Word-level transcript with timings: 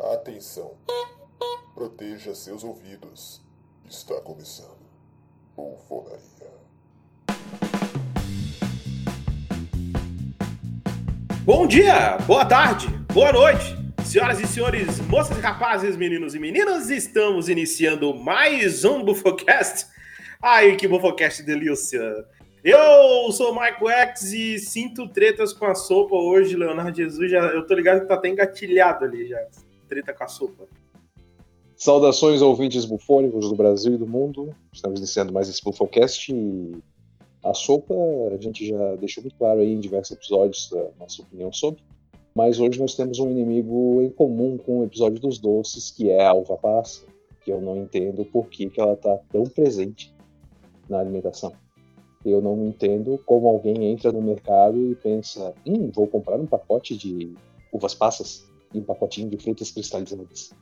Atenção. 0.00 0.76
Proteja 1.74 2.32
seus 2.32 2.62
ouvidos. 2.62 3.42
Está 3.84 4.14
começando. 4.20 4.78
Bufonaria. 5.56 6.18
Bom 11.44 11.66
dia, 11.66 12.16
boa 12.18 12.44
tarde, 12.44 12.86
boa 13.12 13.32
noite, 13.32 13.76
senhoras 14.04 14.38
e 14.38 14.46
senhores, 14.46 15.00
moças 15.00 15.36
e 15.36 15.40
rapazes, 15.40 15.96
meninos 15.96 16.34
e 16.34 16.38
meninas, 16.38 16.90
estamos 16.90 17.48
iniciando 17.48 18.14
mais 18.14 18.84
um 18.84 19.02
Bufocast. 19.02 19.86
Ai, 20.40 20.76
que 20.76 20.86
Bufocast 20.86 21.42
delícia! 21.42 22.00
Eu 22.62 23.32
sou 23.32 23.50
o 23.50 23.54
Michael 23.54 23.88
X 23.88 24.32
e 24.32 24.58
sinto 24.60 25.08
tretas 25.08 25.52
com 25.52 25.66
a 25.66 25.74
sopa 25.74 26.14
hoje, 26.14 26.54
Leonardo 26.54 26.96
Jesus. 26.96 27.28
Já, 27.30 27.40
eu 27.46 27.66
tô 27.66 27.74
ligado 27.74 28.02
que 28.02 28.06
tá 28.06 28.14
até 28.14 28.28
engatilhado 28.28 29.04
ali 29.04 29.26
já. 29.26 29.38
Treta 29.88 30.12
com 30.12 30.24
a 30.24 30.28
sopa. 30.28 30.68
Saudações 31.74 32.42
ouvintes 32.42 32.84
bufônicos 32.84 33.48
do 33.48 33.56
Brasil 33.56 33.94
e 33.94 33.98
do 33.98 34.06
mundo. 34.06 34.54
Estamos 34.72 34.98
iniciando 34.98 35.32
mais 35.32 35.48
esse 35.48 35.62
Bufocast 35.62 36.32
e 36.32 36.72
a 37.42 37.54
sopa 37.54 37.94
a 38.34 38.36
gente 38.36 38.66
já 38.66 38.96
deixou 38.96 39.22
muito 39.22 39.36
claro 39.36 39.60
aí 39.60 39.72
em 39.72 39.80
diversos 39.80 40.16
episódios 40.16 40.70
a 40.72 41.00
nossa 41.00 41.22
opinião 41.22 41.52
sobre. 41.52 41.82
Mas 42.34 42.60
hoje 42.60 42.78
nós 42.78 42.94
temos 42.94 43.18
um 43.18 43.30
inimigo 43.30 44.02
em 44.02 44.10
comum 44.10 44.58
com 44.58 44.80
o 44.80 44.84
episódio 44.84 45.20
dos 45.20 45.38
doces, 45.38 45.90
que 45.90 46.10
é 46.10 46.26
a 46.26 46.34
uva 46.34 46.56
passa, 46.56 47.06
que 47.44 47.50
eu 47.50 47.60
não 47.60 47.76
entendo 47.76 48.24
por 48.24 48.48
que, 48.48 48.68
que 48.68 48.80
ela 48.80 48.92
está 48.92 49.16
tão 49.30 49.44
presente 49.44 50.14
na 50.88 50.98
alimentação. 50.98 51.52
Eu 52.24 52.42
não 52.42 52.66
entendo 52.66 53.18
como 53.24 53.48
alguém 53.48 53.84
entra 53.84 54.12
no 54.12 54.20
mercado 54.20 54.76
e 54.90 54.94
pensa, 54.96 55.54
hum, 55.64 55.90
vou 55.94 56.06
comprar 56.06 56.38
um 56.38 56.46
pacote 56.46 56.96
de 56.96 57.34
uvas 57.72 57.94
passas 57.94 58.47
e 58.74 58.78
um 58.78 58.82
pacotinho 58.82 59.28
de 59.30 59.38
frutas 59.38 59.70
cristalizadas. 59.70 60.52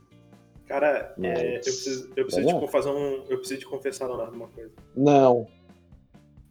Cara, 0.66 1.14
Mas- 1.16 1.38
é, 1.38 1.56
eu 1.56 1.60
preciso, 1.60 2.10
eu 2.16 2.24
preciso 2.24 2.46
Vamos 2.48 2.64
te 2.66 2.72
fazer 2.72 2.88
um, 2.90 3.24
eu 3.28 3.38
preciso 3.38 3.60
te 3.60 3.66
confessar, 3.66 4.06
Leonardo, 4.08 4.34
uma 4.36 4.48
coisa. 4.48 4.72
Não, 4.96 5.46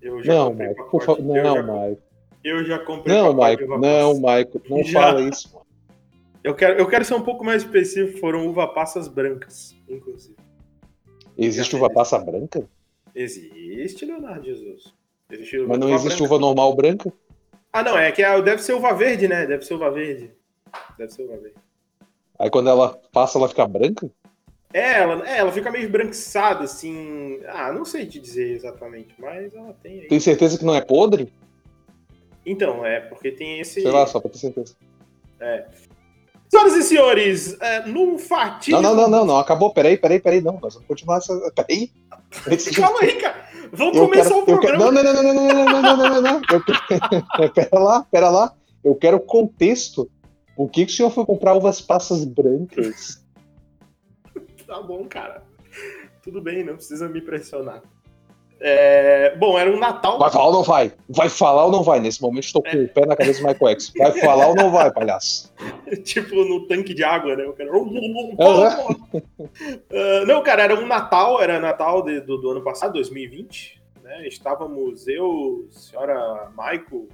Eu 0.02 0.24
já 0.24 0.34
não, 0.34 0.48
comprei 0.52 0.68
Maico, 0.68 0.84
pacote. 1.00 1.22
eu, 1.22 1.26
Não, 1.26 1.44
já, 1.56 1.64
Maico. 1.64 2.02
eu 2.44 2.64
já 2.66 2.80
comprei 2.80 3.16
Não, 3.16 3.36
pacote 3.36 3.68
Maico. 3.68 3.78
Não. 3.82 4.20
Maico. 4.20 4.62
Não 4.70 4.84
Já. 4.84 5.02
fala 5.02 5.22
isso. 5.22 5.52
mano. 5.54 5.66
Eu 6.44 6.54
quero, 6.54 6.80
eu 6.80 6.88
quero 6.88 7.04
ser 7.04 7.16
um 7.16 7.24
pouco 7.24 7.44
mais 7.44 7.64
específico. 7.64 8.20
Foram 8.20 8.48
uva 8.48 8.68
passas 8.68 9.08
brancas, 9.08 9.76
inclusive. 9.90 10.36
Existe 11.38 11.76
uva 11.76 11.90
passa 11.90 12.20
branca? 12.20 12.70
Existe, 13.16 14.06
Leonardo 14.06 14.46
Jesus. 14.46 14.94
Existe 15.32 15.58
Mas 15.60 15.80
não 15.80 15.90
existe 15.90 16.20
branca. 16.20 16.34
uva 16.36 16.40
normal 16.40 16.76
branca? 16.76 17.12
Ah, 17.74 17.82
não, 17.84 17.98
é 17.98 18.12
que 18.12 18.22
é- 18.24 18.42
deve 18.42 18.62
ser 18.62 18.74
uva 18.74 18.94
verde, 18.94 19.28
né? 19.28 19.46
Deve 19.48 19.66
ser 19.66 19.74
uva 19.74 19.90
verde. 19.92 20.32
Deve 20.98 21.12
ser 21.12 21.24
uva 21.24 21.38
verde. 21.38 21.56
Aí 22.40 22.50
quando 22.50 22.70
ela 22.70 23.00
passa, 23.12 23.38
ela 23.38 23.48
fica 23.48 23.66
branca? 23.68 24.10
É, 24.74 25.00
ela, 25.00 25.28
é, 25.28 25.38
ela 25.38 25.52
fica 25.52 25.72
meio 25.72 25.86
esbranquiçada, 25.86 26.66
assim. 26.66 27.40
Ah, 27.48 27.72
não 27.72 27.86
sei 27.86 28.06
te 28.06 28.20
dizer 28.20 28.52
exatamente, 28.52 29.16
mas 29.18 29.56
ela 29.56 29.74
tem 29.82 30.02
aí. 30.02 30.08
Tem 30.08 30.20
certeza 30.20 30.58
que 30.58 30.66
não 30.66 30.76
é 30.76 30.82
podre? 30.82 31.32
Então, 32.46 32.86
é, 32.86 33.00
porque 33.00 33.32
tem 33.32 33.60
esse. 33.60 33.82
Sei 33.82 33.92
lá, 33.92 34.06
só 34.06 34.20
pra 34.20 34.30
ter 34.30 34.38
certeza. 34.38 34.76
Senhoras 36.50 36.76
e 36.76 36.84
senhores, 36.84 37.62
é, 37.62 37.86
num 37.86 38.18
fatídico. 38.18 38.82
Não, 38.82 38.94
não, 38.94 39.04
não, 39.04 39.10
não, 39.10 39.26
não. 39.26 39.38
Acabou. 39.38 39.74
Peraí, 39.74 39.98
peraí, 39.98 40.20
peraí. 40.20 40.42
Não, 40.42 40.60
nós 40.62 40.74
vamos 40.74 40.88
continuar 40.88 41.18
essa. 41.18 41.52
Peraí. 41.52 41.92
Calma 42.76 43.00
aí, 43.02 43.16
cara. 43.16 43.46
Vamos 43.72 43.98
Eu 43.98 44.04
começar 44.08 44.30
quero, 44.30 44.36
o 44.36 44.40
eu 44.42 44.60
quero, 44.60 44.78
programa. 44.78 44.92
não, 44.92 45.04
não, 45.04 45.14
não, 45.14 45.24
não, 45.24 45.34
não, 45.34 45.54
não, 45.54 45.66
não, 45.66 45.82
não, 45.82 45.98
não, 45.98 46.10
não, 46.10 46.22
não. 46.22 46.42
Eu 46.50 46.64
quero, 46.64 47.54
pera 47.54 47.80
lá, 47.80 48.08
pera 48.12 48.30
lá. 48.30 48.54
Eu 48.84 48.96
quero 48.96 49.20
contexto. 49.20 50.10
Por 50.56 50.70
que, 50.70 50.86
que 50.86 50.92
o 50.92 50.96
senhor 50.96 51.10
foi 51.12 51.26
comprar 51.26 51.54
uvas 51.56 51.82
passas 51.82 52.24
brancas? 52.26 53.24
Tá 54.66 54.82
bom, 54.82 55.06
cara. 55.06 55.44
Tudo 56.24 56.42
bem, 56.42 56.64
não 56.64 56.74
precisa 56.76 57.08
me 57.08 57.22
pressionar. 57.22 57.84
É, 58.60 59.36
Bom, 59.36 59.60
era 59.60 59.70
um 59.70 59.78
Natal. 59.78 60.18
Vai 60.18 60.32
falar 60.32 60.48
ou 60.48 60.54
não 60.54 60.64
vai? 60.64 60.92
Vai 61.08 61.30
falar 61.30 61.66
ou 61.66 61.72
não 61.72 61.84
vai? 61.84 62.00
Nesse 62.00 62.20
momento 62.20 62.46
estou 62.46 62.64
com 62.64 62.84
o 62.84 62.88
pé 62.88 63.06
na 63.06 63.16
cabeça 63.16 63.42
do 63.44 63.48
Michael 63.48 63.72
X. 63.74 63.94
Vai 63.96 64.12
falar 64.14 64.48
ou 64.48 64.56
não 64.56 64.72
vai, 64.72 64.92
palhaço? 64.92 65.54
tipo 66.04 66.34
no 66.46 66.66
tanque 66.68 66.96
de 66.96 67.04
água, 67.04 67.36
né? 67.36 67.46
O 67.46 67.54
cara... 67.54 67.70
Aham. 67.70 68.96
Ah, 69.92 70.26
não, 70.26 70.42
cara, 70.42 70.64
era 70.64 70.76
um 70.76 70.88
Natal, 70.88 71.40
era 71.42 71.60
Natal 71.60 72.02
de- 72.04 72.22
do, 72.22 72.38
do 72.38 72.50
ano 72.50 72.64
passado, 72.64 72.94
2020. 72.94 73.80
Né? 74.02 74.28
Estávamos 74.28 75.08
eu, 75.08 75.68
senhora 75.70 76.50
Maico, 76.56 77.08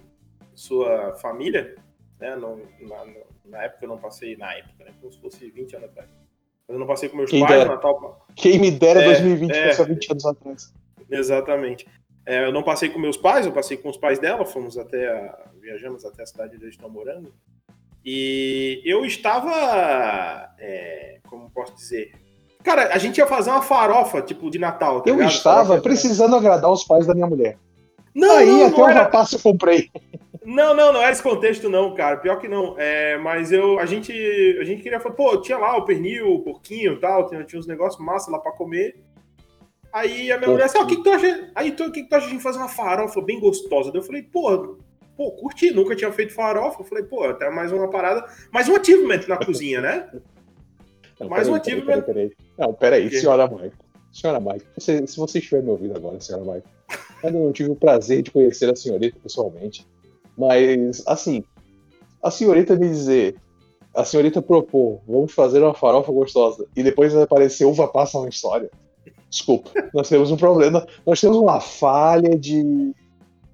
sua 0.55 1.15
família, 1.15 1.75
né? 2.19 2.35
Não- 2.37 2.59
na, 2.81 3.05
na 3.45 3.63
época 3.63 3.85
eu 3.85 3.89
não 3.89 3.97
passei, 3.97 4.35
na 4.37 4.53
época, 4.53 4.83
né? 4.85 4.91
Como 4.99 5.11
se 5.11 5.19
fosse 5.19 5.49
20 5.49 5.75
anos 5.75 5.89
atrás. 5.89 6.09
Mas 6.67 6.73
eu 6.75 6.79
não 6.79 6.87
passei 6.87 7.09
com 7.09 7.17
meus 7.17 7.29
Quem 7.29 7.41
pais 7.41 7.51
dera. 7.59 7.69
Natal. 7.75 8.25
Quem 8.35 8.59
me 8.59 8.71
dera 8.71 9.01
É, 9.01 9.05
2020 9.05 9.51
é. 9.51 9.71
há 9.71 9.83
20 9.83 10.11
anos 10.11 10.25
atrás. 10.25 10.73
Exatamente. 11.09 11.87
É, 12.25 12.45
eu 12.45 12.51
não 12.51 12.63
passei 12.63 12.89
com 12.89 12.99
meus 12.99 13.17
pais, 13.17 13.45
eu 13.45 13.51
passei 13.51 13.75
com 13.77 13.89
os 13.89 13.97
pais 13.97 14.19
dela, 14.19 14.45
fomos 14.45 14.77
até 14.77 15.07
a, 15.07 15.39
viajamos 15.59 16.05
até 16.05 16.21
a 16.23 16.25
cidade 16.25 16.55
onde 16.55 16.65
eles 16.65 16.75
estão 16.75 16.89
morando. 16.89 17.33
E 18.05 18.81
eu 18.85 19.05
estava, 19.05 19.51
é, 20.59 21.19
como 21.29 21.49
posso 21.51 21.75
dizer, 21.75 22.13
cara, 22.63 22.93
a 22.93 22.97
gente 22.97 23.17
ia 23.17 23.27
fazer 23.27 23.49
uma 23.51 23.61
farofa 23.61 24.21
tipo 24.21 24.49
de 24.49 24.57
Natal. 24.59 25.01
tá 25.01 25.09
Eu 25.09 25.15
ligado? 25.15 25.31
estava 25.31 25.65
Farofa- 25.65 25.81
precisando 25.81 26.35
agradar 26.35 26.71
os 26.71 26.83
pais 26.83 27.05
da 27.05 27.13
minha 27.13 27.27
mulher. 27.27 27.57
Não, 28.13 28.37
Aí 28.37 28.45
não, 28.47 28.65
até 28.67 28.77
não 28.77 28.85
o 28.85 28.89
era, 28.89 29.03
rapaz 29.03 29.31
eu 29.33 29.39
comprei. 29.39 29.89
Não, 30.43 30.73
não, 30.73 30.93
não 30.93 31.01
era 31.01 31.11
esse 31.11 31.21
contexto 31.21 31.69
não, 31.69 31.93
cara. 31.93 32.17
Pior 32.17 32.37
que 32.39 32.47
não. 32.47 32.75
É, 32.77 33.17
mas 33.17 33.51
eu, 33.51 33.79
a 33.79 33.85
gente, 33.85 34.11
a 34.59 34.63
gente 34.63 34.81
queria 34.81 34.99
falar, 34.99 35.15
pô, 35.15 35.37
tinha 35.37 35.57
lá 35.57 35.77
o 35.77 35.85
pernil, 35.85 36.27
o 36.33 36.43
porquinho, 36.43 36.93
e 36.93 36.99
tal, 36.99 37.27
tinha, 37.27 37.43
tinha 37.43 37.59
uns 37.59 37.67
negócios 37.67 38.03
massa 38.03 38.31
lá 38.31 38.39
pra 38.39 38.51
comer. 38.51 38.95
Aí 39.93 40.31
a 40.31 40.37
minha 40.37 40.49
mulher 40.49 40.65
disse, 40.65 40.77
ah, 40.77 40.81
o 40.81 40.87
que, 40.87 40.95
que 40.95 41.03
tu 41.03 41.09
acha? 41.11 41.51
Aí 41.53 41.71
tu, 41.71 41.83
o 41.85 41.91
que, 41.91 42.03
que 42.03 42.09
tu 42.09 42.13
acha 42.15 42.25
de 42.25 42.31
a 42.31 42.33
gente 42.33 42.43
fazer 42.43 42.57
uma 42.59 42.69
farofa 42.69 43.21
bem 43.21 43.39
gostosa? 43.39 43.91
Daí 43.91 43.99
eu 43.99 44.05
falei, 44.05 44.23
pô, 44.23 44.77
pô, 45.17 45.31
curti, 45.33 45.71
nunca 45.71 45.95
tinha 45.95 46.11
feito 46.11 46.33
farofa. 46.33 46.81
Eu 46.81 46.85
falei, 46.85 47.03
pô, 47.03 47.23
até 47.25 47.49
mais 47.49 47.71
uma 47.71 47.89
parada, 47.89 48.25
mais 48.51 48.69
um 48.69 48.75
achievement 48.75 49.21
na 49.27 49.37
cozinha, 49.37 49.81
né? 49.81 50.09
Não, 51.19 51.29
Mais 51.29 51.47
um 51.47 51.51
motivo, 51.51 51.85
peraí, 51.85 52.01
peraí, 52.01 52.29
peraí. 52.29 52.51
Não, 52.57 52.73
peraí, 52.73 53.09
senhora 53.11 53.47
Maico. 53.47 53.75
Senhora 54.11 54.39
você- 54.75 55.05
se 55.05 55.17
você 55.17 55.39
estiver 55.39 55.61
me 55.61 55.69
ouvindo 55.69 55.95
agora, 55.95 56.19
senhora 56.19 56.63
ainda 57.23 57.37
não 57.37 57.51
tive 57.51 57.69
o 57.69 57.75
prazer 57.75 58.23
de 58.23 58.31
conhecer 58.31 58.69
a 58.69 58.75
senhorita 58.75 59.19
pessoalmente, 59.21 59.85
mas, 60.41 61.03
assim, 61.05 61.43
a 62.23 62.31
senhorita 62.31 62.75
me 62.75 62.89
dizer, 62.89 63.35
a 63.95 64.03
senhorita 64.03 64.41
propor, 64.41 64.99
vamos 65.07 65.31
fazer 65.31 65.61
uma 65.61 65.75
farofa 65.75 66.11
gostosa, 66.11 66.65
e 66.75 66.81
depois 66.81 67.15
aparecer 67.15 67.65
uva 67.65 67.87
passa 67.87 68.19
na 68.19 68.27
história. 68.27 68.71
Desculpa, 69.29 69.69
nós 69.93 70.09
temos 70.09 70.31
um 70.31 70.37
problema, 70.37 70.85
nós 71.05 71.21
temos 71.21 71.37
uma 71.37 71.59
falha 71.59 72.35
de, 72.35 72.63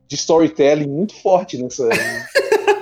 de 0.07 0.15
storytelling 0.15 0.87
muito 0.87 1.13
forte 1.21 1.61
nessa, 1.61 1.89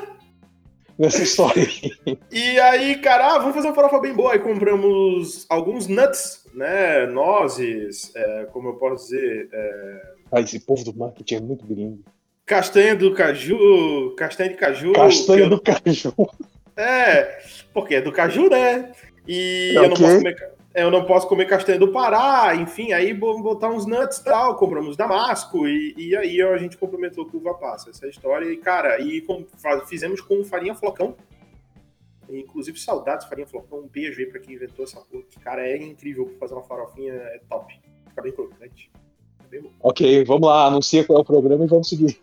nessa 0.96 1.24
história. 1.24 1.64
aí. 1.64 2.20
E 2.32 2.60
aí, 2.60 2.96
cara, 3.00 3.34
ah, 3.34 3.40
vamos 3.40 3.56
fazer 3.56 3.70
uma 3.70 3.76
farofa 3.76 4.00
bem 4.00 4.14
boa. 4.14 4.34
Aí 4.34 4.40
compramos 4.40 5.48
alguns 5.50 5.88
nuts, 5.88 6.46
né? 6.54 7.08
Nozes, 7.08 8.16
é, 8.16 8.46
como 8.54 8.70
eu 8.70 8.74
posso 8.76 9.06
dizer, 9.06 9.50
é, 9.52 10.02
Ah, 10.32 10.42
esse 10.42 10.60
povo 10.60 10.84
do 10.86 10.96
marketing 10.96 11.36
é 11.36 11.42
muito 11.42 11.66
gringo. 11.66 12.04
Castanha 12.46 12.96
do 12.96 13.14
caju, 13.14 14.14
castanha 14.18 14.50
de 14.50 14.56
caju. 14.56 14.94
Castanha 14.94 15.44
que 15.44 15.50
do 15.50 15.62
caju. 15.62 16.14
eu- 16.18 16.30
É, 16.78 17.40
porque 17.74 17.96
é 17.96 18.02
do 18.02 18.12
caju, 18.12 18.50
né? 18.50 18.92
E 19.28 19.74
É 19.76 19.78
eu, 19.78 19.90
não 19.90 19.96
o 19.96 20.18
comer, 20.18 20.36
ca- 20.36 20.52
eu 20.76 20.92
não 20.92 21.06
posso 21.06 21.28
comer 21.28 21.46
castanha 21.48 21.80
do 21.80 21.92
Pará, 21.92 22.54
enfim, 22.56 22.92
aí 22.92 23.14
botar 23.14 23.70
uns 23.70 23.86
nuts 23.86 24.18
e 24.20 24.24
tal, 24.24 24.56
compramos 24.56 24.96
damasco, 24.98 25.68
e, 25.68 25.96
e 25.98 26.16
aí 26.16 26.42
a 26.42 26.58
gente 26.58 26.78
complementou 26.78 27.26
com 27.26 27.38
uva 27.38 27.54
passa, 27.56 27.90
essa 27.90 28.06
é 28.06 28.10
história. 28.10 28.46
E, 28.52 28.58
cara, 28.58 29.00
e 29.02 29.22
com- 29.22 29.46
fizemos 29.88 30.22
com 30.22 30.44
farinha 30.44 30.76
flocão. 30.76 31.16
Inclusive, 32.30 32.80
saudades, 32.80 33.28
farinha 33.28 33.48
flocão. 33.48 33.80
Um 33.80 33.88
beijo 33.88 34.20
aí 34.20 34.26
pra 34.26 34.40
quem 34.40 34.56
inventou 34.56 34.84
essa 34.84 35.00
porra. 35.00 35.24
Que, 35.30 35.40
cara, 35.40 35.66
é 35.68 35.78
incrível 35.78 36.32
fazer 36.40 36.56
uma 36.56 36.64
farofinha, 36.64 37.14
é 37.14 37.40
top. 37.48 37.80
Fica 38.10 38.22
bem 38.22 38.32
crocante. 38.32 38.92
É 39.44 39.48
bem. 39.48 39.72
Ok, 39.80 40.24
vamos 40.26 40.48
lá, 40.50 40.66
anuncia 40.66 41.04
qual 41.04 41.20
é 41.20 41.22
o 41.22 41.26
programa 41.26 41.66
e 41.66 41.68
vamos 41.68 41.88
seguir. 41.88 42.20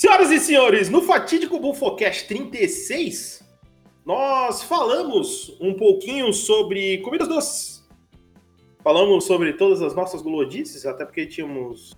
Senhoras 0.00 0.30
e 0.30 0.40
senhores, 0.40 0.88
no 0.88 1.02
fatídico 1.02 1.60
Bufocast 1.60 2.26
36, 2.26 3.46
nós 4.02 4.62
falamos 4.62 5.54
um 5.60 5.74
pouquinho 5.74 6.32
sobre 6.32 6.98
comidas 6.98 7.28
doces. 7.28 7.86
Falamos 8.82 9.24
sobre 9.24 9.52
todas 9.52 9.82
as 9.82 9.94
nossas 9.94 10.22
gulodices, 10.22 10.86
até 10.86 11.04
porque 11.04 11.26
tínhamos 11.26 11.94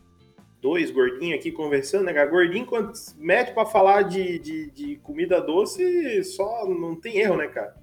dois 0.61 0.91
gordinhos 0.91 1.39
aqui 1.39 1.53
conversando, 1.53 2.05
né? 2.05 2.27
Gordinho, 2.27 2.67
quando 2.67 2.93
mete 3.17 3.55
pra 3.55 3.65
falar 3.65 4.03
de, 4.03 4.39
de, 4.41 4.71
de 4.73 4.97
comida 4.97 5.41
doce, 5.41 6.25
só 6.25 6.67
não 6.69 6.97
tem 6.97 7.19
erro, 7.19 7.37
né, 7.37 7.47
cara? 7.47 7.77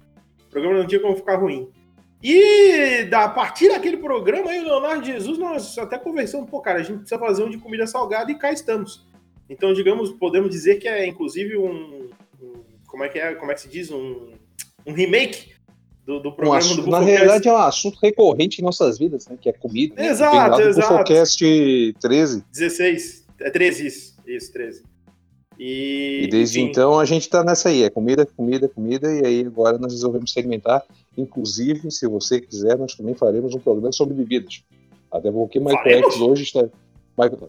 O 0.46 0.50
programa 0.50 0.78
não 0.78 0.86
tinha 0.86 1.00
como 1.00 1.16
ficar 1.16 1.36
ruim. 1.36 1.70
E 2.22 3.04
da, 3.04 3.24
a 3.24 3.28
partir 3.28 3.68
daquele 3.68 3.96
programa 3.96 4.50
aí, 4.50 4.60
o 4.60 4.64
Leonardo 4.64 5.04
Jesus, 5.06 5.38
nós 5.38 5.76
até 5.78 5.98
conversamos, 5.98 6.50
pô, 6.50 6.60
cara, 6.60 6.80
a 6.80 6.82
gente 6.82 6.98
precisa 6.98 7.18
fazer 7.18 7.42
um 7.42 7.50
de 7.50 7.56
comida 7.58 7.86
salgada 7.86 8.30
e 8.30 8.34
cá 8.38 8.52
estamos. 8.52 9.06
Então, 9.48 9.72
digamos, 9.72 10.10
podemos 10.12 10.50
dizer 10.50 10.76
que 10.78 10.86
é 10.86 11.06
inclusive 11.06 11.56
um. 11.56 12.08
um- 12.42 12.60
como, 12.86 13.04
é 13.04 13.08
que 13.08 13.18
é, 13.18 13.34
como 13.34 13.50
é 13.50 13.54
que 13.54 13.60
se 13.62 13.68
diz? 13.68 13.90
Um, 13.90 14.32
um 14.86 14.92
remake 14.92 15.52
do, 16.04 16.20
do 16.20 16.28
Um 16.28 16.32
programa 16.32 16.58
assunto- 16.58 16.82
do 16.82 16.90
na 16.90 16.98
Bufocast. 16.98 17.16
realidade 17.24 17.48
é 17.48 17.52
um 17.52 17.56
assunto 17.56 17.98
recorrente 18.02 18.60
em 18.60 18.64
nossas 18.64 18.98
vidas, 18.98 19.26
né? 19.28 19.38
Que 19.40 19.48
é 19.48 19.52
comida. 19.52 19.94
né? 19.94 20.08
Exato, 20.08 20.36
lá 20.36 20.48
do 20.50 20.62
exato. 20.62 20.88
Bufocast 20.92 21.94
13. 22.00 22.44
16. 22.52 23.26
É 23.40 23.50
13 23.50 23.86
isso. 23.86 24.16
Isso, 24.26 24.52
13. 24.52 24.82
E, 25.62 26.22
E 26.24 26.28
desde 26.28 26.58
enfim, 26.58 26.70
então 26.70 26.98
a 26.98 27.04
gente 27.04 27.28
tá 27.28 27.44
nessa 27.44 27.68
aí, 27.68 27.82
é 27.82 27.90
comida, 27.90 28.24
comida, 28.24 28.66
comida, 28.66 29.12
e 29.14 29.26
aí 29.26 29.44
agora 29.46 29.76
nós 29.76 29.92
resolvemos 29.92 30.32
segmentar. 30.32 30.82
Inclusive, 31.18 31.90
se 31.90 32.08
você 32.08 32.40
quiser, 32.40 32.78
nós 32.78 32.94
também 32.94 33.14
faremos 33.14 33.54
um 33.54 33.58
programa 33.58 33.92
sobre 33.92 34.14
bebidas. 34.14 34.62
Até 35.12 35.30
porque 35.30 35.60
Michael 35.60 36.02
hoje 36.22 36.44
está. 36.44 36.66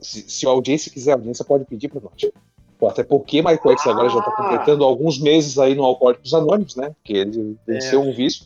Se, 0.02 0.30
se 0.30 0.46
a 0.46 0.50
audiência 0.50 0.92
quiser, 0.92 1.12
a 1.12 1.16
audiência 1.16 1.46
pode 1.46 1.64
pedir 1.64 1.88
para 1.88 2.02
nós. 2.02 2.92
Até 2.92 3.02
porque 3.04 3.38
Michael 3.42 3.78
X 3.78 3.88
agora 3.88 4.10
já 4.10 4.20
está 4.20 4.32
Ah! 4.32 4.36
completando 4.36 4.84
alguns 4.84 5.18
meses 5.18 5.58
aí 5.58 5.74
no 5.74 5.86
Alcoólicos 5.86 6.34
Anônimos, 6.34 6.76
né? 6.76 6.90
Porque 6.90 7.14
ele 7.14 7.56
venceu 7.66 8.02
um 8.02 8.12
vício. 8.14 8.46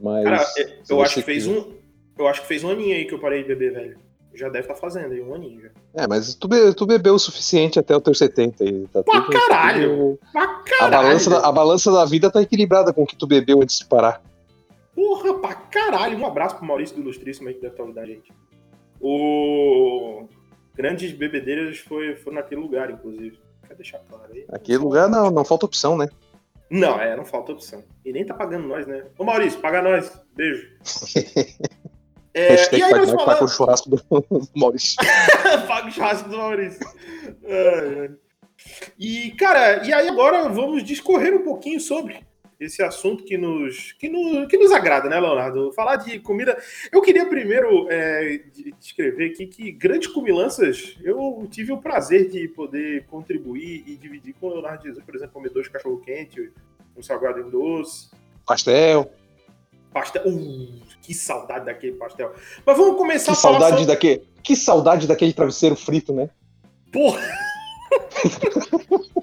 Mas. 0.00 0.20
É. 0.20 0.30
Cara, 0.30 0.44
se 0.44 0.92
eu 0.92 1.02
acho 1.02 1.14
que 1.14 1.22
fez 1.22 1.44
quiser- 1.46 1.58
um. 1.58 1.72
Eu 2.16 2.28
acho 2.28 2.42
que 2.42 2.46
fez 2.46 2.62
um 2.62 2.70
aninho 2.70 2.94
aí 2.94 3.06
que 3.06 3.14
eu 3.14 3.18
parei 3.18 3.42
de 3.42 3.48
beber, 3.48 3.72
velho. 3.72 3.98
Já 4.34 4.48
deve 4.48 4.60
estar 4.66 4.74
fazendo 4.74 5.12
aí, 5.12 5.22
um 5.22 5.34
aninho 5.34 5.60
já. 5.62 5.68
É, 5.94 6.06
mas 6.08 6.34
tu, 6.34 6.48
be- 6.48 6.74
tu 6.74 6.84
bebeu 6.86 7.14
o 7.14 7.18
suficiente 7.18 7.78
até 7.78 7.94
o 7.96 8.00
teu 8.00 8.12
70 8.14 8.64
aí. 8.64 8.86
Tá 8.88 9.02
Pra 9.02 9.20
tudo- 9.20 9.32
caralho! 9.38 9.96
tudo- 9.96 10.18
Pra 10.32 10.42
A 10.42 10.46
caralho! 10.64 10.90
balança, 11.06 11.30
da, 11.30 11.48
a 11.48 11.52
balança 11.52 11.92
da 11.92 12.04
vida 12.04 12.30
tá 12.30 12.42
equilibrada 12.42 12.92
com 12.92 13.02
o 13.02 13.06
que 13.06 13.16
tu 13.16 13.26
bebeu 13.26 13.62
antes 13.62 13.78
de 13.78 13.86
parar. 13.86 14.20
Porra, 14.94 15.34
pra 15.34 15.54
caralho! 15.54 16.18
Um 16.18 16.26
abraço 16.26 16.56
pro 16.56 16.66
Maurício 16.66 16.96
do 16.96 17.02
Ilustríssimo 17.02 17.48
aí 17.48 17.54
que 17.54 17.60
deve 17.60 17.72
estar 17.74 17.82
ouvindo 17.84 18.00
a 18.00 18.06
gente. 18.06 18.32
O. 19.00 20.26
Grandes 20.74 21.12
bebedeiras 21.12 21.78
foi, 21.78 22.16
foi 22.16 22.34
naquele 22.34 22.60
lugar, 22.60 22.90
inclusive. 22.90 23.38
Quer 23.68 23.74
deixar 23.76 23.98
claro 24.08 24.32
aí? 24.32 24.44
Aquele 24.50 24.78
lugar 24.78 25.08
não, 25.08 25.30
não 25.30 25.44
falta 25.44 25.66
opção, 25.66 25.96
né? 25.96 26.08
Não, 26.70 26.98
é, 27.00 27.14
não 27.16 27.24
falta 27.24 27.52
opção. 27.52 27.84
E 28.04 28.12
nem 28.12 28.24
tá 28.26 28.34
pagando 28.34 28.66
nós, 28.66 28.86
né? 28.86 29.04
Ô 29.16 29.22
Maurício, 29.24 29.60
paga 29.60 29.80
nós. 29.82 30.10
Beijo. 30.34 30.68
É, 32.34 32.48
Hashtag 32.48 32.80
e 32.80 32.82
aí 32.82 32.92
nós 32.92 33.10
com 33.10 33.16
o 33.16 33.24
falamos... 33.24 33.54
churrasco 33.54 33.90
do, 33.90 34.02
Maurício. 34.54 34.96
Paga 35.68 35.88
o 35.88 35.90
churrasco 35.90 36.28
do 36.28 36.36
Maurício. 36.36 36.80
E, 38.98 39.30
cara, 39.32 39.86
e 39.86 39.92
aí 39.92 40.08
agora 40.08 40.48
vamos 40.48 40.82
discorrer 40.82 41.34
um 41.34 41.44
pouquinho 41.44 41.80
sobre 41.80 42.24
esse 42.58 42.82
assunto 42.82 43.24
que 43.24 43.36
nos, 43.36 43.92
que 43.92 44.08
nos, 44.08 44.48
que 44.48 44.56
nos 44.56 44.72
agrada, 44.72 45.08
né, 45.08 45.18
Leonardo? 45.18 45.72
Falar 45.72 45.96
de 45.96 46.18
comida. 46.20 46.56
Eu 46.90 47.02
queria 47.02 47.26
primeiro 47.26 47.88
é, 47.90 48.38
de- 48.52 48.72
descrever 48.78 49.30
aqui 49.30 49.46
que 49.46 49.72
grandes 49.72 50.08
comilanças 50.08 50.96
eu 51.02 51.46
tive 51.50 51.72
o 51.72 51.78
prazer 51.78 52.28
de 52.28 52.48
poder 52.48 53.04
contribuir 53.06 53.84
e 53.86 53.96
dividir 53.96 54.34
com 54.40 54.46
o 54.48 54.52
Leonardo 54.54 54.84
Jesus, 54.84 55.04
por 55.04 55.14
exemplo, 55.14 55.34
comer 55.34 55.50
dois 55.50 55.68
cachorro-quente, 55.68 56.52
um 56.96 57.02
salgado 57.02 57.40
e 57.40 57.42
um 57.42 57.50
doce. 57.50 58.10
Pastel. 58.46 59.10
Pastel. 59.94 60.22
Uh, 60.26 60.68
que 61.00 61.14
saudade 61.14 61.64
daquele 61.64 61.92
pastel. 61.92 62.32
Mas 62.66 62.76
vamos 62.76 62.96
começar 62.98 63.32
Que 63.32 63.38
a 63.38 63.40
falar 63.40 63.60
saudade 63.60 63.80
sobre... 63.80 63.94
daquele. 63.94 64.28
Que 64.42 64.56
saudade 64.56 65.06
daquele 65.06 65.32
travesseiro 65.32 65.76
frito, 65.76 66.12
né? 66.12 66.28
Porra, 66.92 67.20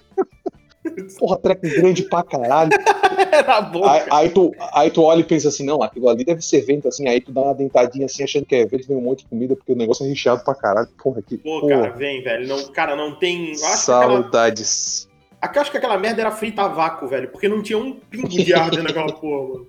Porra, 1.20 1.38
treco 1.38 1.62
grande 1.62 2.04
pra 2.04 2.24
caralho. 2.24 2.72
era 3.32 3.62
bom, 3.62 3.86
Aí, 3.88 4.04
aí 4.12 4.30
tu, 4.30 4.52
aí 4.74 4.90
tu 4.90 5.04
olha 5.04 5.20
e 5.22 5.24
pensa 5.24 5.48
assim, 5.50 5.64
não, 5.64 5.82
aquilo 5.82 6.10
ali 6.10 6.24
deve 6.24 6.42
ser 6.42 6.62
vento, 6.62 6.88
assim, 6.88 7.08
aí 7.08 7.22
tu 7.22 7.32
dá 7.32 7.42
uma 7.42 7.54
dentadinha 7.54 8.06
assim, 8.06 8.24
achando 8.24 8.46
que 8.46 8.56
é 8.56 8.66
vento, 8.66 8.88
vem 8.88 8.98
um 8.98 9.02
monte 9.02 9.20
de 9.20 9.26
comida, 9.28 9.56
porque 9.56 9.72
o 9.72 9.76
negócio 9.76 10.06
é 10.06 10.10
recheado 10.10 10.44
pra 10.44 10.56
caralho. 10.56 10.88
Porra, 11.02 11.22
que. 11.22 11.38
Pô, 11.38 11.62
porra. 11.62 11.82
cara, 11.82 11.90
vem, 11.92 12.24
velho. 12.24 12.48
Não, 12.48 12.64
cara, 12.72 12.96
não 12.96 13.16
tem. 13.16 13.52
Acho 13.52 13.60
que, 13.60 13.66
aquela, 13.66 13.78
Saudades. 13.78 15.10
acho 15.42 15.72
que 15.72 15.78
aquela 15.78 15.98
merda 15.98 16.22
era 16.22 16.32
frita 16.32 16.64
a 16.64 16.68
vácuo, 16.68 17.08
velho. 17.08 17.30
Porque 17.30 17.48
não 17.48 17.62
tinha 17.62 17.78
um 17.78 17.94
pingo 17.94 18.28
de 18.28 18.54
ar 18.54 18.70
dentro 18.70 18.88
daquela 18.88 19.14
porra, 19.14 19.48
mano. 19.48 19.68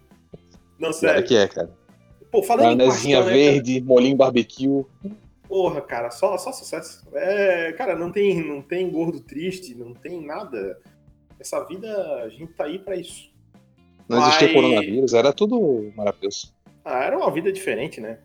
Não, 0.82 0.90
É 0.90 0.92
sério. 0.92 1.24
que 1.24 1.36
é, 1.36 1.46
cara. 1.48 1.70
Pô, 2.30 2.42
falando 2.42 2.72
em 2.72 2.76
Maionezinha 2.76 3.18
pastel, 3.18 3.34
né, 3.36 3.40
verde, 3.52 3.80
molinho 3.82 4.16
barbecue. 4.16 4.84
Porra, 5.48 5.80
cara, 5.80 6.10
só, 6.10 6.36
só 6.38 6.50
sucesso. 6.52 7.06
É, 7.14 7.72
cara, 7.72 7.94
não 7.94 8.10
tem, 8.10 8.42
não 8.46 8.60
tem 8.62 8.90
gordo 8.90 9.20
triste, 9.20 9.74
não 9.74 9.94
tem 9.94 10.24
nada. 10.24 10.78
Essa 11.38 11.62
vida, 11.64 11.88
a 12.24 12.28
gente 12.28 12.52
tá 12.54 12.64
aí 12.64 12.78
pra 12.78 12.96
isso. 12.96 13.30
Não 14.08 14.18
existia 14.18 14.48
Mas- 14.48 14.56
coronavírus, 14.56 15.14
era 15.14 15.32
tudo 15.32 15.92
maravilhoso. 15.94 16.52
Ah, 16.84 17.04
era 17.04 17.16
uma 17.16 17.30
vida 17.30 17.52
diferente, 17.52 18.00
né? 18.00 18.18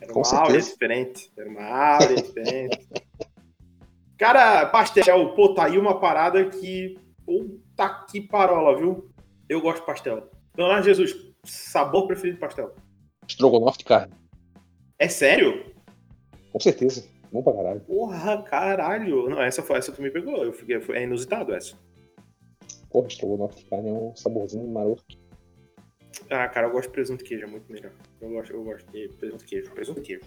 Era 0.00 0.12
Com 0.12 0.18
uma 0.20 0.24
certeza. 0.24 0.44
áurea 0.46 0.60
diferente. 0.60 1.32
Era 1.38 1.48
uma 1.48 1.62
áurea 1.94 2.16
diferente. 2.16 2.78
Cara, 4.18 4.66
pastel, 4.66 5.34
pô, 5.34 5.54
tá 5.54 5.64
aí 5.66 5.78
uma 5.78 5.98
parada 6.00 6.44
que. 6.44 6.98
Puta 7.24 7.88
que 8.10 8.20
parola, 8.20 8.76
viu? 8.76 9.08
Eu 9.48 9.60
gosto 9.60 9.80
de 9.80 9.86
pastel. 9.86 10.28
Leonardo 10.56 10.84
Jesus, 10.86 11.14
sabor 11.44 12.06
preferido 12.06 12.36
de 12.36 12.40
pastel. 12.40 12.74
Estrogonofe 13.26 13.78
de 13.78 13.84
carne. 13.84 14.14
É 14.98 15.08
sério? 15.08 15.72
Com 16.52 16.60
certeza. 16.60 17.08
Bom 17.30 17.42
pra 17.42 17.52
caralho. 17.52 17.80
Porra, 17.80 18.42
caralho. 18.42 19.28
Não, 19.28 19.40
essa, 19.40 19.62
foi, 19.62 19.78
essa 19.78 19.92
tu 19.92 20.02
me 20.02 20.10
pegou. 20.10 20.42
Eu 20.44 20.52
fiquei, 20.52 20.80
foi, 20.80 20.98
é 20.98 21.02
inusitado 21.04 21.54
essa. 21.54 21.76
Porra, 22.90 23.06
estrogonofe 23.06 23.56
de 23.56 23.64
carne 23.66 23.90
é 23.90 23.92
um 23.92 24.16
saborzinho 24.16 24.66
maroto. 24.66 25.04
Ah, 26.30 26.48
cara, 26.48 26.66
eu 26.66 26.72
gosto 26.72 26.88
de 26.88 26.92
presunto 26.92 27.24
queijo, 27.24 27.44
é 27.44 27.46
muito 27.46 27.70
melhor. 27.70 27.92
Eu 28.20 28.30
gosto, 28.30 28.52
eu 28.52 28.64
gosto 28.64 28.90
de 28.90 29.08
presunto 29.08 29.44
queijo. 29.44 29.70
Presunto 29.72 30.00
queijo. 30.00 30.22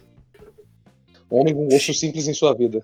Homem 1.30 1.54
com 1.56 1.68
gosto 1.68 1.94
simples 1.94 2.28
em 2.28 2.34
sua 2.34 2.54
vida. 2.54 2.84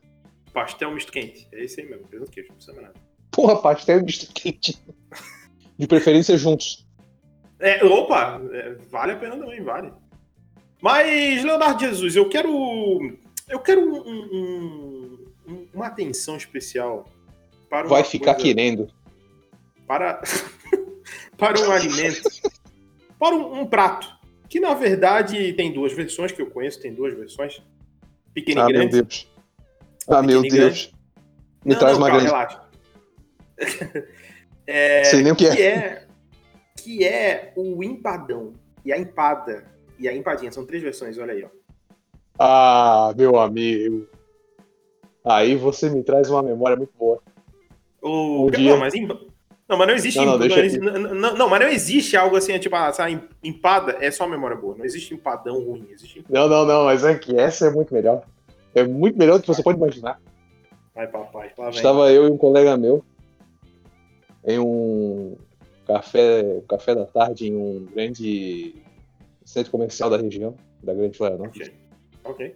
Pastel 0.52 0.92
misto 0.92 1.12
quente. 1.12 1.48
É 1.52 1.64
esse 1.64 1.82
aí 1.82 1.88
mesmo, 1.88 2.08
presunto 2.08 2.32
queijo, 2.32 2.50
não 2.50 2.56
precisa 2.56 2.76
mais 2.76 2.88
nada. 2.88 3.00
Porra, 3.32 3.62
pastel 3.62 4.04
misto 4.04 4.34
quente. 4.34 4.82
De 5.78 5.86
preferência 5.86 6.36
juntos. 6.38 6.87
É, 7.60 7.84
opa, 7.84 8.40
é, 8.52 8.76
vale 8.90 9.14
a 9.14 9.16
pena 9.18 9.36
também, 9.38 9.62
vale. 9.62 9.92
Mas, 10.82 11.44
Leonardo 11.44 11.80
Jesus, 11.80 12.16
eu 12.16 12.30
quero. 12.30 12.50
Eu 13.50 13.60
quero 13.60 13.82
um- 13.82 14.08
um- 14.08 15.26
um- 15.48 15.68
uma 15.74 15.88
atenção 15.88 16.38
especial 16.38 17.06
para 17.70 17.88
Vai 17.88 18.04
ficar 18.04 18.36
coisa- 18.36 18.48
querendo. 18.48 18.88
Para, 19.88 20.22
para 21.38 21.60
um 21.62 21.72
alimento. 21.72 22.22
Para 23.18 23.36
um, 23.36 23.62
um 23.62 23.66
prato. 23.66 24.16
Que 24.50 24.60
na 24.60 24.74
verdade 24.74 25.52
tem 25.54 25.74
duas 25.74 25.94
versões 25.94 26.32
que 26.32 26.42
eu 26.42 26.50
conheço, 26.52 26.82
tem 26.82 26.94
duas 26.94 27.14
versões. 27.16 27.62
Pequena 28.34 28.66
Ah, 28.66 28.70
e 28.70 28.74
meu 28.74 28.82
grande. 28.82 29.02
Deus. 29.02 29.28
Ah, 30.08 30.22
meu 30.22 30.42
Pequeno 30.42 30.62
Deus. 30.66 30.92
Me 31.66 31.74
Não, 31.74 31.80
traz 31.80 31.98
não, 31.98 32.06
uma 32.06 32.12
calma, 32.12 32.30
grande. 32.30 32.36
relaxa. 32.36 32.62
É, 34.70 35.06
Sei 35.06 35.24
nem 35.24 35.32
o 35.32 35.36
que 35.36 35.46
é. 35.48 35.56
que 35.56 35.62
é 35.62 36.07
que 36.78 37.04
é 37.06 37.52
o 37.56 37.84
empadão 37.84 38.54
e 38.86 38.94
a 38.94 38.98
empada 38.98 39.66
e 40.00 40.08
a 40.08 40.16
empadinha 40.16 40.52
são 40.52 40.66
três 40.66 40.82
versões 40.84 41.18
olha 41.18 41.34
aí 41.34 41.44
ó 41.44 41.50
Ah, 42.40 43.14
meu 43.18 43.40
amigo. 43.40 44.08
Aí 45.26 45.56
você 45.56 45.90
me 45.90 46.04
traz 46.04 46.30
uma 46.30 46.42
memória 46.44 46.78
muito 46.78 46.94
boa. 46.98 47.20
o 48.02 48.44
Um 48.44 48.46
não, 48.46 48.50
dia- 48.52 48.78
mas 48.78 48.94
em- 48.94 49.08
não 49.08 49.78
mas 49.78 49.88
não 49.88 49.96
existe 49.96 50.18
Não, 50.20 50.38
não, 50.38 50.38
não, 50.38 50.92
não, 51.02 51.16
não, 51.16 51.36
não, 51.36 51.50
mas 51.50 51.60
não 51.60 51.68
existe 51.68 52.16
algo 52.16 52.38
assim 52.38 52.58
tipo 52.60 52.76
ah, 52.76 52.88
essa 52.88 53.06
empada 53.44 53.98
é 54.00 54.10
só 54.12 54.26
memória 54.28 54.56
boa 54.56 54.78
não 54.78 54.86
existe 54.86 55.14
empadão 55.14 55.62
ruim 55.66 55.88
existe 55.90 56.24
Não, 56.30 56.48
não, 56.48 56.64
não, 56.66 56.86
mas 56.86 57.04
é 57.04 57.16
que 57.18 57.36
essa 57.38 57.66
é 57.68 57.70
muito 57.72 57.94
melhor. 57.94 58.24
É 58.76 58.84
muito 58.84 59.18
melhor 59.18 59.38
do 59.38 59.42
que 59.42 59.48
você 59.48 59.64
pode 59.64 59.78
imaginar. 59.80 60.22
vai 60.96 61.08
papai 61.08 61.52
lá 61.58 61.66
vem 61.66 61.76
Estava 61.76 62.12
eu 62.12 62.28
e 62.28 62.32
um 62.32 62.38
colega 62.38 62.78
meu 62.78 63.04
em 64.46 64.60
um 64.60 65.36
café, 65.88 66.62
café 66.68 66.94
da 66.94 67.06
tarde 67.06 67.48
em 67.48 67.56
um 67.56 67.86
grande 67.86 68.76
centro 69.46 69.72
comercial 69.72 70.10
da 70.10 70.18
região, 70.18 70.54
da 70.84 70.94
Grande 70.94 71.18
Florianópolis. 71.18 71.72
ok 72.24 72.56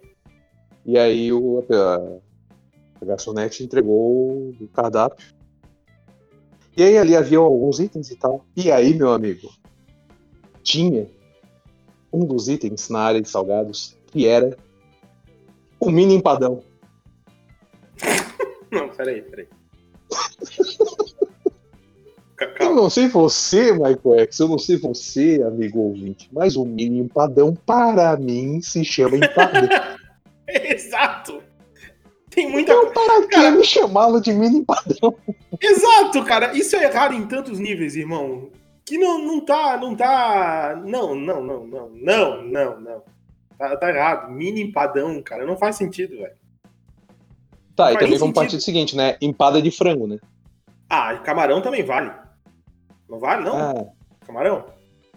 E 0.84 0.98
aí 0.98 1.32
o, 1.32 1.64
a, 1.70 2.18
a 3.00 3.04
garçonete 3.04 3.64
entregou 3.64 4.50
o 4.60 4.68
cardápio. 4.68 5.26
E 6.76 6.82
aí 6.82 6.98
ali 6.98 7.16
havia 7.16 7.38
alguns 7.38 7.80
itens 7.80 8.10
e 8.10 8.16
tal. 8.16 8.44
E 8.56 8.70
aí, 8.70 8.94
meu 8.94 9.12
amigo, 9.12 9.50
tinha 10.62 11.06
um 12.12 12.24
dos 12.24 12.48
itens 12.48 12.88
na 12.88 13.00
área 13.00 13.20
de 13.22 13.28
salgados 13.28 13.96
que 14.06 14.26
era 14.26 14.56
o 15.80 15.90
mini 15.90 16.14
empadão. 16.14 16.62
não 18.70 18.88
peraí 18.90 19.22
peraí 19.22 19.48
Eu 22.72 22.76
não 22.76 22.90
sei 22.90 23.06
você, 23.06 23.70
Michael 23.72 24.20
X, 24.20 24.40
eu 24.40 24.48
não 24.48 24.58
sei 24.58 24.78
você, 24.78 25.42
amigo 25.46 25.78
ouvinte, 25.78 26.28
mas 26.32 26.56
o 26.56 26.64
mini 26.64 27.00
empadão, 27.00 27.54
para 27.54 28.16
mim, 28.16 28.62
se 28.62 28.82
chama 28.82 29.18
empadão. 29.18 29.68
exato 30.48 31.42
tem 32.34 32.50
muita 32.50 32.72
então, 32.72 32.92
para 32.92 33.22
que 33.22 33.28
Cara- 33.28 33.50
me 33.50 33.62
chamá-lo 33.62 34.20
de 34.20 34.32
mini 34.32 34.60
empadão? 34.60 35.14
Exato, 35.60 36.24
cara. 36.24 36.56
Isso 36.56 36.74
é 36.76 36.84
errado 36.84 37.12
em 37.14 37.26
tantos 37.26 37.58
níveis, 37.58 37.94
irmão. 37.94 38.48
Que 38.86 38.96
não, 38.96 39.18
não 39.18 39.44
tá. 39.44 39.76
Não 39.76 39.94
tá. 39.94 40.80
Não, 40.82 41.14
não, 41.14 41.44
não, 41.44 41.66
não. 41.66 41.90
Não, 41.90 42.42
não, 42.42 42.80
não. 42.80 43.02
Tá, 43.58 43.76
tá 43.76 43.90
errado. 43.90 44.32
Mini 44.32 44.62
empadão, 44.62 45.20
cara. 45.22 45.44
Não 45.44 45.58
faz 45.58 45.76
sentido, 45.76 46.16
velho. 46.16 46.32
Tá, 47.76 47.90
e 47.90 47.94
Faz 47.94 48.04
também 48.04 48.18
vamos 48.18 48.34
partir 48.34 48.56
do 48.56 48.62
seguinte, 48.62 48.96
né? 48.96 49.16
Empada 49.20 49.60
de 49.60 49.70
frango, 49.70 50.06
né? 50.06 50.18
Ah, 50.88 51.14
camarão 51.18 51.60
também 51.60 51.84
vale. 51.84 52.21
Não 53.12 53.18
vale, 53.18 53.44
não? 53.44 53.56
Ah, 53.58 54.26
Camarão? 54.26 54.64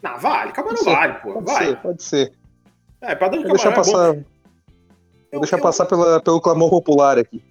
Não, 0.04 0.18
vale. 0.20 0.52
Camarão 0.52 0.76
Pode 0.76 0.84
ser, 0.84 0.96
vale, 0.96 1.14
pô. 1.20 1.34
Pode 1.36 1.46
Vai. 1.46 1.66
ser, 1.66 1.78
pode 1.82 2.04
ser. 2.04 2.34
É, 3.00 3.14
empadão 3.14 3.40
de 3.42 3.46
camarão 3.48 3.64
é 3.64 3.70
bom. 3.70 3.76
passar, 3.76 4.12
vou 4.14 4.24
Eu- 5.32 5.40
deixar 5.40 5.58
eu- 5.58 5.62
passar 5.64 5.86
pela, 5.86 6.22
pelo 6.22 6.42
clamor 6.42 6.70
popular 6.70 7.18
aqui. 7.18 7.42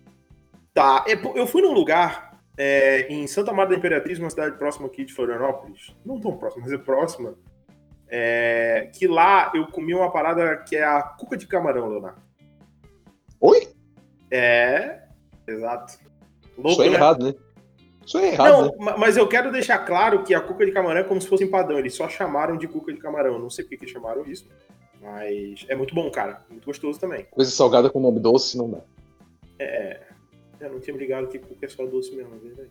Tá, 0.74 1.02
é, 1.08 1.14
eu 1.34 1.46
fui 1.46 1.62
num 1.62 1.72
lugar 1.72 2.38
é, 2.58 3.06
em 3.08 3.26
Santa 3.26 3.54
Maria 3.54 3.70
da 3.70 3.76
Imperatriz, 3.78 4.18
uma 4.18 4.28
cidade 4.28 4.58
próxima 4.58 4.86
aqui 4.86 5.06
de 5.06 5.14
Florianópolis. 5.14 5.96
Não 6.04 6.20
tão 6.20 6.36
próxima, 6.36 6.62
mas 6.64 6.72
é 6.74 6.78
próxima. 6.78 7.34
É, 8.06 8.90
que 8.94 9.08
lá 9.08 9.50
eu 9.54 9.66
comi 9.68 9.94
uma 9.94 10.12
parada 10.12 10.58
que 10.58 10.76
é 10.76 10.84
a 10.84 11.02
cuca 11.02 11.38
de 11.38 11.46
camarão, 11.46 11.88
Leonardo. 11.88 12.20
Oi? 13.40 13.68
É, 14.30 15.04
exato. 15.48 15.94
Louco, 16.58 16.70
Isso 16.72 16.82
é 16.82 16.90
né? 16.90 16.94
errado, 16.96 17.24
né? 17.28 17.34
Isso 18.06 18.18
é 18.18 18.32
errado, 18.32 18.49
Não, 18.52 18.62
né? 18.66 18.70
ma- 18.78 18.96
mas 18.96 19.16
eu 19.16 19.26
quero 19.26 19.50
deixar 19.50 19.78
claro 19.78 20.23
que 20.25 20.34
a 20.34 20.40
cuca 20.40 20.64
de 20.66 20.73
camarão 20.73 21.00
é 21.00 21.04
como 21.04 21.20
se 21.20 21.26
fosse 21.28 21.44
empadão. 21.44 21.78
Eles 21.78 21.94
só 21.94 22.08
chamaram 22.08 22.56
de 22.56 22.68
cuca 22.68 22.92
de 22.92 22.99
camarão. 22.99 23.38
Não 23.38 23.49
sei 23.50 23.64
porque 23.64 23.78
que 23.84 23.87
chamaram 23.92 24.25
isso. 24.26 24.46
Mas 25.00 25.64
é 25.68 25.75
muito 25.75 25.94
bom, 25.94 26.11
cara. 26.11 26.42
Muito 26.50 26.64
gostoso 26.64 26.99
também. 26.99 27.26
Coisa 27.30 27.50
salgada 27.50 27.90
com 27.90 28.00
nome 28.00 28.20
doce 28.20 28.56
não 28.56 28.70
dá. 28.70 28.80
É. 29.58 30.00
Eu 30.61 30.73
não 30.73 30.80
tinha 30.80 30.96
ligado 30.96 31.28
que 31.28 31.38
cuca 31.38 31.66
é 31.66 31.68
só 31.68 31.84
doce 31.84 32.14
mesmo, 32.14 32.34
é 32.34 32.38
verdade. 32.38 32.70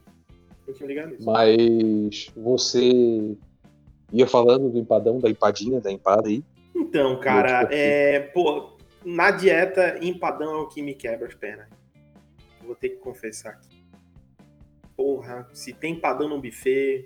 Não 0.68 0.74
tinha 0.74 0.88
ligado 0.88 1.12
nisso. 1.12 1.26
Mas 1.26 2.32
você 2.36 3.36
ia 4.12 4.26
falando 4.28 4.70
do 4.70 4.78
empadão, 4.80 5.20
da 5.20 5.30
empadinha, 5.30 5.80
da 5.82 5.92
empada 5.92 6.28
aí. 6.30 6.44
Então, 6.76 7.20
cara, 7.20 7.68
é. 7.72 8.20
Pô, 8.20 8.78
na 9.04 9.30
dieta, 9.32 9.98
empadão 10.02 10.56
é 10.56 10.58
o 10.62 10.68
que 10.68 10.82
me 10.82 10.94
quebra 10.96 11.28
as 11.28 11.36
pernas. 11.36 11.68
Vou 12.66 12.76
ter 12.76 12.90
que 12.90 12.96
confessar 12.98 13.52
aqui. 13.52 13.73
Porra, 15.08 15.46
se 15.52 15.74
tem 15.74 15.94
empadão 15.96 16.30
no 16.30 16.40
buffet. 16.42 17.06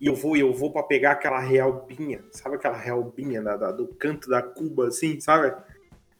E 0.00 0.06
eu 0.06 0.14
vou, 0.14 0.36
eu 0.36 0.52
vou 0.54 0.70
pra 0.70 0.84
pegar 0.84 1.10
aquela 1.12 1.40
realbinha. 1.40 2.20
Sabe 2.30 2.54
aquela 2.54 2.76
realbinha 2.76 3.42
da, 3.42 3.56
da- 3.56 3.72
do 3.72 3.88
canto 3.88 4.30
da 4.30 4.40
Cuba, 4.40 4.86
assim, 4.86 5.18
sabe? 5.18 5.52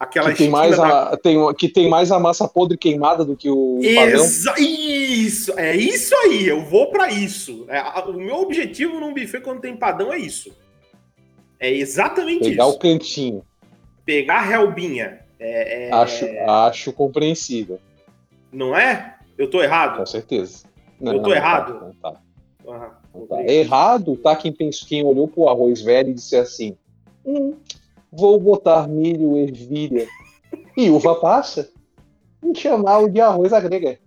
Aquela 0.01 0.33
Que 0.33 0.39
tem, 0.39 0.51
mais 0.51 0.77
da- 0.77 1.11
a, 1.11 1.17
tem, 1.17 1.55
que 1.55 1.69
tem 1.69 1.89
mais 1.89 2.11
a 2.11 2.19
massa 2.19 2.49
podre 2.49 2.77
queimada 2.77 3.25
do 3.25 3.37
que 3.37 3.49
o. 3.49 3.79
Exa- 3.81 4.57
Isso, 4.59 5.57
é 5.57 5.77
isso 5.77 6.13
aí, 6.17 6.49
eu 6.49 6.65
vou 6.65 6.91
pra 6.91 7.09
isso. 7.13 7.65
É, 7.69 7.81
o 8.01 8.15
meu 8.15 8.37
objetivo 8.39 8.99
num 8.99 9.15
buffet 9.15 9.41
quando 9.41 9.61
tem 9.61 9.75
empadão 9.75 10.13
é 10.13 10.19
isso. 10.19 10.53
É 11.61 11.71
exatamente 11.73 12.49
Pegar 12.51 12.67
isso. 12.67 12.75
o 12.75 12.79
cantinho. 12.81 13.43
Pegar 14.05 14.39
a 14.39 14.43
relbinha. 14.43 15.21
É, 15.39 15.87
é- 15.89 15.93
Acho, 15.93 16.25
acho 16.49 16.93
compreensível, 16.93 17.79
Não 18.53 18.77
é? 18.77 19.15
Eu 19.37 19.49
tô 19.49 19.63
errado? 19.63 19.99
com 19.99 20.07
certeza. 20.07 20.67
Eu 21.01 21.23
tô 21.23 21.29
não 21.29 21.33
errado? 21.35 21.75
Tá, 21.75 21.85
não 21.85 21.95
tá, 21.95 22.21
Ah, 22.69 22.99
não 23.15 23.27
tá. 23.27 23.43
Errado 23.45 24.17
tá 24.17 24.37
quem, 24.37 24.53
pensou, 24.53 24.89
quem 24.89 25.05
olhou 25.05 25.29
pro 25.29 25.49
arroz 25.49 25.81
velho 25.81 26.11
e 26.11 26.15
disse 26.15 26.37
assim: 26.37 26.77
hum, 27.25 27.55
vou 28.11 28.39
botar 28.39 28.89
milho, 28.89 29.37
ervilha 29.37 30.07
e 30.77 30.91
uva 30.91 31.15
passa 31.17 31.71
e 32.43 32.55
chamar-o 32.55 33.09
de 33.09 33.21
arroz 33.21 33.53
à 33.53 33.61
grega. 33.61 33.99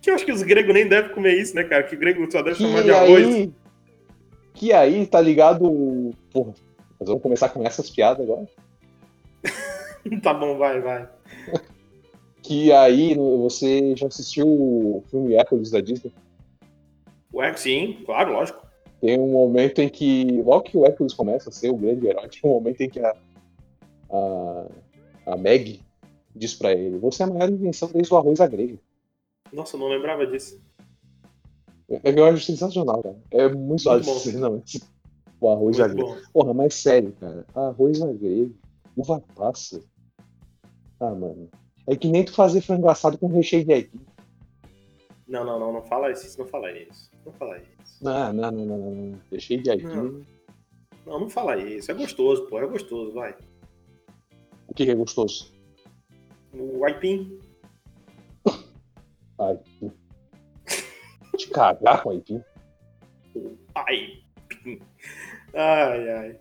Que 0.00 0.10
eu 0.10 0.14
acho 0.14 0.24
que 0.24 0.32
os 0.32 0.42
gregos 0.42 0.74
nem 0.74 0.88
devem 0.88 1.12
comer 1.12 1.34
isso, 1.34 1.54
né, 1.54 1.64
cara? 1.64 1.82
Que 1.82 1.96
grego 1.96 2.30
só 2.30 2.42
deve 2.42 2.56
Que 2.56 2.62
chamar 2.64 2.82
de 2.82 2.90
arroz. 2.90 3.26
aí, 3.26 3.52
que 4.54 4.72
aí, 4.72 5.06
tá 5.06 5.20
ligado? 5.20 6.12
Porra, 6.32 6.54
nós 6.98 7.08
vamos 7.08 7.22
começar 7.22 7.48
com 7.48 7.64
essas 7.64 7.90
piadas 7.90 8.24
agora. 8.24 8.48
tá 10.22 10.34
bom, 10.34 10.56
vai, 10.56 10.80
vai. 10.80 11.08
Que 12.40 12.72
aí, 12.72 13.14
você 13.14 13.94
já 13.94 14.06
assistiu 14.06 14.46
o 14.46 15.04
filme 15.10 15.34
Hércules 15.34 15.70
da 15.70 15.82
Disney? 15.82 16.10
Ué, 17.32 17.54
sim, 17.54 18.02
claro, 18.04 18.32
lógico. 18.32 18.66
Tem 19.00 19.18
um 19.18 19.30
momento 19.30 19.80
em 19.80 19.88
que, 19.88 20.42
logo 20.42 20.62
que 20.62 20.76
o 20.76 20.84
Hércules 20.84 21.14
começa 21.14 21.50
a 21.50 21.52
ser 21.52 21.70
o 21.70 21.76
grande 21.76 22.06
herói, 22.06 22.28
tem 22.28 22.40
um 22.44 22.54
momento 22.54 22.80
em 22.80 22.88
que 22.88 23.00
a, 23.00 23.14
a, 24.10 24.66
a 25.26 25.36
Meg 25.36 25.80
diz 26.34 26.54
pra 26.54 26.72
ele: 26.72 26.98
Você 26.98 27.22
é 27.22 27.26
a 27.26 27.28
maior 27.28 27.48
invenção 27.48 27.90
desde 27.92 28.12
o 28.12 28.16
arroz 28.16 28.40
à 28.40 28.46
grega. 28.46 28.78
Nossa, 29.52 29.76
eu 29.76 29.80
não 29.80 29.88
lembrava 29.88 30.26
disso. 30.26 30.60
Eu, 31.88 32.00
eu 32.04 32.24
acho 32.26 32.44
sensacional, 32.44 33.02
cara. 33.02 33.16
É 33.30 33.48
muito 33.48 33.84
Muito 33.84 34.10
assim, 34.10 34.32
não, 34.36 34.62
O 35.40 35.48
arroz 35.48 35.80
à 35.80 35.88
grega. 35.88 36.22
Porra, 36.32 36.52
mas 36.52 36.74
sério, 36.74 37.12
cara. 37.18 37.46
Arroz 37.54 38.02
à 38.02 38.12
grega, 38.12 38.50
uva 38.96 39.22
passa. 39.34 39.80
Ah, 41.00 41.14
mano. 41.14 41.48
É 41.86 41.96
que 41.96 42.08
nem 42.08 42.24
tu 42.24 42.34
fazer 42.34 42.60
frango 42.60 42.88
assado 42.88 43.16
com 43.16 43.28
recheio 43.28 43.64
de 43.64 43.72
aipim. 43.72 44.00
Não, 45.26 45.44
não, 45.44 45.58
não, 45.58 45.72
não 45.72 45.82
fala 45.82 46.10
isso, 46.10 46.38
não 46.38 46.46
fala 46.46 46.70
isso. 46.72 47.10
Não 47.28 47.32
fala 47.34 47.58
isso. 47.58 48.02
Não, 48.04 48.32
não, 48.32 48.50
não, 48.50 48.64
não, 48.66 48.78
não. 48.94 49.20
Recheio 49.30 49.62
de 49.62 49.70
aipim. 49.70 49.84
Não. 49.86 51.20
Não, 51.20 51.28
fala 51.30 51.56
isso. 51.58 51.90
É 51.90 51.94
gostoso, 51.94 52.46
pô, 52.46 52.58
é 52.58 52.66
gostoso, 52.66 53.12
vai. 53.12 53.34
O 54.66 54.74
que 54.74 54.84
que 54.86 54.90
é 54.90 54.94
gostoso? 54.94 55.52
O 56.54 56.84
aipim. 56.86 57.38
Ai. 59.38 59.58
Te 61.36 61.48
cagar 61.50 62.02
com 62.02 62.10
aipim. 62.10 62.42
Aipim. 63.74 64.80
Ai, 65.54 66.10
ai. 66.10 66.38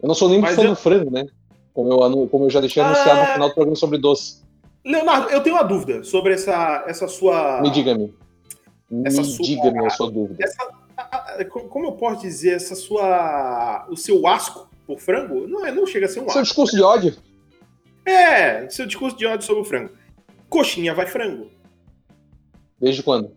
Eu 0.00 0.06
não 0.08 0.14
sou 0.14 0.28
nem 0.28 0.40
Mas 0.40 0.54
fã 0.56 0.62
eu- 0.62 0.70
do 0.70 0.76
frango, 0.76 1.10
né? 1.10 1.26
Como 1.74 1.92
eu, 1.92 2.28
como 2.28 2.44
eu 2.46 2.50
já 2.50 2.60
deixei 2.60 2.82
anunciado 2.82 3.20
Ah. 3.20 3.26
no 3.26 3.32
final 3.34 3.48
do 3.48 3.54
programa 3.54 3.76
sobre 3.76 3.98
doce. 3.98 4.42
Leonardo, 4.84 5.28
eu 5.30 5.42
tenho 5.42 5.56
uma 5.56 5.64
dúvida 5.64 6.02
sobre 6.02 6.32
essa, 6.34 6.84
essa 6.86 7.06
sua. 7.08 7.60
Me 7.60 7.70
diga-me. 7.70 8.14
Me 8.90 9.06
Essa 9.06 9.22
sua- 9.22 9.44
diga-me 9.44 9.84
a 9.86 9.90
sua 9.90 10.10
dúvida. 10.10 10.42
Essa, 10.44 11.44
como 11.44 11.86
eu 11.86 11.92
posso 11.92 12.22
dizer, 12.22 12.54
essa 12.54 12.74
sua. 12.74 13.86
O 13.90 13.96
seu 13.96 14.26
asco 14.26 14.68
por 14.86 14.98
frango? 14.98 15.46
Não, 15.46 15.64
é, 15.66 15.70
não 15.72 15.86
chega 15.86 16.06
a 16.06 16.08
ser 16.08 16.20
um 16.20 16.24
Seu 16.24 16.30
asco. 16.40 16.42
discurso 16.42 16.76
de 16.76 16.82
ódio? 16.82 17.16
É, 18.06 18.68
seu 18.70 18.86
discurso 18.86 19.16
de 19.16 19.26
ódio 19.26 19.46
sobre 19.46 19.62
o 19.62 19.64
frango. 19.64 19.90
Coxinha 20.48 20.94
vai 20.94 21.06
frango. 21.06 21.50
Desde 22.80 23.02
quando? 23.02 23.36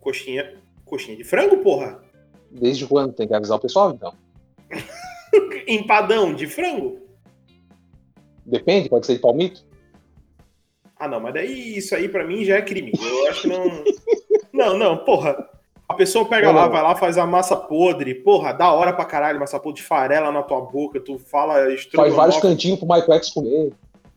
Coxinha. 0.00 0.60
Coxinha 0.84 1.16
de 1.16 1.24
frango, 1.24 1.56
porra. 1.58 2.02
Desde 2.50 2.86
quando? 2.86 3.14
Tem 3.14 3.26
que 3.26 3.32
avisar 3.34 3.56
o 3.56 3.60
pessoal, 3.60 3.92
então. 3.92 4.12
Empadão 5.66 6.34
de 6.34 6.46
frango. 6.46 7.00
Depende, 8.44 8.88
pode 8.88 9.06
ser 9.06 9.14
de 9.14 9.20
palmito. 9.20 9.64
Ah, 11.00 11.08
não, 11.08 11.18
mas 11.18 11.32
daí 11.34 11.78
isso 11.78 11.94
aí 11.94 12.08
pra 12.08 12.24
mim 12.26 12.44
já 12.44 12.56
é 12.56 12.62
crime. 12.62 12.92
Eu 13.00 13.28
acho 13.30 13.42
que 13.42 13.48
não. 13.48 13.84
não, 14.52 14.78
não, 14.78 14.96
porra. 14.98 15.48
A 15.88 15.94
pessoa 15.94 16.24
pega 16.24 16.48
Não, 16.48 16.54
lá, 16.54 16.66
não. 16.66 16.72
vai 16.72 16.82
lá, 16.82 16.94
faz 16.94 17.18
a 17.18 17.26
massa 17.26 17.56
podre. 17.56 18.14
Porra, 18.14 18.52
da 18.52 18.70
hora 18.72 18.92
pra 18.92 19.04
caralho, 19.04 19.40
massa 19.40 19.58
podre 19.58 19.80
de 19.80 19.86
farela 19.88 20.30
na 20.30 20.42
tua 20.42 20.60
boca. 20.60 21.00
Tu 21.00 21.18
fala 21.18 21.54
Faz 21.96 22.14
vários 22.14 22.36
cantinhos 22.38 22.78
pro 22.78 22.86
Michael 22.86 23.14
X 23.14 23.30
comer. 23.30 23.72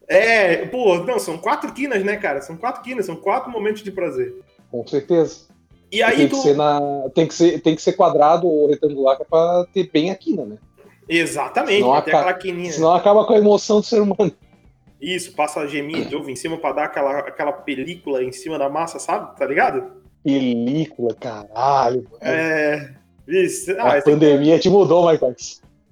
É, 0.07 0.65
pô, 0.65 0.97
não, 0.99 1.17
são 1.17 1.37
quatro 1.37 1.71
quinas, 1.73 2.03
né, 2.03 2.17
cara? 2.17 2.41
São 2.41 2.57
quatro 2.57 2.83
quinas, 2.83 3.05
são 3.05 3.15
quatro 3.15 3.49
momentos 3.49 3.81
de 3.81 3.91
prazer. 3.91 4.35
Com 4.69 4.85
certeza. 4.85 5.47
E 5.91 6.03
aí 6.03 6.17
tem, 6.17 6.27
tu. 6.27 6.35
que 6.35 6.41
ser 6.41 6.55
na, 6.57 6.79
tem, 7.15 7.25
que 7.27 7.33
ser, 7.33 7.59
tem 7.61 7.75
que 7.75 7.81
ser 7.81 7.93
quadrado 7.93 8.45
ou 8.47 8.67
retangular 8.67 9.15
que 9.15 9.23
é 9.23 9.25
pra 9.25 9.65
ter 9.73 9.89
bem 9.91 10.11
a 10.11 10.15
quina, 10.15 10.43
né? 10.45 10.57
Exatamente, 11.07 11.77
Senão 11.77 11.89
vai 11.91 12.01
ter 12.03 12.11
aca- 12.11 12.19
aquela 12.19 12.33
quininha. 12.33 12.71
Senão 12.71 12.93
acaba 12.93 13.25
com 13.25 13.33
a 13.33 13.37
emoção 13.37 13.79
do 13.79 13.85
ser 13.85 14.01
humano. 14.01 14.31
Isso, 15.03 15.35
passa 15.35 15.59
a 15.59 15.67
geminha 15.67 16.05
de 16.05 16.15
ovo 16.15 16.29
em 16.29 16.35
cima 16.35 16.57
pra 16.57 16.71
dar 16.71 16.85
aquela, 16.85 17.19
aquela 17.19 17.51
película 17.51 18.23
em 18.23 18.31
cima 18.31 18.57
da 18.57 18.69
massa, 18.69 18.99
sabe? 18.99 19.37
Tá 19.37 19.45
ligado? 19.45 20.01
Película, 20.23 21.13
caralho. 21.13 22.03
mano. 22.09 22.17
É. 22.21 22.95
Isso. 23.27 23.71
Ah, 23.79 23.97
a 23.97 24.01
pandemia 24.01 24.57
te 24.59 24.69
mudou, 24.69 25.11
Michael. 25.11 25.35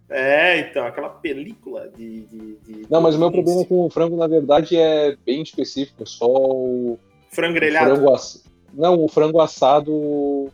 É, 0.09 0.59
então, 0.59 0.85
aquela 0.85 1.09
película 1.09 1.89
de. 1.89 2.21
de, 2.25 2.55
de- 2.57 2.87
Não, 2.89 3.01
mas 3.01 3.15
o 3.15 3.19
meu 3.19 3.31
problema 3.31 3.65
com 3.65 3.85
o 3.85 3.89
frango, 3.89 4.15
na 4.17 4.27
verdade, 4.27 4.75
é 4.77 5.15
bem 5.25 5.41
específico. 5.41 6.03
É 6.03 6.05
só 6.05 6.25
o 6.27 6.97
Frango 7.29 7.51
o 7.51 7.55
grelhado. 7.55 7.95
frango 7.95 8.13
assado. 8.13 8.43
Não, 8.73 9.03
o 9.03 9.07
frango 9.09 9.39
assado 9.41 10.49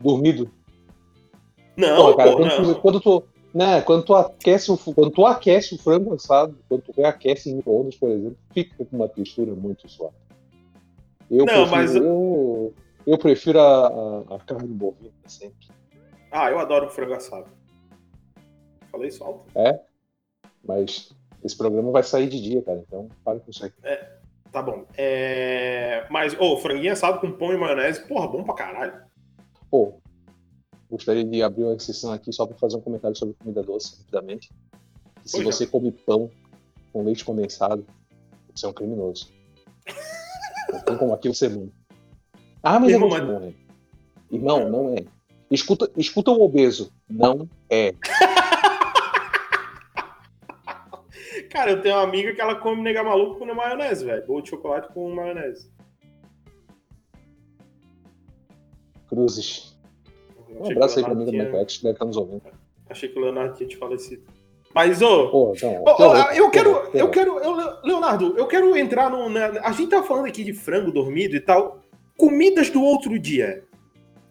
dormido. 0.00 0.50
Não, 1.76 1.96
Porra, 1.96 2.16
cara, 2.16 2.30
pô, 2.30 2.36
quando, 2.38 2.48
não. 2.48 2.74
Tu, 2.74 2.80
quando 2.80 3.00
tu. 3.00 3.24
Né, 3.56 3.80
quando 3.80 4.04
tu 4.04 4.14
aquece 4.14 4.70
o, 4.70 4.76
quando 4.76 5.10
tu 5.10 5.24
aquece 5.24 5.74
o 5.74 5.78
frango 5.78 6.12
assado, 6.12 6.58
quando 6.68 6.82
tu 6.82 6.92
reaquece 6.94 7.48
em 7.48 7.54
micro-ondas, 7.56 7.96
por 7.96 8.10
exemplo, 8.10 8.36
fica 8.52 8.84
com 8.84 8.96
uma 8.96 9.08
textura 9.08 9.54
muito 9.54 9.88
suave. 9.88 10.14
Eu 11.30 11.46
Não, 11.46 11.46
prefiro, 11.46 11.70
mas- 11.70 11.96
eu, 11.96 12.74
eu 13.06 13.16
prefiro 13.16 13.58
a, 13.58 13.86
a, 13.86 14.34
a 14.34 14.38
carne 14.40 14.68
bovina 14.68 15.10
sempre. 15.26 15.68
Ah, 16.30 16.50
eu 16.50 16.58
adoro 16.58 16.90
frango 16.90 17.14
assado. 17.14 17.46
Falei 18.92 19.08
isso 19.08 19.24
alto? 19.24 19.46
Mas 20.62 21.14
esse 21.42 21.56
programa 21.56 21.90
vai 21.90 22.02
sair 22.02 22.28
de 22.28 22.38
dia, 22.38 22.60
cara. 22.60 22.84
Então, 22.86 23.08
para 23.24 23.40
com 23.40 23.50
isso 23.50 23.64
aí. 23.64 23.72
Tá 24.52 24.60
bom. 24.60 24.84
É... 24.98 26.04
Mas, 26.10 26.38
ô, 26.38 26.58
franguinho 26.58 26.92
assado 26.92 27.20
com 27.20 27.32
pão 27.32 27.54
e 27.54 27.56
maionese, 27.56 28.06
porra, 28.06 28.28
bom 28.28 28.44
pra 28.44 28.54
caralho. 28.54 29.00
Pô, 29.70 29.94
gostaria 30.90 31.24
de 31.24 31.42
abrir 31.42 31.64
uma 31.64 31.74
exceção 31.74 32.12
aqui 32.12 32.32
só 32.32 32.46
para 32.46 32.56
fazer 32.56 32.76
um 32.76 32.80
comentário 32.80 33.16
sobre 33.16 33.34
comida 33.34 33.62
doce, 33.62 33.98
rapidamente. 33.98 34.50
Se 35.24 35.32
Pois 35.32 35.44
não. 35.44 35.52
você 35.52 35.66
come 35.66 35.90
pão 35.92 36.30
com 36.92 37.02
leite 37.04 37.24
condensado, 37.24 37.84
você 38.54 38.66
é 38.66 38.68
um 38.68 38.72
criminoso. 38.72 39.28
Não 40.72 40.80
tem 40.80 40.96
como 40.96 41.12
aquilo 41.14 41.34
ser 41.34 41.50
bom. 41.50 41.68
Ah, 42.62 42.78
mas 42.80 42.90
é 42.90 42.94
Irmão, 42.94 43.08
muito 43.08 43.24
mas- 43.26 43.40
bom? 43.40 43.52
Irmão, 44.30 44.68
não 44.68 44.94
é. 44.94 45.04
Escuta, 45.50 45.90
escuta 45.96 46.30
o 46.32 46.42
obeso. 46.42 46.92
Não 47.08 47.48
é. 47.70 47.94
Cara, 51.50 51.70
eu 51.70 51.80
tenho 51.82 51.94
uma 51.96 52.02
amiga 52.02 52.34
que 52.34 52.40
ela 52.40 52.56
come 52.56 52.82
nega 52.82 53.02
maluco 53.04 53.38
com 53.38 53.54
maionese, 53.54 54.04
velho. 54.04 54.26
Bolo 54.26 54.42
de 54.42 54.50
chocolate 54.50 54.92
com 54.92 55.14
maionese. 55.14 55.70
Cruzes. 59.08 59.75
Um 60.60 60.70
abraço 60.70 60.98
aí 60.98 61.04
pra 61.04 61.12
amiga 61.12 61.30
do 61.30 61.36
Leonardo 61.36 61.50
Michael 61.58 61.66
que 61.66 61.82
deve 61.82 61.92
estar 61.94 62.04
nos 62.04 62.16
ouvindo. 62.16 62.42
Achei 62.88 63.08
que 63.08 63.18
o 63.18 63.22
Leonardo 63.22 63.54
tinha 63.56 63.68
te 63.68 63.76
falecido. 63.76 64.22
Mas, 64.74 65.00
ô. 65.00 65.54
Eu 66.34 66.50
quero, 66.50 66.70
eu 66.94 67.10
quero, 67.10 67.38
eu- 67.38 67.56
Leonardo, 67.82 68.34
eu 68.36 68.46
quero 68.46 68.76
entrar 68.76 69.10
no. 69.10 69.28
na- 69.28 69.60
a 69.62 69.72
gente 69.72 69.88
tá 69.88 70.02
falando 70.02 70.26
aqui 70.26 70.44
de 70.44 70.52
frango 70.52 70.92
dormido 70.92 71.34
e 71.34 71.40
tal. 71.40 71.80
Comidas 72.16 72.70
do 72.70 72.82
outro 72.82 73.18
dia. 73.18 73.64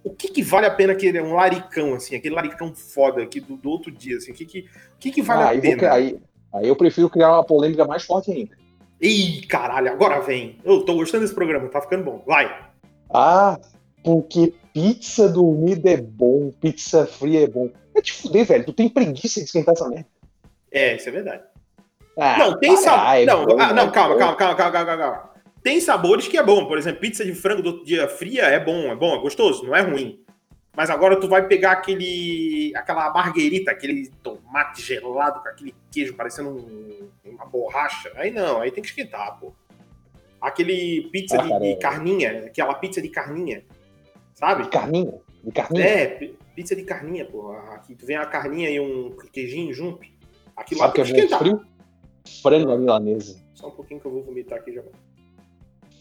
O 0.04 0.12
que, 0.12 0.28
que 0.28 0.44
vale 0.44 0.68
a 0.68 0.72
pena 0.72 0.94
aquele 0.94 1.20
um 1.20 1.34
laricão, 1.34 1.96
assim, 1.96 2.16
aquele 2.16 2.36
laricão 2.36 2.74
foda 2.76 3.24
aqui 3.24 3.40
do, 3.40 3.58
do 3.58 3.70
outro 3.70 3.92
dia, 3.92 4.18
assim? 4.18 4.32
O 4.32 4.36
que, 4.36 4.46
que, 4.46 4.60
o 4.60 5.00
que, 5.00 5.12
que 5.12 5.22
vale 5.22 5.42
Ah, 5.42 5.50
a 5.50 5.54
vou 5.54 5.62
pena? 5.62 5.78
criar- 5.78 5.94
aí, 5.94 6.20
aí 6.54 6.68
eu 6.68 6.76
prefiro 6.76 7.10
criar 7.10 7.32
uma 7.34 7.44
polêmica 7.44 7.86
mais 7.86 8.04
forte 8.04 8.32
ainda. 8.32 8.56
Ih, 9.02 9.42
caralho, 9.48 9.92
agora 9.92 10.20
vem. 10.20 10.60
Eu 10.64 10.84
tô 10.86 10.94
gostando 10.94 11.24
desse 11.24 11.34
programa, 11.34 11.68
tá 11.70 11.82
ficando 11.82 12.04
bom. 12.04 12.24
Vai. 12.26 12.70
Ah, 13.12 13.60
porque 14.04 14.54
pizza 14.76 15.30
dormida 15.30 15.90
é 15.90 15.96
bom, 15.96 16.52
pizza 16.60 17.06
fria 17.06 17.46
é 17.46 17.48
bom. 17.48 17.72
É 17.96 18.02
te 18.02 18.12
fuder, 18.12 18.46
velho. 18.46 18.66
Tu 18.66 18.74
tem 18.74 18.90
preguiça 18.90 19.40
de 19.40 19.46
esquentar 19.46 19.74
essa 19.74 19.88
merda. 19.88 20.06
É, 20.70 20.98
isso 20.98 21.08
é 21.08 21.12
verdade. 21.14 21.44
Ah, 22.18 22.38
não, 22.38 22.60
tem 22.60 22.76
sabor. 22.76 23.00
caralho, 23.00 23.26
Não, 23.26 23.46
bom, 23.46 23.58
ah, 23.58 23.74
não, 23.74 23.86
bom. 23.86 23.92
calma, 23.94 24.18
calma, 24.18 24.36
calma, 24.36 24.56
calma, 24.56 24.72
calma, 24.74 24.98
calma. 24.98 25.30
Tem 25.64 25.80
sabores 25.80 26.28
que 26.28 26.38
é 26.38 26.44
bom. 26.44 26.66
Por 26.66 26.78
exemplo, 26.78 27.00
pizza 27.00 27.24
de 27.24 27.34
frango 27.34 27.62
do 27.62 27.70
outro 27.70 27.86
dia 27.86 28.06
fria 28.10 28.44
é 28.44 28.60
bom, 28.60 28.92
é 28.92 28.96
bom, 28.96 29.16
é 29.16 29.20
gostoso, 29.22 29.64
não 29.64 29.74
é 29.74 29.80
ruim. 29.82 30.20
Mas 30.76 30.90
agora 30.90 31.18
tu 31.18 31.30
vai 31.30 31.48
pegar 31.48 31.72
aquele. 31.72 32.74
aquela 32.76 33.10
marguerita, 33.14 33.72
aquele 33.72 34.10
tomate 34.22 34.82
gelado 34.82 35.42
com 35.42 35.48
aquele 35.48 35.74
queijo 35.90 36.14
parecendo 36.16 36.50
um- 36.50 37.10
uma 37.26 37.46
borracha. 37.46 38.12
Aí 38.16 38.30
não, 38.30 38.60
aí 38.60 38.72
tem 38.72 38.84
que 38.84 38.90
esquentar, 38.90 39.40
pô. 39.40 39.54
Aquele 40.42 41.10
pizza 41.14 41.40
Ah, 41.40 41.44
de, 41.44 41.60
de 41.60 41.72
é. 41.72 41.76
carninha, 41.78 42.46
aquela 42.48 42.74
pizza 42.74 43.02
de 43.02 43.08
carninha. 43.08 43.64
Sabe? 44.36 44.64
De 44.64 44.70
carninha? 44.70 45.14
De 45.44 45.52
carninha? 45.52 45.84
É, 45.86 46.08
pi- 46.08 46.38
pizza 46.56 46.76
de 46.76 46.84
carninha, 46.84 47.26
pô. 47.26 47.52
Aqui 47.52 47.96
tu 47.96 48.06
vem 48.06 48.16
a 48.18 48.26
carninha 48.26 48.70
e 48.70 48.80
um 48.80 49.16
queijinho 49.32 49.74
junto. 49.74 50.06
Aquilo 50.56 50.82
lá 50.82 50.88
Sabe 50.88 50.92
o 50.92 50.94
que 50.94 51.02
é 51.02 51.16
esquentar. 51.16 51.40
frio? 51.40 51.66
Frango 52.42 52.72
à 52.72 52.78
milanesa. 52.78 53.40
Só 53.54 53.68
um 53.68 53.72
pouquinho 53.72 54.00
que 54.00 54.06
eu 54.08 54.12
vou 54.12 54.24
vomitar 54.24 54.60
aqui 54.60 54.74
já. 54.74 54.82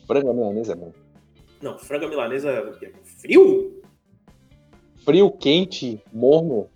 Frango 0.06 0.30
à 0.30 0.34
milanesa 0.34 0.72
é 0.72 0.76
bom. 0.76 0.92
Não, 1.62 1.78
frango 1.78 2.06
à 2.06 2.08
milanesa 2.08 2.62
o 2.70 2.78
quê? 2.78 2.92
frio? 3.20 3.82
Frio, 5.04 5.30
quente, 5.30 6.02
morno, 6.12 6.68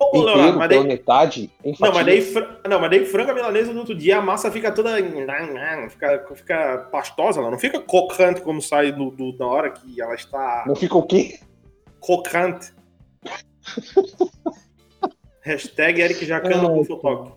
Ô, 0.00 0.16
ô, 0.18 0.24
Leonardo, 0.24 0.40
inteiro, 0.42 0.58
mas 0.58 0.68
daí, 0.68 0.84
metade, 0.84 1.50
não, 1.80 1.92
mas 1.92 2.06
daí, 2.06 2.34
não, 2.68 2.80
mas 2.80 2.90
daí 2.90 3.04
frango 3.04 3.30
à 3.32 3.34
milanesa 3.34 3.72
no 3.72 3.80
outro 3.80 3.96
dia 3.96 4.18
a 4.18 4.22
massa 4.22 4.50
fica 4.50 4.70
toda. 4.70 4.96
Fica, 5.90 6.24
fica 6.36 6.88
pastosa, 6.92 7.40
ela 7.40 7.50
não 7.50 7.58
fica 7.58 7.80
crocante 7.82 8.40
como 8.40 8.62
sai 8.62 8.92
do, 8.92 9.10
do- 9.10 9.36
na 9.36 9.46
hora 9.46 9.70
que 9.70 10.00
ela 10.00 10.14
está 10.14 10.64
Não 10.66 10.76
fica 10.76 10.96
o 10.96 11.02
quê? 11.02 11.40
crocante. 12.00 12.72
Hashtag 15.42 16.00
Eric 16.00 16.26
com 16.26 16.84
fotoque. 16.84 17.32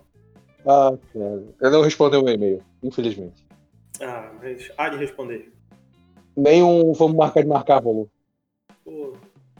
Ah, 0.67 0.93
cara. 1.13 1.43
Eu 1.61 1.71
não 1.71 1.81
respondi 1.81 2.17
o 2.17 2.23
meu 2.23 2.33
e-mail, 2.35 2.63
infelizmente. 2.83 3.43
Ah, 3.99 4.31
mas 4.41 4.71
há 4.77 4.89
de 4.89 4.97
responder. 4.97 5.51
Nem 6.35 6.61
um 6.61 6.93
vamos 6.93 7.15
marcar 7.15 7.41
de 7.41 7.47
marcar, 7.49 7.81
rolou. 7.83 8.09
Pô, 8.83 9.13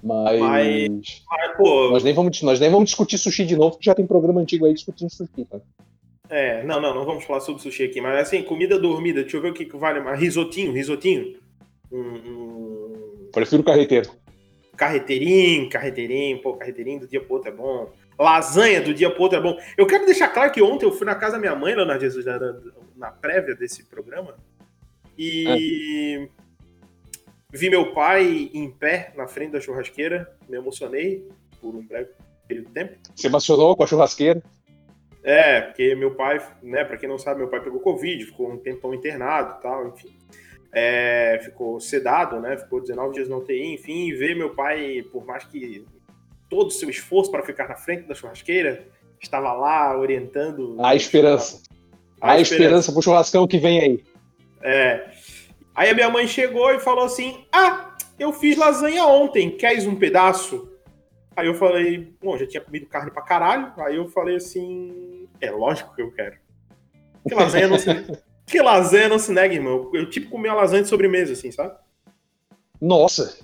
Mas. 0.04 0.40
Mas- 0.40 1.24
mas, 1.30 1.58
pô, 1.58 1.90
Nós, 1.92 2.04
nem 2.04 2.14
vamos, 2.14 2.42
nós 2.42 2.60
nem 2.60 2.70
vamos 2.70 2.90
discutir 2.90 3.18
sushi 3.18 3.46
de 3.46 3.56
novo, 3.56 3.72
porque 3.72 3.86
já 3.86 3.94
tem 3.96 4.06
programa 4.08 4.42
antigo 4.42 4.66
aí 4.66 4.74
discutindo 4.74 5.10
sushi, 5.10 5.46
tá? 5.50 5.60
É, 6.30 6.64
não, 6.64 6.80
não, 6.82 6.96
não 6.96 7.06
vamos 7.06 7.26
falar 7.26 7.42
sobre 7.42 7.62
sushi 7.62 7.84
aqui, 7.84 8.00
mas 8.00 8.18
assim, 8.20 8.42
comida 8.42 8.80
dormida, 8.80 9.22
deixa 9.22 9.38
eu 9.38 9.42
ver 9.42 9.52
o 9.52 9.54
que, 9.54 9.66
que 9.66 9.76
vale 9.78 10.00
mais. 10.00 10.20
Risotinho, 10.20 10.72
risotinho. 10.72 11.36
Um, 11.92 12.00
um 12.00 13.30
Prefiro 13.34 13.64
carreteiro. 13.64 14.10
carreteirinho, 14.78 15.70
carreteirinho, 15.70 16.42
pô, 16.42 16.54
carreteirinho 16.54 17.02
do 17.02 17.08
dia 17.08 17.22
pro 17.22 17.34
outro 17.36 17.50
é 17.50 17.54
bom. 17.54 17.90
Lasanha 18.18 18.82
do 18.82 18.94
dia 18.94 19.10
pro 19.10 19.24
outro 19.24 19.38
é 19.38 19.42
bom. 19.42 19.58
Eu 19.78 19.86
quero 19.86 20.06
deixar 20.06 20.30
claro 20.30 20.52
que 20.52 20.62
ontem 20.62 20.86
eu 20.86 20.92
fui 20.92 21.06
na 21.06 21.16
casa 21.16 21.34
da 21.34 21.40
minha 21.40 21.56
mãe, 21.56 21.76
Leonardo 21.76 22.02
Jesus, 22.02 22.26
na, 22.26 22.40
na 22.96 23.12
prévia 23.12 23.54
desse 23.56 23.84
programa, 23.84 24.36
e 25.18 26.30
vi 27.52 27.70
meu 27.70 27.94
pai 27.94 28.50
em 28.54 28.70
pé 28.70 29.12
na 29.16 29.28
frente 29.28 29.52
da 29.52 29.62
churrasqueira, 29.62 30.32
me 30.48 30.58
emocionei 30.58 31.28
por 31.60 31.76
um 31.76 31.86
breve 31.86 32.10
período 32.48 32.68
de 32.68 32.74
tempo. 32.74 32.98
Você 33.16 33.28
emocionou 33.28 33.76
com 33.76 33.84
a 33.84 33.88
churrasqueira? 33.88 34.42
É, 35.24 35.62
porque 35.62 35.94
meu 35.96 36.16
pai, 36.16 36.42
né, 36.64 36.84
pra 36.84 36.98
quem 36.98 37.08
não 37.08 37.20
sabe, 37.20 37.40
meu 37.40 37.50
pai 37.50 37.62
pegou 37.62 37.80
Covid, 37.80 38.26
ficou 38.26 38.52
um 38.52 38.58
tempão 38.58 38.94
internado 38.94 39.58
e 39.58 39.62
tal, 39.62 39.88
enfim. 39.88 40.10
É, 40.74 41.40
ficou 41.44 41.80
sedado, 41.80 42.40
né, 42.40 42.58
ficou 42.58 42.82
19 42.82 43.14
dias 43.14 43.30
na 43.30 43.38
UTI, 43.38 43.74
enfim, 43.74 44.08
e 44.08 44.14
ver 44.14 44.36
meu 44.36 44.56
pai, 44.56 45.04
por 45.12 45.26
mais 45.26 45.44
que 45.44 45.86
todo 46.50 46.68
o 46.68 46.72
seu 46.72 46.90
esforço 46.90 47.30
para 47.30 47.44
ficar 47.44 47.68
na 47.68 47.76
frente 47.76 48.08
da 48.08 48.16
churrasqueira, 48.16 48.88
estava 49.22 49.54
lá 49.54 49.98
orientando. 49.98 50.76
A 50.84 50.96
esperança. 50.96 51.62
A, 52.20 52.40
esperança 52.40 52.92
pro 52.92 53.02
churrascão 53.02 53.48
que 53.48 53.58
vem 53.58 53.80
aí. 53.80 54.04
É. 54.62 55.10
Aí 55.74 55.90
a 55.90 55.94
minha 55.94 56.10
mãe 56.10 56.28
chegou 56.28 56.72
e 56.72 56.80
falou 56.80 57.06
assim: 57.06 57.46
Ah, 57.52 57.96
eu 58.20 58.32
fiz 58.34 58.58
lasanha 58.58 59.06
ontem, 59.06 59.52
queres 59.52 59.86
um 59.86 59.96
pedaço? 59.96 60.70
Aí 61.36 61.48
eu 61.48 61.54
falei, 61.54 62.14
bom, 62.22 62.38
já 62.38 62.46
tinha 62.46 62.62
comido 62.62 62.86
carne 62.88 63.10
pra 63.10 63.22
caralho. 63.22 63.72
Aí 63.78 63.96
eu 63.96 64.08
falei 64.10 64.36
assim: 64.36 65.28
É 65.40 65.50
lógico 65.50 65.96
que 65.96 66.02
eu 66.02 66.12
quero. 66.12 66.38
Que 67.28 67.34
lasanha 67.34 67.68
não 67.68 67.80
se, 67.80 67.88
que 68.46 68.62
lasanha 68.62 69.10
não 69.10 69.20
se 69.20 69.32
nega, 69.32 69.54
irmão. 69.54 69.90
Eu, 69.94 70.10
tipo 70.10 70.30
comi 70.30 70.50
a 70.50 70.54
lasanha 70.54 70.84
de 70.84 70.90
sobremesa, 70.90 71.34
assim, 71.34 71.52
sabe? 71.52 71.76
Nossa, 72.80 73.38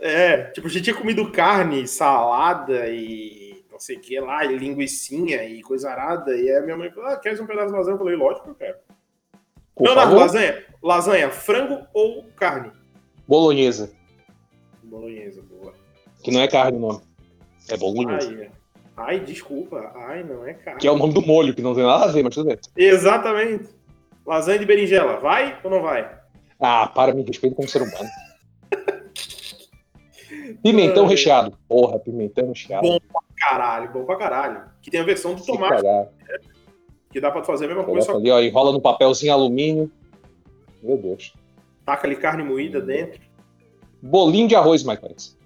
É, 0.00 0.44
tipo, 0.50 0.66
a 0.66 0.70
gente 0.70 0.82
tinha 0.84 0.96
comido 0.96 1.30
carne, 1.30 1.86
salada 1.86 2.88
e 2.88 3.64
não 3.70 3.78
sei 3.78 3.96
o 3.96 4.00
que 4.00 4.18
lá, 4.18 4.44
e 4.44 4.58
linguiçinha 4.58 5.44
e 5.44 5.62
coisa 5.62 5.90
arada. 5.90 6.36
E 6.36 6.50
aí 6.50 6.56
a 6.56 6.62
minha 6.62 6.76
mãe 6.76 6.90
falou: 6.90 7.08
Ah, 7.08 7.16
queres 7.16 7.40
um 7.40 7.46
pedaço 7.46 7.68
de 7.68 7.72
lasanha? 7.72 7.94
Eu 7.94 7.98
falei: 7.98 8.16
Lógico 8.16 8.44
que 8.44 8.50
eu 8.50 8.54
quero. 8.54 8.78
Leonardo, 9.84 10.12
favor. 10.12 10.20
lasanha, 10.20 10.64
lasanha, 10.82 11.30
frango 11.30 11.86
ou 11.94 12.24
carne? 12.36 12.70
Bolonhesa. 13.26 13.92
Bolonhesa, 14.82 15.42
boa. 15.42 15.72
Que 16.22 16.30
não 16.30 16.40
é 16.40 16.48
carne 16.48 16.78
o 16.78 16.80
nome. 16.80 17.00
É 17.68 17.76
bolonhesa. 17.76 18.30
Ai, 18.30 18.50
ai, 18.96 19.20
desculpa. 19.20 19.92
Ai, 19.94 20.24
não 20.24 20.46
é 20.46 20.54
carne. 20.54 20.80
Que 20.80 20.88
é 20.88 20.92
o 20.92 20.96
nome 20.96 21.12
do 21.14 21.22
molho, 21.22 21.54
que 21.54 21.62
não 21.62 21.74
tem 21.74 21.84
nada 21.84 22.04
a 22.04 22.08
ver, 22.12 22.22
mas 22.22 22.34
tudo 22.34 22.46
bem. 22.46 22.58
Exatamente. 22.76 23.68
Lasanha 24.26 24.58
de 24.58 24.66
berinjela, 24.66 25.18
vai 25.18 25.58
ou 25.64 25.70
não 25.70 25.82
vai? 25.82 26.18
Ah, 26.60 26.86
para, 26.86 27.14
me 27.14 27.22
respeita 27.22 27.56
como 27.56 27.68
ser 27.68 27.82
humano. 27.82 28.08
Pimentão 30.62 31.04
Ai. 31.04 31.10
recheado. 31.10 31.58
Porra, 31.68 31.98
pimentão 31.98 32.48
recheado. 32.48 32.86
Bom. 32.86 32.98
Caralho, 33.36 33.90
bom 33.90 34.04
pra 34.04 34.16
caralho. 34.16 34.64
Que 34.82 34.90
tem 34.90 35.00
a 35.00 35.04
versão 35.04 35.34
do 35.34 35.44
tomate, 35.44 35.76
cagar. 35.76 36.08
Que 37.10 37.20
dá 37.20 37.30
pra 37.30 37.42
fazer 37.44 37.64
a 37.66 37.68
mesma 37.68 37.84
coisa, 37.84 38.06
Coloca 38.06 38.22
ali, 38.22 38.30
ó, 38.30 38.40
enrola 38.40 38.72
no 38.72 38.80
papelzinho 38.80 39.32
alumínio. 39.32 39.90
Meu 40.82 40.96
Deus. 40.96 41.34
taca 41.84 42.06
ali 42.06 42.16
carne 42.16 42.42
moída 42.42 42.80
dentro. 42.80 43.20
Bolinho 44.00 44.48
de 44.48 44.54
arroz, 44.54 44.82
Mike 44.84 45.02
Pence. 45.02 45.36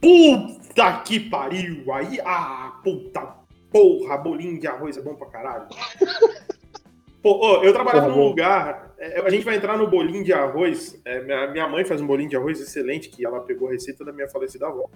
Puta 0.00 1.02
que 1.04 1.20
pariu! 1.20 1.92
Aí, 1.92 2.20
ah, 2.24 2.80
puta 2.82 3.36
porra, 3.70 4.16
bolinho 4.16 4.58
de 4.58 4.66
arroz 4.66 4.96
é 4.96 5.02
bom 5.02 5.14
pra 5.14 5.26
caralho. 5.26 5.66
Pô, 7.20 7.32
ô, 7.32 7.64
eu 7.64 7.72
trabalhava 7.72 8.06
Porra, 8.06 8.16
num 8.16 8.22
bom. 8.22 8.28
lugar, 8.28 8.94
é, 8.96 9.20
a 9.20 9.28
gente 9.28 9.44
vai 9.44 9.56
entrar 9.56 9.76
no 9.76 9.88
bolinho 9.88 10.22
de 10.24 10.32
arroz. 10.32 10.98
é, 11.04 11.20
minha, 11.20 11.48
minha 11.48 11.68
mãe 11.68 11.84
faz 11.84 12.00
um 12.00 12.06
bolinho 12.06 12.30
de 12.30 12.36
arroz 12.36 12.60
excelente, 12.60 13.08
que 13.08 13.26
ela 13.26 13.40
pegou 13.40 13.68
a 13.68 13.72
receita 13.72 14.04
da 14.04 14.12
minha 14.12 14.28
falecida 14.28 14.68
avó. 14.68 14.88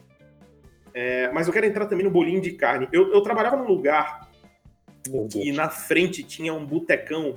É, 0.94 1.30
mas 1.32 1.46
eu 1.48 1.52
quero 1.52 1.66
entrar 1.66 1.86
também 1.86 2.04
no 2.04 2.10
bolinho 2.12 2.40
de 2.40 2.52
carne. 2.52 2.88
Eu, 2.92 3.12
eu 3.12 3.20
trabalhava 3.22 3.56
num 3.56 3.66
lugar 3.66 4.30
Meu 5.08 5.26
Deus. 5.26 5.44
que 5.44 5.52
na 5.52 5.68
frente 5.68 6.22
tinha 6.22 6.52
um 6.54 6.64
botecão. 6.64 7.36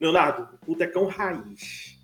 Leonardo, 0.00 0.48
botecão 0.66 1.06
raiz. 1.06 1.98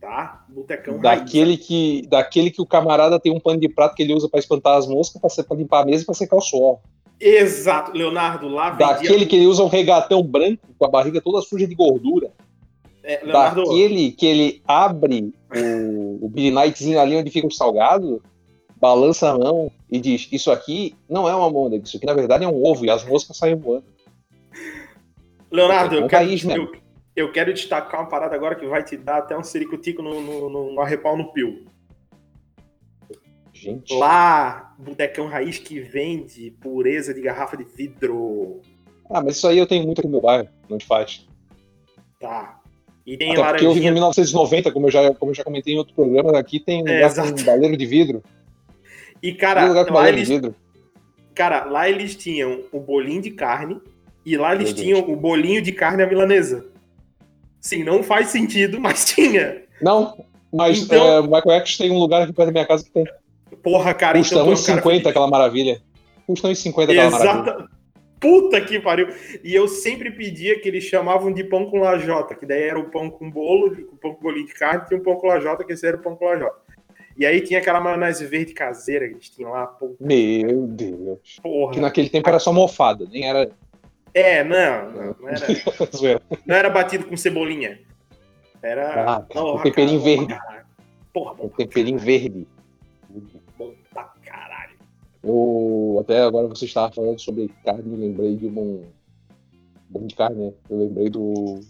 Tá? 0.00 0.44
Botecão 0.48 0.98
raiz. 0.98 1.20
Daquele 1.20 1.56
que, 1.56 2.02
daquele 2.08 2.50
que 2.50 2.62
o 2.62 2.66
camarada 2.66 3.18
tem 3.18 3.32
um 3.32 3.40
pano 3.40 3.60
de 3.60 3.68
prato 3.68 3.94
que 3.94 4.02
ele 4.02 4.14
usa 4.14 4.28
pra 4.28 4.38
espantar 4.38 4.76
as 4.76 4.86
moscas, 4.86 5.20
pra 5.20 5.56
limpar 5.56 5.82
a 5.82 5.86
mesa 5.86 6.02
e 6.02 6.06
pra 6.06 6.14
secar 6.14 6.36
o 6.36 6.40
suor. 6.40 6.78
Exato, 7.20 7.92
Leonardo, 7.92 8.48
lá 8.48 8.70
vendia. 8.70 8.86
Daquele 8.86 9.26
que 9.26 9.36
ele 9.36 9.46
usa 9.46 9.62
um 9.62 9.68
regatão 9.68 10.22
branco 10.22 10.68
com 10.78 10.84
a 10.84 10.88
barriga 10.88 11.20
toda 11.20 11.42
suja 11.42 11.66
de 11.66 11.74
gordura. 11.74 12.30
É, 13.02 13.24
Leonardo, 13.24 13.64
Daquele 13.64 14.12
que 14.12 14.26
ele 14.26 14.62
abre 14.66 15.32
o, 15.54 16.26
o 16.26 16.28
Billy 16.28 16.50
Knightzinho 16.50 17.00
ali 17.00 17.16
onde 17.16 17.30
fica 17.30 17.46
o 17.46 17.50
salgado, 17.50 18.22
balança 18.76 19.30
a 19.30 19.38
mão 19.38 19.70
e 19.90 20.00
diz: 20.00 20.28
Isso 20.30 20.50
aqui 20.50 20.94
não 21.08 21.28
é 21.28 21.34
uma 21.34 21.50
môndega, 21.50 21.84
isso 21.84 21.96
aqui 21.96 22.06
na 22.06 22.14
verdade 22.14 22.44
é 22.44 22.48
um 22.48 22.64
ovo 22.64 22.84
e 22.84 22.90
as 22.90 23.04
moscas 23.04 23.36
saem 23.36 23.56
voando. 23.56 23.84
Leonardo, 25.50 25.94
eu 25.96 26.02
Botecão 26.02 26.08
quero, 26.08 26.24
raiz 26.26 26.44
mesmo. 26.44 26.62
eu, 26.64 26.72
eu 27.16 27.32
quero 27.32 27.52
destacar 27.54 28.00
uma 28.00 28.08
parada 28.08 28.34
agora 28.34 28.54
que 28.54 28.66
vai 28.66 28.82
te 28.84 28.96
dar 28.96 29.18
até 29.18 29.36
um 29.36 29.42
ciricutico 29.42 30.02
no, 30.02 30.20
no, 30.20 30.50
no, 30.50 30.72
no 30.74 30.80
arrepau 30.80 31.16
no 31.16 31.32
pio. 31.32 31.66
Gente. 33.52 33.92
Lá, 33.94 34.74
Botecão 34.78 35.26
Raiz 35.26 35.58
que 35.58 35.80
vende 35.80 36.52
pureza 36.60 37.12
de 37.12 37.20
garrafa 37.20 37.56
de 37.56 37.64
vidro. 37.64 38.60
Ah, 39.10 39.20
mas 39.22 39.36
isso 39.36 39.48
aí 39.48 39.58
eu 39.58 39.66
tenho 39.66 39.84
muito 39.84 39.98
aqui 39.98 40.06
no 40.06 40.12
meu 40.12 40.20
bairro, 40.20 40.48
não 40.68 40.78
te 40.78 40.86
faz. 40.86 41.26
Tá. 42.20 42.60
E 43.04 43.16
tem 43.16 43.32
Até 43.32 43.42
porque 43.42 43.64
eu 43.64 43.72
vivo 43.72 43.86
em 43.86 43.90
laranjinha. 43.90 43.92
1990, 43.92 44.70
como 44.70 44.86
eu 44.86 44.90
já, 44.90 45.14
como 45.14 45.30
eu 45.30 45.34
já 45.34 45.42
comentei 45.42 45.74
em 45.74 45.78
outro 45.78 45.94
programa, 45.94 46.38
aqui 46.38 46.60
tem 46.60 46.84
um 46.84 46.86
É, 46.86 46.94
lugar 47.08 47.14
com 47.16 47.22
exato. 47.22 47.42
um 47.42 47.44
baleiro 47.44 47.76
de 47.76 47.86
vidro. 47.86 48.22
E, 49.22 49.32
cara, 49.34 49.66
lugar 49.66 49.86
com 49.86 49.94
lá 49.94 50.00
baleiro 50.02 50.16
de 50.18 50.22
eles, 50.22 50.28
vidro. 50.28 50.54
cara, 51.34 51.64
lá 51.64 51.88
eles 51.88 52.14
tinham 52.14 52.64
o 52.70 52.78
bolinho 52.80 53.22
de 53.22 53.30
carne 53.32 53.80
e 54.32 54.36
lá 54.36 54.54
eles 54.54 54.72
tinham 54.72 55.00
o 55.00 55.16
bolinho 55.16 55.60
de 55.62 55.72
carne 55.72 56.02
à 56.02 56.06
milanesa. 56.06 56.66
Sim, 57.60 57.84
não 57.84 58.02
faz 58.02 58.28
sentido, 58.28 58.78
mas 58.80 59.04
tinha. 59.04 59.62
Não, 59.80 60.14
mas 60.52 60.82
Então- 60.82 61.18
é, 61.18 61.22
Michael 61.22 61.60
X 61.60 61.76
tem 61.76 61.90
um 61.90 61.98
lugar 61.98 62.22
aqui 62.22 62.32
perto 62.32 62.46
da 62.46 62.52
minha 62.52 62.66
casa 62.66 62.84
que 62.84 62.90
tem. 62.90 63.04
Porra, 63.62 63.92
cara, 63.94 64.18
Custa 64.18 64.34
então 64.36 64.46
tu 64.46 64.50
é 64.50 64.54
um 64.54 64.64
cara 64.64 64.82
1,50 64.82 65.06
aquela 65.08 65.26
maravilha. 65.28 65.80
Custa 66.26 66.48
1,50 66.48 66.82
aquela 66.90 67.10
maravilha. 67.10 67.40
Exata. 67.42 67.68
Puta 68.20 68.60
que 68.60 68.80
pariu. 68.80 69.08
E 69.44 69.54
eu 69.54 69.68
sempre 69.68 70.10
pedia 70.10 70.58
que 70.60 70.68
eles 70.68 70.84
chamavam 70.84 71.32
de 71.32 71.44
pão 71.44 71.70
com 71.70 71.78
lajota, 71.78 72.34
que 72.34 72.44
daí 72.44 72.62
era 72.64 72.78
o 72.78 72.90
pão 72.90 73.08
com 73.08 73.30
bolo, 73.30 73.72
o 73.92 73.96
pão 73.96 74.14
com 74.14 74.22
bolinho 74.22 74.46
de 74.46 74.54
carne, 74.54 74.84
tinha 74.88 74.98
o 74.98 75.02
pão 75.02 75.14
com 75.16 75.28
lajota, 75.28 75.64
que 75.64 75.72
esse 75.72 75.86
era 75.86 75.96
o 75.96 76.00
pão 76.00 76.16
com 76.16 76.24
lajota. 76.24 76.56
E 77.16 77.24
aí 77.26 77.40
tinha 77.40 77.58
aquela 77.60 77.80
maionese 77.80 78.26
verde 78.26 78.54
caseira 78.54 79.06
que 79.08 79.14
eles 79.14 79.28
tinham 79.30 79.50
lá, 79.52 79.66
pô, 79.66 79.94
Meu 80.00 80.66
Deus. 80.66 81.18
Que 81.36 81.40
porra. 81.42 81.80
naquele 81.80 82.08
tempo 82.08 82.28
era 82.28 82.38
só 82.38 82.52
mofada, 82.52 83.06
nem 83.10 83.28
era. 83.28 83.50
É, 84.14 84.42
não, 84.44 84.90
não, 84.90 85.16
não 85.20 85.28
era, 85.28 85.46
não 86.46 86.56
era 86.56 86.70
batido 86.70 87.06
com 87.06 87.16
cebolinha. 87.16 87.78
Era. 88.62 89.14
Ah, 89.14 89.26
temperinho 89.62 90.00
cara, 90.02 90.16
verde. 90.16 90.40
Porra, 91.12 91.34
bom, 91.34 91.44
Um 91.44 91.48
temperinho 91.48 91.98
verde. 91.98 92.46
bom 93.56 93.72
pra 93.92 94.04
caralho. 94.24 94.76
Eu, 95.22 95.98
até 96.00 96.22
agora 96.22 96.48
você 96.48 96.64
estava 96.64 96.92
falando 96.92 97.20
sobre 97.20 97.50
carne, 97.64 97.92
eu 97.92 97.98
lembrei 97.98 98.36
de 98.36 98.46
um. 98.46 98.84
Bom 99.90 100.06
de 100.06 100.14
carne, 100.14 100.46
né? 100.46 100.52
Eu 100.68 100.78
lembrei 100.78 101.08
do 101.08 101.60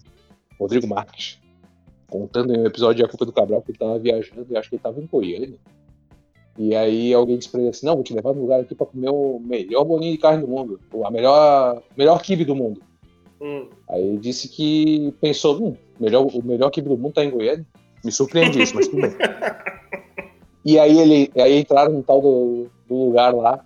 Rodrigo 0.58 0.86
Marques. 0.86 1.38
Contando 2.10 2.54
em 2.54 2.60
um 2.60 2.66
episódio 2.66 2.96
de 2.96 3.04
A 3.04 3.08
Culpa 3.08 3.26
do 3.26 3.32
Cabral 3.32 3.62
que 3.62 3.70
ele 3.70 3.78
tava 3.78 3.98
viajando 3.98 4.46
e 4.48 4.56
acho 4.56 4.70
que 4.70 4.76
ele 4.76 4.82
tava 4.82 4.98
em 5.00 5.06
Goiânia. 5.06 5.58
E 6.58 6.74
aí 6.74 7.14
alguém 7.14 7.38
disse 7.38 7.50
pra 7.50 7.60
ele 7.60 7.70
assim: 7.70 7.86
Não, 7.86 7.94
vou 7.94 8.02
te 8.02 8.12
levar 8.12 8.34
num 8.34 8.42
lugar 8.42 8.60
aqui 8.60 8.74
pra 8.74 8.86
comer 8.86 9.10
o 9.10 9.38
melhor 9.38 9.84
bolinho 9.84 10.12
de 10.12 10.18
carne 10.18 10.42
do 10.42 10.48
mundo. 10.48 10.80
ou 10.92 11.06
A 11.06 11.10
melhor, 11.10 11.80
melhor 11.96 12.20
kibe 12.20 12.44
do 12.44 12.56
mundo. 12.56 12.82
Hum. 13.40 13.68
Aí 13.88 14.02
ele 14.02 14.18
disse 14.18 14.48
que 14.48 15.14
pensou: 15.20 15.56
Hum, 15.62 15.76
melhor, 16.00 16.26
o 16.26 16.42
melhor 16.44 16.70
kibe 16.70 16.88
do 16.88 16.98
mundo 16.98 17.14
tá 17.14 17.24
em 17.24 17.30
Goiânia. 17.30 17.64
Me 18.04 18.10
surpreendi 18.10 18.60
isso, 18.60 18.74
mas 18.74 18.88
tudo 18.88 19.02
bem. 19.02 19.12
E 20.64 20.78
aí 20.78 20.98
ele 20.98 21.30
aí 21.36 21.60
entraram 21.60 21.92
no 21.92 22.02
tal 22.02 22.20
do, 22.20 22.68
do 22.88 22.94
lugar 22.94 23.32
lá. 23.32 23.64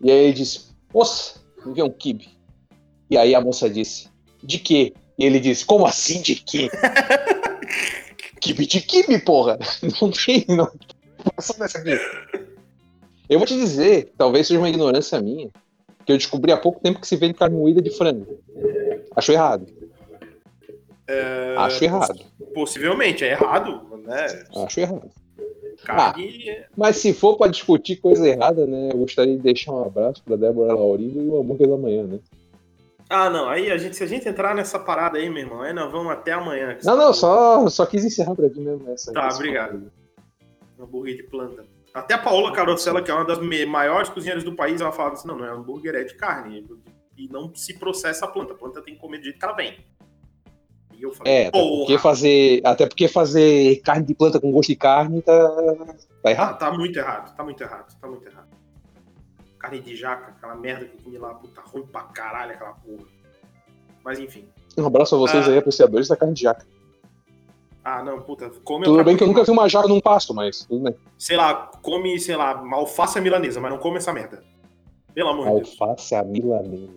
E 0.00 0.10
aí 0.10 0.24
ele 0.24 0.32
disse: 0.32 0.70
Moça, 0.92 1.38
me 1.64 1.74
vê 1.74 1.82
um 1.82 1.90
kibe. 1.90 2.28
E 3.10 3.18
aí 3.18 3.34
a 3.34 3.40
moça 3.42 3.68
disse: 3.68 4.08
De 4.42 4.58
quê? 4.58 4.94
E 5.18 5.24
ele 5.24 5.38
disse: 5.38 5.66
Como 5.66 5.86
assim 5.86 6.22
de 6.22 6.36
quê? 6.36 6.70
kibe 8.40 8.66
de 8.66 8.80
kibe, 8.80 9.18
porra! 9.18 9.58
Não 10.00 10.10
tem, 10.10 10.44
não. 10.48 10.70
Aqui. 11.74 12.46
Eu 13.28 13.38
vou 13.38 13.46
te 13.46 13.54
dizer, 13.54 14.12
talvez 14.16 14.46
seja 14.46 14.60
uma 14.60 14.68
ignorância 14.68 15.20
minha, 15.20 15.50
que 16.04 16.12
eu 16.12 16.16
descobri 16.16 16.52
há 16.52 16.56
pouco 16.56 16.80
tempo 16.80 17.00
que 17.00 17.06
se 17.06 17.16
vende 17.16 17.34
carne 17.34 17.56
moída 17.56 17.82
de 17.82 17.90
frango. 17.90 18.38
Acho 19.14 19.32
errado. 19.32 19.66
Acho 21.56 21.84
errado. 21.84 22.20
Possivelmente, 22.54 23.24
é 23.24 23.32
errado, 23.32 23.82
né? 24.04 24.26
Acho 24.64 24.80
errado. 24.80 25.10
Carne. 25.84 26.64
Mas 26.76 26.96
se 26.96 27.12
for 27.12 27.36
pra 27.36 27.48
discutir 27.48 27.96
coisa 27.96 28.26
errada, 28.26 28.66
né? 28.66 28.90
Eu 28.92 28.98
gostaria 28.98 29.36
de 29.36 29.42
deixar 29.42 29.72
um 29.72 29.84
abraço 29.84 30.22
pra 30.24 30.36
Débora 30.36 30.74
Laurindo 30.74 31.22
e 31.22 31.28
o 31.28 31.40
hambúrguer 31.40 31.68
da 31.68 31.76
manhã, 31.76 32.04
né? 32.04 32.18
Ah, 33.08 33.30
não. 33.30 33.48
Aí 33.48 33.70
a 33.70 33.76
gente, 33.76 33.94
se 33.94 34.02
a 34.02 34.06
gente 34.06 34.28
entrar 34.28 34.54
nessa 34.54 34.78
parada 34.78 35.18
aí, 35.18 35.28
meu 35.28 35.42
irmão, 35.42 35.62
aí 35.62 35.72
nós 35.72 35.90
vamos 35.92 36.10
até 36.12 36.32
amanhã. 36.32 36.76
Não, 36.82 36.96
não, 36.96 37.14
falou. 37.14 37.14
só, 37.14 37.68
só 37.68 37.86
quis 37.86 38.04
encerrar 38.04 38.34
por 38.34 38.46
aqui 38.46 38.58
mesmo 38.58 38.90
essa. 38.90 39.12
Tá, 39.12 39.28
obrigado. 39.32 39.92
Hambúrguer 40.78 41.16
de 41.16 41.22
planta. 41.24 41.64
Até 41.94 42.14
a 42.14 42.18
Paola 42.18 42.52
Carosella, 42.52 43.00
que 43.02 43.10
é 43.10 43.14
uma 43.14 43.24
das 43.24 43.38
maiores 43.66 44.08
cozinheiras 44.10 44.44
do 44.44 44.54
país, 44.54 44.80
ela 44.80 44.92
fala 44.92 45.12
assim: 45.12 45.26
não, 45.26 45.36
não 45.38 45.44
é 45.46 45.50
hambúrguer, 45.50 45.94
é 45.94 46.04
de 46.04 46.14
carne. 46.14 46.66
E 47.16 47.28
não 47.28 47.54
se 47.54 47.78
processa 47.78 48.26
a 48.26 48.28
planta. 48.28 48.52
A 48.52 48.56
planta 48.56 48.82
tem 48.82 48.94
que 48.94 49.00
comer 49.00 49.18
do 49.18 49.24
jeito 49.24 49.38
que 49.38 49.44
ela 49.44 49.54
vem. 49.54 49.78
E 50.92 51.02
eu 51.02 51.12
falei, 51.12 51.32
É, 51.32 51.46
até 51.48 51.58
porque, 51.58 51.98
fazer, 51.98 52.60
até 52.64 52.86
porque 52.86 53.08
fazer 53.08 53.76
carne 53.82 54.04
de 54.06 54.14
planta 54.14 54.40
com 54.40 54.50
gosto 54.50 54.68
de 54.68 54.76
carne 54.76 55.20
tá, 55.22 55.32
tá 55.50 55.94
tá, 56.22 56.30
errado. 56.30 56.58
tá 56.58 56.72
muito 56.72 56.98
errado, 56.98 57.34
tá 57.36 57.44
muito 57.44 57.62
errado, 57.62 58.00
tá 58.00 58.06
muito 58.08 58.26
errado. 58.26 58.48
Carne 59.58 59.80
de 59.80 59.96
jaca, 59.96 60.32
aquela 60.32 60.54
merda 60.54 60.84
que 60.86 60.96
eu 60.96 61.04
comi 61.04 61.18
lá, 61.18 61.34
puta 61.34 61.60
ruim 61.62 61.86
pra 61.86 62.02
caralho 62.02 62.52
aquela 62.52 62.72
porra. 62.72 63.04
Mas 64.04 64.18
enfim. 64.18 64.46
Um 64.78 64.86
abraço 64.86 65.14
a 65.14 65.18
vocês 65.18 65.46
Ah. 65.46 65.50
aí, 65.50 65.58
apreciadores 65.58 66.08
da 66.08 66.16
carne 66.16 66.34
de 66.34 66.42
jaca. 66.42 66.66
Ah, 67.88 68.02
não, 68.02 68.20
puta, 68.20 68.50
come 68.64 68.84
Tudo 68.84 69.04
bem 69.04 69.16
que 69.16 69.22
eu 69.22 69.28
nunca 69.28 69.44
vi 69.44 69.50
uma 69.52 69.68
jaca 69.68 69.86
num 69.86 70.00
pasto, 70.00 70.34
mas 70.34 70.64
tudo 70.64 70.82
bem. 70.82 70.96
Sei 71.16 71.36
lá, 71.36 71.70
come, 71.80 72.18
sei 72.18 72.34
lá, 72.34 72.60
alface 72.72 73.20
milanesa, 73.20 73.60
mas 73.60 73.70
não 73.70 73.78
come 73.78 73.98
essa 73.98 74.12
merda. 74.12 74.42
Pelo 75.14 75.28
amor 75.28 75.46
de 75.46 75.52
Deus. 75.52 75.80
Alface 75.80 76.20
milanesa. 76.24 76.96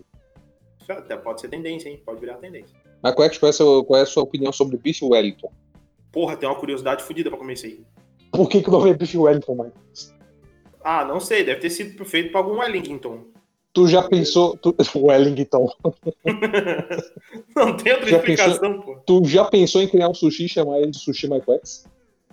Até 0.88 1.16
pode 1.16 1.42
ser 1.42 1.48
tendência, 1.48 1.88
hein? 1.88 2.02
Pode 2.04 2.18
virar 2.18 2.38
tendência. 2.38 2.76
Mas 3.00 3.14
qual 3.14 3.24
é, 3.24 3.30
qual, 3.30 3.46
é 3.46 3.50
a 3.50 3.52
sua, 3.52 3.84
qual 3.84 4.00
é 4.00 4.02
a 4.02 4.06
sua 4.06 4.24
opinião 4.24 4.52
sobre 4.52 4.74
o 4.74 4.80
bife 4.80 5.04
Wellington? 5.04 5.52
Porra, 6.10 6.36
tem 6.36 6.48
uma 6.48 6.58
curiosidade 6.58 7.04
fodida 7.04 7.30
pra 7.30 7.38
comer 7.38 7.52
isso 7.52 7.66
aí. 7.66 7.84
Por 8.32 8.48
que, 8.48 8.60
que 8.60 8.68
o 8.68 8.72
nome 8.72 8.90
é 8.90 8.94
bife 8.94 9.16
Wellington, 9.16 9.54
mãe? 9.54 9.72
Ah, 10.82 11.04
não 11.04 11.20
sei, 11.20 11.44
deve 11.44 11.60
ter 11.60 11.70
sido 11.70 12.04
feito 12.04 12.32
pra 12.32 12.40
algum 12.40 12.58
Wellington. 12.58 13.26
Tu 13.72 13.86
já 13.86 14.02
pensou. 14.02 14.56
Tu, 14.56 14.74
Wellington. 14.96 15.72
Não 17.54 17.76
tem 17.76 17.92
outra 17.92 18.08
Já 18.08 18.16
explicação, 18.16 18.80
pô. 18.80 18.96
Tu 19.06 19.24
já 19.26 19.44
pensou 19.44 19.82
em 19.82 19.88
criar 19.88 20.08
um 20.08 20.14
sushi 20.14 20.46
e 20.46 20.48
chamar 20.48 20.78
ele 20.80 20.90
de 20.90 20.98
Sushi 20.98 21.28
X? 21.28 21.86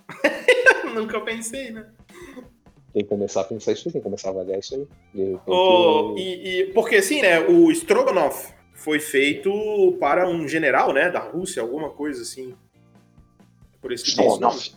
Nunca 0.95 1.19
pensei, 1.21 1.71
né? 1.71 1.86
Tem 2.93 3.04
que 3.04 3.10
começar 3.10 3.41
a 3.41 3.43
pensar 3.43 3.73
isso 3.73 3.88
aí, 3.88 3.93
tem 3.93 4.02
que 4.02 4.06
começar 4.06 4.30
a 4.30 4.32
avaliar 4.32 4.58
isso 4.60 4.73
aí. 4.73 4.88
Repente, 5.13 5.41
Oh, 5.45 6.15
e, 6.17 6.62
e- 6.62 6.65
porque 6.73 6.95
assim, 6.95 7.21
né? 7.21 7.39
O 7.41 7.69
Strogonoff 7.71 8.54
foi 8.73 9.00
feito 9.00 9.95
para 10.00 10.28
um 10.28 10.47
general, 10.47 10.91
né? 10.93 11.12
Da 11.12 11.19
Rússia, 11.19 11.62
alguma 11.62 11.91
coisa 11.91 12.23
assim. 12.23 12.56
Por 13.80 13.91
esse 13.91 14.10
Strogonoff. 14.10 14.73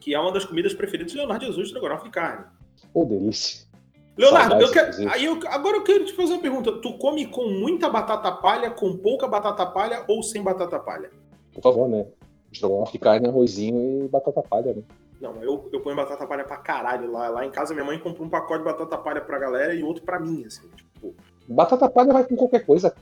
Que 0.00 0.14
é 0.14 0.20
uma 0.20 0.32
das 0.32 0.44
comidas 0.44 0.74
preferidas 0.74 1.12
de 1.12 1.18
Leonardo 1.18 1.46
Jesus, 1.46 1.68
Strogonoff 1.68 2.04
de 2.04 2.10
carne. 2.10 2.44
Pô, 2.92 3.04
delícia. 3.06 3.69
Leonardo, 4.16 4.60
eu 4.60 4.70
quero- 4.70 5.10
aí 5.10 5.24
eu- 5.24 5.40
agora 5.48 5.76
eu 5.78 5.84
quero 5.84 6.04
te 6.04 6.12
fazer 6.12 6.32
uma 6.34 6.42
pergunta. 6.42 6.72
Tu 6.80 6.98
come 6.98 7.26
com 7.26 7.44
muita 7.48 7.88
batata 7.88 8.30
palha, 8.32 8.70
com 8.70 8.96
pouca 8.96 9.26
batata 9.26 9.64
palha 9.66 10.04
ou 10.08 10.22
sem 10.22 10.42
batata 10.42 10.78
palha? 10.78 11.10
Por 11.54 11.62
favor, 11.62 11.88
né? 11.88 12.06
Estrogonofe 12.52 12.92
de 12.92 12.98
carne, 12.98 13.28
arrozinho 13.28 14.04
e 14.04 14.08
batata 14.08 14.42
palha, 14.42 14.74
né? 14.74 14.82
Não, 15.20 15.36
eu, 15.42 15.68
eu 15.72 15.80
ponho 15.80 15.94
batata 15.96 16.26
palha 16.26 16.44
pra 16.44 16.56
caralho. 16.56 17.10
Lá, 17.10 17.28
lá 17.28 17.46
em 17.46 17.50
casa, 17.50 17.72
minha 17.74 17.84
mãe 17.84 17.98
comprou 17.98 18.26
um 18.26 18.30
pacote 18.30 18.58
de 18.60 18.64
batata 18.64 18.98
palha 18.98 19.20
pra 19.20 19.38
galera 19.38 19.74
e 19.74 19.82
outro 19.82 20.02
pra 20.02 20.18
mim, 20.18 20.44
assim. 20.44 20.68
Tipo, 20.76 21.14
Batata 21.48 21.88
palha 21.88 22.12
vai 22.12 22.24
com 22.24 22.36
qualquer 22.36 22.64
coisa. 22.66 22.94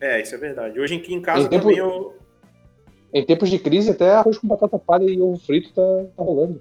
é, 0.00 0.20
isso 0.20 0.34
é 0.34 0.38
verdade. 0.38 0.78
Hoje 0.78 0.96
aqui 0.96 1.14
em 1.14 1.20
casa 1.22 1.44
Em 1.46 1.48
tempo- 1.48 1.62
também 1.64 1.78
eu. 1.78 2.14
Em 3.12 3.24
tempos 3.24 3.48
de 3.48 3.58
crise, 3.58 3.90
até 3.92 4.10
arroz 4.10 4.36
com 4.38 4.46
batata 4.48 4.78
palha 4.78 5.04
e 5.04 5.20
ovo 5.20 5.38
frito 5.38 5.72
tá, 5.72 5.82
tá 6.16 6.22
rolando. 6.22 6.60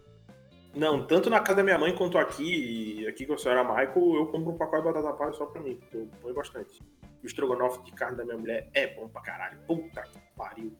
Não, 0.75 1.05
tanto 1.05 1.29
na 1.29 1.39
casa 1.39 1.57
da 1.57 1.63
minha 1.63 1.77
mãe 1.77 1.93
quanto 1.95 2.17
aqui, 2.17 3.01
e 3.01 3.07
aqui 3.07 3.25
com 3.27 3.33
a 3.33 3.37
senhora 3.37 3.63
Michael, 3.63 4.15
eu 4.15 4.25
compro 4.27 4.51
um 4.53 4.57
pacote 4.57 4.81
de 4.87 4.91
batata 4.91 5.13
palha 5.15 5.33
só 5.33 5.45
pra 5.45 5.61
mim, 5.61 5.75
porque 5.75 5.97
eu 5.97 6.07
ponho 6.21 6.33
bastante. 6.33 6.81
O 7.23 7.25
estrogonofe 7.27 7.83
de 7.83 7.91
carne 7.91 8.17
da 8.17 8.25
minha 8.25 8.37
mulher 8.37 8.67
é 8.73 8.87
bom 8.87 9.07
pra 9.07 9.21
caralho. 9.21 9.59
Puta 9.67 10.01
que 10.01 10.17
pariu. 10.35 10.73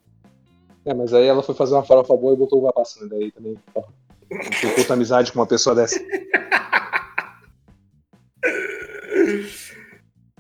É, 0.86 0.94
mas 0.94 1.14
aí 1.14 1.26
ela 1.28 1.44
foi 1.44 1.54
fazer 1.56 1.76
uma 1.76 1.84
farofa 1.86 2.16
boa 2.18 2.34
e 2.34 2.38
botou 2.38 2.60
uva 2.60 2.74
passa, 2.74 3.02
né? 3.04 3.08
Daí 3.12 3.32
também. 3.32 3.56
Não 3.76 4.74
puta 4.76 4.94
amizade 4.94 5.32
com 5.32 5.40
uma 5.40 5.46
pessoa 5.48 5.76
dessa. 5.76 6.00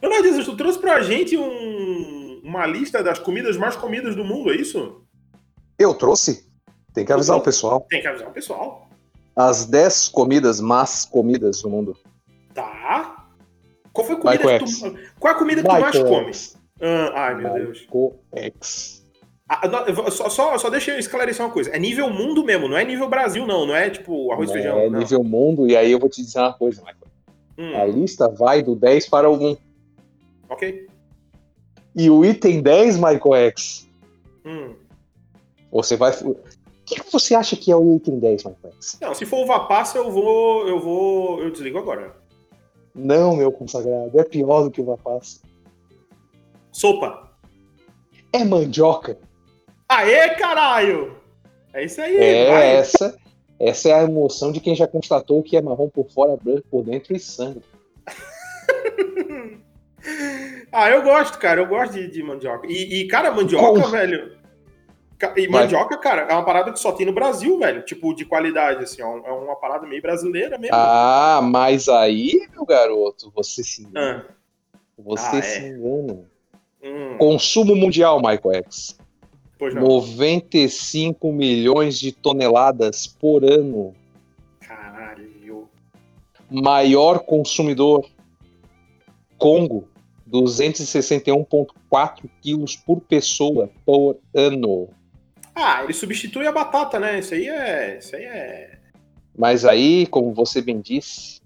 Leonardo 0.01 0.43
tu 0.43 0.57
trouxe 0.57 0.79
pra 0.79 1.01
gente 1.01 1.37
um- 1.37 2.41
uma 2.43 2.65
lista 2.65 3.01
das 3.01 3.19
comidas 3.19 3.55
mais 3.55 3.75
comidas 3.75 4.15
do 4.15 4.25
mundo, 4.25 4.51
é 4.51 4.55
isso? 4.55 5.01
Eu 5.79 5.93
trouxe? 5.93 6.51
Tem 6.93 7.05
que 7.05 7.13
avisar 7.13 7.37
o 7.37 7.41
pessoal. 7.41 7.85
Tem 7.89 8.01
que 8.01 8.07
avisar 8.07 8.27
o 8.27 8.31
pessoal. 8.33 8.89
As 9.35 9.65
10 9.65 10.09
comidas 10.09 10.59
más 10.61 11.05
comidas 11.05 11.61
do 11.61 11.69
mundo. 11.69 11.97
Tá. 12.53 13.25
Qual 13.91 14.05
foi 14.05 14.15
a 14.15 14.19
comida 14.19 14.37
Michael 14.43 14.59
que 14.59 14.65
X. 14.69 14.79
tu, 14.81 14.99
Qual 15.19 15.33
é 15.33 15.35
a 15.35 15.39
comida 15.39 15.61
que 15.61 15.67
tu 15.67 15.71
mais 15.71 15.85
Michael 15.85 16.05
come? 16.05 16.27
X. 16.27 16.57
Ah, 16.81 17.11
ai, 17.27 17.35
meu 17.35 17.53
Deus. 17.53 17.81
Michael 17.81 18.13
X. 18.35 19.03
Ah, 19.49 19.67
não, 19.67 20.11
só, 20.11 20.29
só, 20.29 20.57
só 20.57 20.69
deixa 20.69 20.91
eu 20.91 20.99
esclarecer 20.99 21.45
uma 21.45 21.51
coisa. 21.51 21.69
É 21.71 21.77
nível 21.79 22.09
mundo 22.09 22.43
mesmo, 22.43 22.67
não 22.67 22.77
é 22.77 22.83
nível 22.85 23.09
Brasil, 23.09 23.45
não. 23.45 23.65
Não 23.65 23.75
é 23.75 23.89
tipo 23.89 24.31
arroz 24.31 24.49
e 24.49 24.53
feijão. 24.53 24.79
É 24.79 24.89
não. 24.89 24.99
nível 24.99 25.23
mundo, 25.23 25.67
e 25.67 25.75
aí 25.75 25.91
eu 25.91 25.99
vou 25.99 26.09
te 26.09 26.21
dizer 26.23 26.39
uma 26.39 26.53
coisa, 26.53 26.81
Michael. 26.81 26.97
Hum, 27.57 27.75
A 27.81 27.85
lista 27.85 28.27
vai 28.29 28.63
do 28.63 28.75
10 28.75 29.09
para 29.09 29.29
o 29.29 29.35
1. 29.51 29.57
ok. 30.49 30.87
E 31.95 32.09
o 32.09 32.25
item 32.25 32.61
10, 32.61 32.95
Michael 32.95 33.35
X, 33.49 33.87
Hum. 34.45 34.73
você 35.71 35.95
vai. 35.95 36.11
Que, 36.85 36.95
que 37.01 37.11
você 37.11 37.33
acha 37.35 37.55
que 37.55 37.71
é 37.71 37.75
o 37.75 37.95
item 37.95 38.19
10, 38.19 38.43
Marquex? 38.43 38.97
Não, 39.01 39.13
se 39.13 39.25
for 39.25 39.43
uva 39.43 39.61
passa, 39.61 39.97
eu 39.97 40.11
vou. 40.11 40.67
Eu 40.67 40.79
vou. 40.79 41.41
Eu 41.41 41.51
desligo 41.51 41.77
agora. 41.77 42.15
Não, 42.93 43.35
meu 43.35 43.51
consagrado, 43.51 44.19
é 44.19 44.23
pior 44.23 44.63
do 44.63 44.71
que 44.71 44.81
uva 44.81 44.97
passa. 44.97 45.39
Sopa. 46.71 47.31
É 48.31 48.43
mandioca. 48.43 49.17
Aê, 49.87 50.29
caralho! 50.35 51.15
É 51.73 51.85
isso 51.85 52.01
aí, 52.01 52.17
É 52.17 52.51
vai. 52.51 52.75
essa. 52.75 53.17
Essa 53.59 53.89
é 53.89 53.93
a 53.93 54.03
emoção 54.03 54.51
de 54.51 54.59
quem 54.59 54.75
já 54.75 54.87
constatou 54.87 55.41
que 55.41 55.55
é 55.55 55.61
marrom 55.61 55.87
por 55.89 56.09
fora, 56.11 56.35
branco 56.35 56.63
por 56.69 56.83
dentro 56.83 57.15
e 57.15 57.19
sangue. 57.19 57.61
Ah, 60.71 60.89
eu 60.89 61.03
gosto, 61.03 61.37
cara. 61.37 61.61
Eu 61.61 61.67
gosto 61.67 61.93
de, 61.93 62.07
de 62.09 62.23
mandioca. 62.23 62.65
E, 62.67 63.01
e, 63.01 63.07
cara, 63.07 63.31
mandioca, 63.31 63.79
Como? 63.79 63.87
velho. 63.89 64.35
E 65.37 65.47
mandioca, 65.47 65.97
cara, 65.97 66.23
é 66.23 66.33
uma 66.33 66.43
parada 66.45 66.71
que 66.71 66.79
só 66.79 66.91
tem 66.91 67.05
no 67.05 67.13
Brasil, 67.13 67.57
velho. 67.59 67.81
Tipo, 67.83 68.13
de 68.13 68.25
qualidade, 68.25 68.83
assim. 68.83 69.01
ó. 69.01 69.17
É 69.25 69.31
uma 69.31 69.55
parada 69.55 69.85
meio 69.87 70.01
brasileira 70.01 70.57
mesmo. 70.57 70.75
Ah, 70.75 71.41
mas 71.43 71.87
aí, 71.89 72.47
meu 72.51 72.65
garoto, 72.65 73.31
você 73.35 73.63
se 73.63 73.83
engana. 73.83 74.25
Ah, 74.27 74.79
Você 74.97 75.37
Ah, 75.37 75.41
se 75.41 75.59
é. 75.59 75.67
engana. 75.69 76.19
hum, 76.83 77.17
Consumo 77.17 77.75
mundial, 77.75 78.17
Michael 78.17 78.63
X. 78.65 78.97
pois 79.57 79.73
não. 79.73 79.81
95 79.83 81.31
milhões 81.31 81.99
de 81.99 82.11
toneladas 82.11 83.07
por 83.07 83.43
ano. 83.43 83.93
Caralho. 84.59 85.67
Maior 86.51 87.19
consumidor. 87.19 88.05
Congo, 89.37 89.87
261,4 90.29 92.29
quilos 92.41 92.75
por 92.75 92.99
pessoa 93.01 93.69
por 93.85 94.17
ano. 94.33 94.89
Ah, 95.55 95.83
ele 95.83 95.93
substitui 95.93 96.47
a 96.47 96.51
batata, 96.51 96.99
né? 96.99 97.19
Isso 97.19 97.33
aí 97.33 97.47
é. 97.47 97.97
Isso 97.99 98.15
aí 98.15 98.23
é. 98.23 98.79
Mas 99.37 99.65
aí, 99.65 100.05
como 100.07 100.33
você 100.33 100.61
bem 100.61 100.79
disse, 100.79 101.41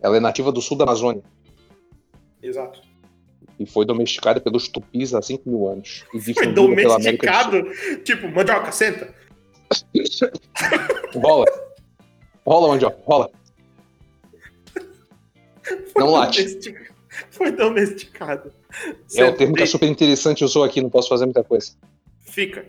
ela 0.00 0.16
é 0.16 0.20
nativa 0.20 0.50
do 0.50 0.60
sul 0.60 0.76
da 0.76 0.84
Amazônia 0.84 1.22
Exato. 2.42 2.82
e 3.58 3.66
foi 3.66 3.84
domesticada 3.84 4.40
pelos 4.40 4.68
tupis 4.68 5.14
há 5.14 5.22
5 5.22 5.48
mil 5.48 5.68
anos. 5.68 6.04
E 6.14 6.18
Foi 6.34 6.46
do 6.46 6.54
domesticado. 6.54 7.62
Tipo, 8.04 8.28
mandioca, 8.28 8.72
senta. 8.72 9.14
Rola. 11.14 11.46
Rola, 12.44 12.68
mandioca, 12.68 12.98
rola. 13.04 13.30
Foi 15.62 16.02
Não 16.02 16.10
late. 16.10 16.58
Foi 17.30 17.52
domesticado. 17.52 18.52
É 19.14 19.24
o 19.24 19.36
termo 19.36 19.54
que 19.54 19.62
a 19.62 19.66
Senta, 19.66 19.78
super 19.78 19.88
interessante 19.88 20.44
usou 20.44 20.64
aqui, 20.64 20.80
não 20.80 20.90
posso 20.90 21.08
fazer 21.08 21.26
muita 21.26 21.44
coisa. 21.44 21.72
Fica. 22.20 22.66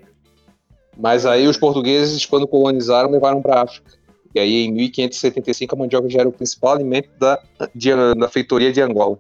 Mas 0.98 1.26
aí 1.26 1.48
os 1.48 1.58
portugueses, 1.58 2.26
quando 2.26 2.48
colonizaram, 2.48 3.10
levaram 3.10 3.42
para 3.42 3.62
África. 3.64 3.92
E 4.36 4.40
aí, 4.40 4.66
em 4.66 4.72
1575, 4.72 5.76
a 5.76 5.78
mandioca 5.78 6.10
já 6.10 6.22
era 6.22 6.30
o 6.30 6.32
principal 6.34 6.74
alimento 6.74 7.10
da, 7.20 7.40
de- 7.74 8.16
da 8.16 8.28
feitoria 8.28 8.72
de 8.72 8.82
Angola. 8.82 9.18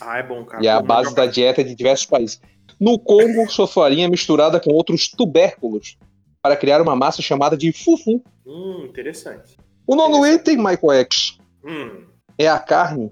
Ah, 0.00 0.18
é 0.18 0.22
bom, 0.22 0.44
cara. 0.44 0.62
E 0.62 0.66
é 0.66 0.70
a 0.70 0.80
base 0.82 1.14
da 1.14 1.22
mandioca- 1.22 1.32
dieta 1.32 1.64
de 1.64 1.74
diversos 1.74 2.06
países. 2.06 2.40
No 2.78 2.98
Congo, 2.98 3.48
sua 3.50 3.66
farinha 3.66 4.04
é 4.06 4.10
misturada 4.10 4.60
com 4.60 4.70
outros 4.72 5.08
tubérculos 5.08 5.96
para 6.42 6.54
criar 6.56 6.82
uma 6.82 6.94
massa 6.94 7.22
chamada 7.22 7.56
de 7.56 7.72
fufu. 7.72 8.22
Hum, 8.46 8.84
interessante. 8.88 9.56
O 9.86 9.94
nono 9.96 10.26
item, 10.26 10.56
Michael 10.58 10.92
X, 11.04 11.38
Hum. 11.64 12.04
é 12.38 12.46
a 12.48 12.58
carne 12.58 13.10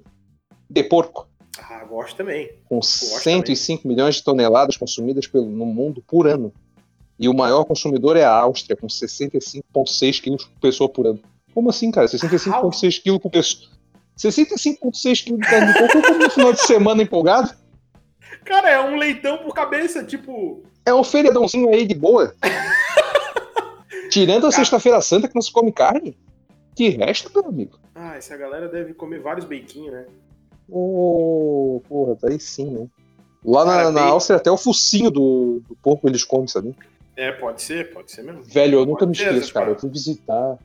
de 0.68 0.82
porco, 0.82 1.26
Ah, 1.58 1.84
gosto 1.84 2.16
também. 2.16 2.48
com 2.68 2.80
também. 2.80 2.82
105 2.82 3.88
milhões 3.88 4.16
de 4.16 4.24
toneladas 4.24 4.76
consumidas 4.76 5.26
pelo, 5.26 5.46
no 5.46 5.64
mundo 5.64 6.02
por 6.06 6.26
ano. 6.28 6.52
E 7.18 7.28
o 7.28 7.34
maior 7.34 7.64
consumidor 7.64 8.16
é 8.16 8.24
a 8.24 8.32
Áustria, 8.32 8.76
com 8.76 8.86
65,6 8.86 10.20
quilos 10.20 10.44
por 10.44 10.60
pessoa 10.60 10.88
por 10.88 11.06
ano. 11.06 11.20
Como 11.54 11.70
assim, 11.70 11.90
cara? 11.90 12.06
65,6 12.06 13.02
quilos 13.02 13.20
por 13.20 13.30
pessoa. 13.30 13.70
65,6 14.18 15.24
quilos 15.24 15.40
de 15.40 15.46
carne 15.46 15.72
de 15.72 15.78
porco, 15.78 16.02
como 16.02 16.18
no 16.18 16.30
final 16.30 16.52
de 16.52 16.60
semana 16.60 17.02
empolgado? 17.02 17.54
Cara, 18.44 18.70
é 18.70 18.80
um 18.80 18.96
leitão 18.96 19.38
por 19.38 19.54
cabeça, 19.54 20.04
tipo. 20.04 20.62
É 20.84 20.92
um 20.92 21.04
feriadãozinho 21.04 21.68
aí 21.68 21.86
de 21.86 21.94
boa. 21.94 22.34
Tirando 24.10 24.46
a 24.46 24.52
sexta-feira 24.52 25.00
santa 25.00 25.28
que 25.28 25.34
não 25.34 25.42
se 25.42 25.52
come 25.52 25.72
carne. 25.72 26.16
Que 26.74 26.88
resto, 26.88 27.30
meu 27.32 27.48
amigo? 27.48 27.78
Ah, 27.94 28.16
essa 28.16 28.36
galera 28.36 28.68
deve 28.68 28.92
comer 28.94 29.20
vários 29.20 29.46
beiquinhos, 29.46 29.92
né? 29.92 30.06
Ô, 30.68 31.80
porra, 31.88 32.16
tá 32.16 32.28
aí 32.28 32.40
sim, 32.40 32.70
né? 32.70 32.86
Lá 33.44 33.64
na, 33.64 33.90
na 33.90 34.02
Áustria, 34.02 34.36
até 34.36 34.50
o 34.50 34.56
focinho 34.56 35.10
do, 35.10 35.62
do 35.68 35.76
porco 35.76 36.08
eles 36.08 36.24
comem, 36.24 36.48
sabe? 36.48 36.74
É, 37.16 37.32
pode 37.32 37.62
ser, 37.62 37.92
pode 37.92 38.10
ser 38.10 38.22
mesmo. 38.22 38.42
Velho, 38.42 38.80
eu 38.80 38.86
nunca 38.86 39.06
me 39.06 39.16
Pode 39.16 39.28
esqueço, 39.28 39.52
cara. 39.54 39.70
Eu 39.70 39.78
fui 39.78 39.90
visitar. 39.90 40.58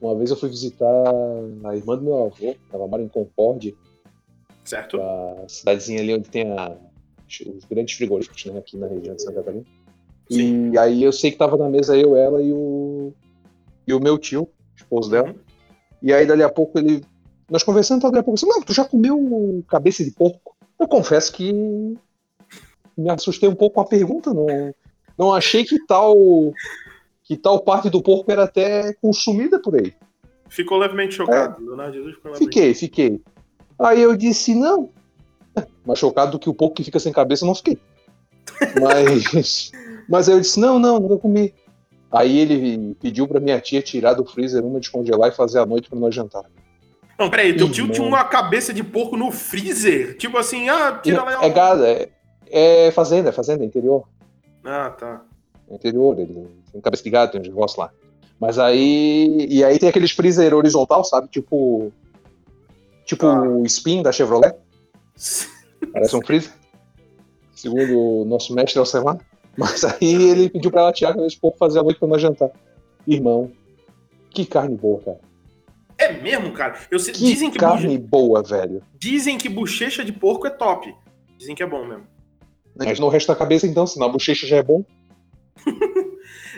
Uma 0.00 0.14
vez 0.16 0.30
eu 0.30 0.36
fui 0.36 0.48
visitar 0.48 0.86
a 1.64 1.76
irmã 1.76 1.96
do 1.96 2.04
meu 2.04 2.24
avô, 2.24 2.54
ela 2.72 2.86
mora 2.86 3.02
em 3.02 3.08
Concórdia, 3.08 3.74
Certo? 4.64 5.00
a 5.00 5.44
cidadezinha 5.46 6.00
ali 6.00 6.14
onde 6.14 6.28
tem 6.30 6.50
a- 6.52 6.76
os 7.54 7.64
grandes 7.66 7.94
frigoríficos, 7.96 8.44
né, 8.46 8.58
aqui 8.58 8.76
na 8.78 8.86
região 8.86 9.14
de 9.14 9.22
Santa 9.22 9.34
Catarina. 9.36 9.64
E 10.30 10.78
aí 10.78 11.02
eu 11.02 11.12
sei 11.12 11.30
que 11.32 11.36
tava 11.36 11.56
na 11.56 11.68
mesa 11.68 11.96
eu, 11.96 12.16
ela 12.16 12.40
e 12.40 12.50
o, 12.52 13.12
e 13.86 13.92
o 13.92 14.00
meu 14.00 14.16
tio, 14.16 14.48
esposo 14.76 15.10
dela. 15.10 15.28
Uhum. 15.28 15.38
E 16.02 16.12
aí 16.14 16.24
dali 16.24 16.42
a 16.42 16.48
pouco 16.48 16.78
ele. 16.78 17.04
Nós 17.50 17.62
conversando, 17.62 18.02
dali 18.02 18.18
a 18.18 18.22
pouco 18.22 18.36
assim, 18.38 18.46
não, 18.48 18.62
tu 18.62 18.72
já 18.72 18.84
comeu 18.84 19.62
cabeça 19.68 20.02
de 20.04 20.12
porco? 20.12 20.56
Eu 20.78 20.88
confesso 20.88 21.32
que 21.32 21.52
me 22.96 23.10
assustei 23.10 23.48
um 23.48 23.54
pouco 23.54 23.74
com 23.74 23.80
a 23.82 23.86
pergunta, 23.86 24.32
não, 24.32 24.46
não 25.20 25.34
achei 25.34 25.64
que 25.64 25.78
tal 25.86 26.16
que 27.22 27.36
tal 27.36 27.60
parte 27.60 27.90
do 27.90 28.02
porco 28.02 28.32
era 28.32 28.44
até 28.44 28.94
consumida 28.94 29.60
por 29.60 29.76
aí. 29.76 29.94
Ficou 30.48 30.78
levemente 30.78 31.14
chocado. 31.14 31.64
Leonardo 31.64 31.92
Jesus 31.92 32.16
ficou 32.16 32.32
levemente 32.32 32.54
Fiquei, 32.54 32.74
fiquei. 32.74 33.22
Aí 33.78 34.02
eu 34.02 34.16
disse, 34.16 34.54
não. 34.54 34.90
Mais 35.86 35.98
chocado 35.98 36.32
do 36.32 36.38
que 36.38 36.48
o 36.48 36.54
porco 36.54 36.74
que 36.74 36.84
fica 36.84 36.98
sem 36.98 37.12
cabeça, 37.12 37.44
eu 37.44 37.48
não 37.48 37.54
fiquei. 37.54 37.78
Mas, 38.80 39.70
mas 40.08 40.28
aí 40.28 40.34
eu 40.34 40.40
disse, 40.40 40.58
não, 40.58 40.78
não, 40.78 40.98
nunca 40.98 41.18
comi. 41.18 41.54
Aí 42.10 42.38
ele 42.38 42.96
pediu 43.00 43.28
pra 43.28 43.38
minha 43.38 43.60
tia 43.60 43.80
tirar 43.80 44.14
do 44.14 44.24
freezer 44.24 44.64
uma, 44.64 44.80
descongelar 44.80 45.28
e 45.28 45.36
fazer 45.36 45.60
à 45.60 45.66
noite 45.66 45.88
pra 45.88 45.98
nós 45.98 46.12
jantar. 46.12 46.44
Não, 47.16 47.30
peraí, 47.30 47.54
teu 47.54 47.70
tio 47.70 47.88
tinha 47.88 48.06
uma 48.06 48.24
cabeça 48.24 48.72
de 48.72 48.82
porco 48.82 49.16
no 49.16 49.30
freezer? 49.30 50.16
Tipo 50.16 50.38
assim, 50.38 50.68
ah, 50.68 50.98
tira 51.00 51.22
lá. 51.22 51.44
É 51.44 52.08
é, 52.50 52.86
é 52.86 52.90
fazenda, 52.90 53.28
é 53.28 53.32
fazenda, 53.32 53.62
é 53.62 53.66
interior. 53.66 54.08
Ah, 54.64 54.90
tá. 54.90 55.24
É 55.70 55.74
interior, 55.74 56.18
ele 56.18 56.48
tem 56.72 56.80
cabeça 56.80 57.02
de 57.02 57.10
gado, 57.10 57.32
tem 57.32 57.40
uns 57.40 57.48
negócios 57.48 57.78
lá. 57.78 57.90
Mas 58.40 58.58
aí. 58.58 59.46
E 59.48 59.62
aí 59.64 59.78
tem 59.78 59.88
aqueles 59.88 60.10
freezer 60.12 60.54
horizontal, 60.54 61.04
sabe? 61.04 61.28
Tipo. 61.28 61.92
Tipo 63.04 63.26
Ah. 63.26 63.40
o 63.42 63.64
Spin 63.66 64.02
da 64.02 64.12
Chevrolet. 64.12 64.54
Parece 65.92 66.16
um 66.16 66.22
freezer. 66.22 66.52
Segundo 67.54 67.98
o 67.98 68.24
nosso 68.24 68.54
mestre 68.54 68.78
Alcemar. 68.78 69.18
Mas 69.56 69.84
aí 69.84 69.98
ele 70.30 70.48
pediu 70.48 70.70
pra 70.70 70.82
ela 70.82 70.92
tirar 70.92 71.16
esse 71.26 71.36
pouco 71.38 71.58
fazer 71.58 71.80
a 71.80 71.82
noite 71.82 71.98
pra 71.98 72.08
nós 72.08 72.22
jantar. 72.22 72.50
Irmão, 73.06 73.50
que 74.30 74.46
carne 74.46 74.76
boa, 74.76 75.00
cara. 75.00 75.20
É 75.98 76.12
mesmo, 76.12 76.52
cara? 76.52 76.78
Eu 76.90 76.98
sei- 76.98 77.12
Que 77.12 77.20
dizem, 77.24 77.50
que 77.50 77.58
carne 77.58 77.98
boa, 77.98 78.42
velho. 78.42 78.82
dizem 78.98 79.36
que 79.36 79.48
bochecha 79.48 80.02
de 80.04 80.12
porco 80.12 80.46
é 80.46 80.50
top. 80.50 80.94
Dizem 81.36 81.54
que 81.54 81.62
é 81.62 81.66
bom 81.66 81.84
mesmo. 81.86 82.04
Mas 82.84 82.98
não 82.98 83.08
resta 83.08 83.32
a 83.32 83.36
cabeça 83.36 83.66
então, 83.66 83.86
senão 83.86 84.08
a 84.08 84.12
bochecha 84.12 84.46
já 84.46 84.56
é 84.56 84.62
bom. 84.62 84.84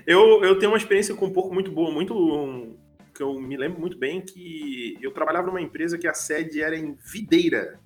Eu, 0.06 0.42
eu 0.42 0.58
tenho 0.58 0.72
uma 0.72 0.78
experiência 0.78 1.14
com 1.14 1.30
porco 1.30 1.54
muito 1.54 1.70
boa, 1.70 1.92
muito. 1.92 2.12
um, 2.14 2.76
que 3.14 3.22
eu 3.22 3.38
me 3.38 3.56
lembro 3.56 3.78
muito 3.80 3.96
bem 3.96 4.20
que 4.20 4.96
eu 5.00 5.12
trabalhava 5.12 5.46
numa 5.48 5.60
empresa 5.60 5.98
que 5.98 6.08
a 6.08 6.14
sede 6.14 6.62
era 6.62 6.76
em 6.76 6.96
Videira. 7.04 7.78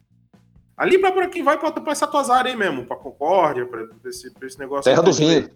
Ali 0.76 0.98
pra, 0.98 1.10
pra 1.10 1.28
quem 1.28 1.42
vai 1.42 1.58
pra, 1.58 1.72
pra 1.72 1.92
essa 1.92 2.06
tuas 2.06 2.30
áreas 2.30 2.54
aí 2.54 2.58
mesmo, 2.58 2.86
pra 2.86 2.96
Concórdia, 2.96 3.66
pra, 3.66 3.86
pra 3.86 4.10
esse, 4.10 4.32
pra 4.32 4.46
esse 4.46 4.58
negócio. 4.58 4.84
Terra 4.84 5.02
do 5.02 5.12
vinho. 5.12 5.50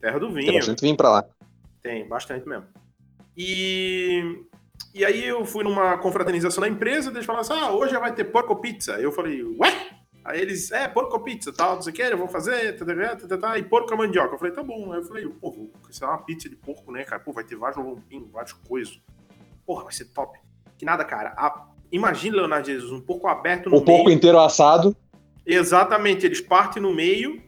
Terra 0.00 0.18
do 0.18 0.26
Tem 0.26 0.34
vinho. 0.36 0.52
bastante 0.54 0.80
vinho 0.82 0.96
pra 0.96 1.10
lá. 1.10 1.24
Tem, 1.82 2.06
bastante 2.06 2.48
mesmo. 2.48 2.66
E, 3.36 4.40
e 4.94 5.04
aí 5.04 5.26
eu 5.26 5.44
fui 5.44 5.64
numa 5.64 5.98
confraternização 5.98 6.60
da 6.60 6.68
empresa, 6.68 7.10
eles 7.10 7.26
falaram 7.26 7.40
assim, 7.42 7.54
ah, 7.54 7.72
hoje 7.72 7.96
vai 7.98 8.14
ter 8.14 8.24
porco 8.24 8.56
pizza. 8.56 8.92
Eu 9.00 9.10
falei, 9.10 9.42
ué? 9.42 9.97
Aí 10.28 10.40
eles, 10.40 10.70
é, 10.70 10.86
porco 10.86 11.18
pizza, 11.20 11.52
tal, 11.52 11.76
não 11.76 11.82
sei 11.82 11.92
o 11.92 11.96
que, 11.96 12.02
eu 12.02 12.18
vou 12.18 12.28
fazer, 12.28 12.76
tá, 12.76 12.84
tá, 12.84 12.94
tá, 12.94 13.28
tá, 13.28 13.38
tá, 13.38 13.58
e 13.58 13.62
porco 13.62 13.88
com 13.88 13.96
mandioca. 13.96 14.34
Eu 14.34 14.38
falei, 14.38 14.52
tá 14.54 14.62
bom. 14.62 14.92
Aí 14.92 14.98
eu 14.98 15.04
falei, 15.04 15.26
pô, 15.28 15.70
isso 15.88 16.04
é 16.04 16.06
uma 16.06 16.18
pizza 16.18 16.48
de 16.48 16.56
porco, 16.56 16.92
né, 16.92 17.02
cara? 17.04 17.20
Pô, 17.20 17.32
vai 17.32 17.44
ter 17.44 17.56
vários 17.56 17.82
lombinhos, 17.82 18.30
vários 18.30 18.52
coisos. 18.52 19.00
Porra, 19.66 19.84
vai 19.84 19.92
ser 19.92 20.04
top. 20.06 20.38
Que 20.76 20.84
nada, 20.84 21.04
cara. 21.04 21.34
A- 21.36 21.66
Imagina, 21.90 22.36
Leonardo 22.36 22.66
Jesus, 22.66 22.92
um 22.92 23.00
porco 23.00 23.26
aberto 23.26 23.70
no 23.70 23.76
O 23.78 23.82
porco 23.82 24.04
meio. 24.04 24.16
inteiro 24.16 24.38
assado. 24.38 24.94
Exatamente, 25.46 26.26
eles 26.26 26.40
partem 26.42 26.82
no 26.82 26.94
meio, 26.94 27.42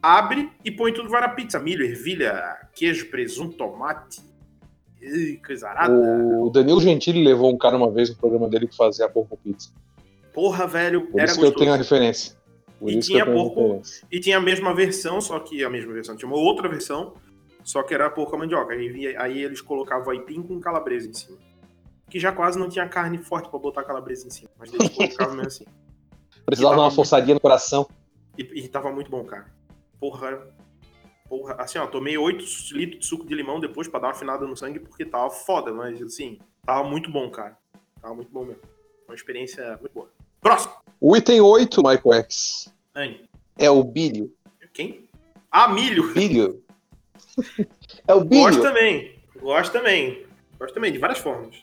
abre 0.00 0.48
e 0.64 0.70
põe 0.70 0.92
tudo 0.92 1.08
vai 1.08 1.20
na 1.20 1.28
pizza. 1.30 1.58
Milho, 1.58 1.84
ervilha, 1.84 2.56
queijo, 2.72 3.10
presunto, 3.10 3.56
tomate. 3.56 4.20
Ih, 5.02 5.40
coisa 5.44 5.68
arada. 5.68 5.92
O 6.40 6.48
Danilo 6.50 6.80
Gentili 6.80 7.24
levou 7.24 7.52
um 7.52 7.58
cara 7.58 7.76
uma 7.76 7.90
vez 7.90 8.08
no 8.10 8.16
programa 8.16 8.48
dele 8.48 8.68
que 8.68 8.76
fazia 8.76 9.08
porco 9.08 9.36
pizza. 9.36 9.70
Porra, 10.34 10.66
velho, 10.66 11.06
Por 11.06 11.20
era 11.20 11.30
isso 11.30 11.38
que 11.38 11.40
eu 11.40 11.50
gostoso. 11.50 11.64
tenho 11.64 11.72
a 11.72 11.76
referência. 11.76 12.36
Por 12.78 12.90
E 12.90 12.98
tinha 12.98 13.24
porco-. 13.24 13.80
E 14.10 14.20
tinha 14.20 14.36
a 14.36 14.40
mesma 14.40 14.74
versão, 14.74 15.20
só 15.20 15.38
que 15.38 15.64
a 15.64 15.70
mesma 15.70 15.92
versão 15.92 16.16
tinha 16.16 16.28
uma 16.28 16.36
outra 16.36 16.68
versão 16.68 17.14
só 17.64 17.82
que 17.82 17.94
era 17.94 18.10
pouca 18.10 18.36
mandioca. 18.36 18.74
Aí, 18.74 19.16
aí 19.16 19.42
eles 19.42 19.60
colocavam 19.60 20.10
aipim 20.10 20.42
com 20.42 20.60
calabresa 20.60 21.08
em 21.08 21.14
cima. 21.14 21.38
Que 22.10 22.20
já 22.20 22.30
quase 22.30 22.58
não 22.58 22.68
tinha 22.68 22.86
carne 22.86 23.18
forte 23.18 23.48
pra 23.48 23.58
botar 23.58 23.82
calabresa 23.82 24.26
em 24.26 24.30
cima. 24.30 24.50
Mas 24.58 24.72
eles 24.72 24.90
colocavam 24.90 25.34
mesmo 25.34 25.48
assim. 25.48 25.64
Precisava 26.44 26.76
dar 26.76 26.82
uma 26.82 26.90
forçadinha 26.90 27.34
no 27.34 27.40
coração. 27.40 27.88
E, 28.36 28.64
e 28.64 28.68
tava 28.68 28.92
muito 28.92 29.10
bom, 29.10 29.24
cara. 29.24 29.46
Porra. 29.98 30.46
Porra, 31.26 31.54
assim, 31.54 31.78
ó, 31.78 31.86
tomei 31.86 32.18
8 32.18 32.44
litros 32.72 33.00
de 33.00 33.06
suco 33.06 33.24
de 33.26 33.34
limão 33.34 33.58
depois 33.58 33.88
pra 33.88 33.98
dar 33.98 34.08
uma 34.08 34.12
afinada 34.12 34.46
no 34.46 34.54
sangue, 34.54 34.78
porque 34.78 35.06
tava 35.06 35.30
foda, 35.30 35.72
mas 35.72 36.00
assim, 36.02 36.38
tava 36.66 36.86
muito 36.86 37.10
bom, 37.10 37.30
cara. 37.30 37.56
Tava 38.00 38.14
muito 38.14 38.30
bom 38.30 38.44
mesmo. 38.44 38.60
Uma 39.08 39.14
experiência 39.14 39.78
muito 39.80 39.92
boa. 39.94 40.12
Próximo! 40.44 40.74
O 41.00 41.16
item 41.16 41.40
8, 41.40 41.82
Michael 41.82 42.12
X, 42.22 42.70
Anne. 42.94 43.24
é 43.58 43.70
o 43.70 43.82
bilho. 43.82 44.30
Quem? 44.74 45.08
Ah, 45.50 45.68
milho! 45.68 46.12
Bilho. 46.12 46.62
É 48.06 48.12
o 48.12 48.22
Gosto 48.22 48.28
bilho. 48.28 48.62
também. 48.62 49.14
Gosto 49.40 49.72
também. 49.72 50.26
Gosto 50.58 50.74
também, 50.74 50.92
de 50.92 50.98
várias 50.98 51.18
formas. 51.18 51.56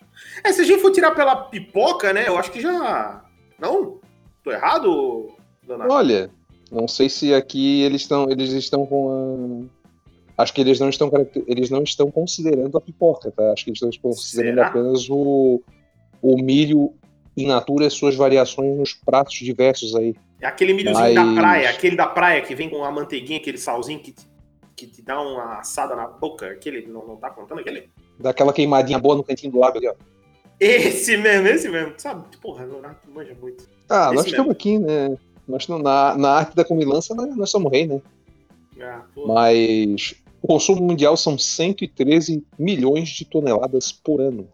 É, 0.43 0.51
se 0.51 0.61
a 0.61 0.63
gente 0.63 0.81
for 0.81 0.91
tirar 0.91 1.11
pela 1.11 1.35
pipoca, 1.35 2.11
né? 2.11 2.27
Eu 2.27 2.35
acho 2.35 2.51
que 2.51 2.59
já. 2.59 3.23
Não? 3.59 3.99
Tô 4.43 4.51
errado, 4.51 5.29
Leonardo? 5.67 5.93
Olha, 5.93 6.31
não 6.71 6.87
sei 6.87 7.09
se 7.09 7.31
aqui 7.31 7.83
eles 7.83 8.01
estão 8.01 8.27
eles 8.31 8.49
estão 8.53 8.87
com 8.87 9.69
a... 10.35 10.41
Acho 10.41 10.51
que 10.51 10.61
eles 10.61 10.79
não 10.79 10.89
estão 10.89 11.11
eles 11.45 11.69
não 11.69 11.83
estão 11.83 12.09
considerando 12.09 12.75
a 12.75 12.81
pipoca, 12.81 13.29
tá? 13.29 13.53
Acho 13.53 13.65
que 13.65 13.69
eles 13.69 13.81
estão 13.83 14.01
considerando 14.01 14.55
Será? 14.55 14.67
apenas 14.67 15.07
o, 15.11 15.61
o 16.23 16.41
milho 16.41 16.91
in 17.37 17.47
natura 17.47 17.85
e 17.85 17.91
suas 17.91 18.15
variações 18.15 18.77
nos 18.77 18.93
pratos 18.93 19.35
diversos 19.35 19.95
aí. 19.95 20.15
É 20.41 20.47
aquele 20.47 20.73
milhozinho 20.73 21.13
da 21.15 21.23
Mas- 21.23 21.39
praia, 21.39 21.69
aquele 21.69 21.95
da 21.95 22.07
praia 22.07 22.41
que 22.41 22.53
vem 22.55 22.69
com 22.69 22.83
a 22.83 22.91
manteiguinha, 22.91 23.39
aquele 23.39 23.57
salzinho 23.57 23.99
que, 23.99 24.11
te- 24.11 24.27
que 24.75 24.87
te 24.87 25.01
dá 25.01 25.21
uma 25.21 25.59
assada 25.59 25.95
na 25.95 26.07
boca. 26.07 26.47
Aquele, 26.47 26.87
não, 26.87 27.05
não 27.07 27.15
tá 27.15 27.29
contando 27.29 27.59
aquele? 27.59 27.89
Daquela 28.19 28.51
queimadinha 28.51 28.99
boa 28.99 29.15
no 29.15 29.23
cantinho 29.23 29.51
do 29.51 29.59
lábio 29.59 29.77
ali, 29.79 29.87
ó. 29.87 29.93
Esse 30.59 31.17
mesmo, 31.17 31.47
esse 31.47 31.69
mesmo. 31.69 31.93
Sabe, 31.97 32.23
porra, 32.41 32.65
Leonardo 32.65 32.97
manja 33.11 33.35
muito. 33.39 33.67
Ah, 33.89 34.05
Esse 34.07 34.15
nós 34.15 34.25
mesmo. 34.25 34.29
estamos 34.29 34.51
aqui, 34.51 34.77
né? 34.79 35.17
Nós 35.47 35.67
na, 35.67 36.15
na 36.17 36.29
arte 36.31 36.55
da 36.55 36.63
comilança, 36.63 37.15
nós, 37.15 37.35
nós 37.35 37.49
somos 37.49 37.71
rei, 37.71 37.87
né? 37.87 38.01
Ah. 38.79 39.01
Mas 39.27 40.15
o 40.41 40.47
consumo 40.47 40.81
mundial 40.81 41.15
são 41.17 41.37
113 41.37 42.43
milhões 42.57 43.09
de 43.09 43.25
toneladas 43.25 43.91
por 43.91 44.19
ano. 44.21 44.47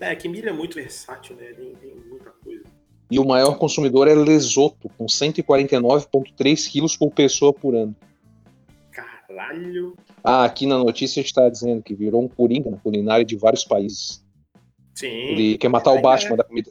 É, 0.00 0.14
que 0.14 0.28
milho 0.28 0.48
é 0.48 0.52
muito 0.52 0.74
versátil, 0.74 1.36
né? 1.36 1.52
Tem, 1.52 1.74
tem 1.74 1.94
muita 2.08 2.30
coisa. 2.30 2.64
E 3.10 3.18
o 3.18 3.24
maior 3.24 3.58
consumidor 3.58 4.08
é 4.08 4.14
Lesoto, 4.14 4.88
com 4.96 5.06
149,3 5.06 6.68
quilos 6.68 6.96
por 6.96 7.10
pessoa 7.12 7.52
por 7.52 7.74
ano. 7.74 7.94
Caralho. 8.90 9.96
Ah, 10.22 10.44
aqui 10.44 10.66
na 10.66 10.78
notícia 10.78 11.20
está 11.20 11.48
dizendo 11.48 11.82
que 11.82 11.94
virou 11.94 12.22
um 12.22 12.28
coringa 12.28 12.70
na 12.70 12.78
culinária 12.78 13.24
de 13.24 13.36
vários 13.36 13.64
países. 13.64 14.24
Sim. 14.94 15.06
Ele 15.06 15.58
quer 15.58 15.68
matar 15.68 15.92
o 15.92 15.98
É. 15.98 16.00
Batman 16.00 16.36
da 16.36 16.44
comida. 16.44 16.70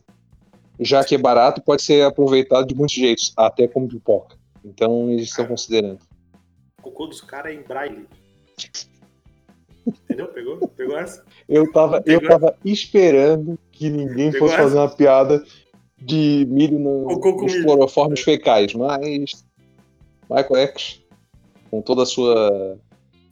Já 0.80 1.04
que 1.04 1.16
é 1.16 1.18
barato, 1.18 1.62
pode 1.62 1.84
ser 1.84 2.04
aproveitado 2.04 2.66
de 2.66 2.76
muitos 2.76 2.96
jeitos, 2.96 3.32
até 3.38 3.68
como 3.68 3.88
pipoca. 3.88 4.36
Então 4.66 5.10
eles 5.10 5.30
estão 5.30 5.46
considerando. 5.46 6.00
O 6.80 6.84
cocô 6.84 7.08
dos 7.08 7.22
caras 7.22 7.54
é 7.54 7.56
em 7.56 7.62
braille. 7.62 8.08
Entendeu? 9.88 10.28
Pegou? 10.28 10.58
Pegou 10.70 10.98
essa? 10.98 11.24
Eu 11.48 11.72
tava, 11.72 11.98
eu 12.06 12.20
Pegou? 12.20 12.30
tava 12.30 12.56
esperando 12.64 13.58
que 13.72 13.90
ninguém 13.90 14.32
Pegou 14.32 14.48
fosse 14.48 14.54
essa? 14.56 14.64
fazer 14.64 14.78
uma 14.78 14.90
piada 14.90 15.44
de 15.98 16.46
milho 16.50 16.80
no, 16.80 17.06
nos 17.08 17.62
cloroformes 17.64 18.22
fecais, 18.22 18.74
mas 18.74 19.46
Michael 20.30 20.68
X, 20.68 21.02
com 21.72 21.82
toda 21.82 22.04
a 22.04 22.06
sua, 22.06 22.78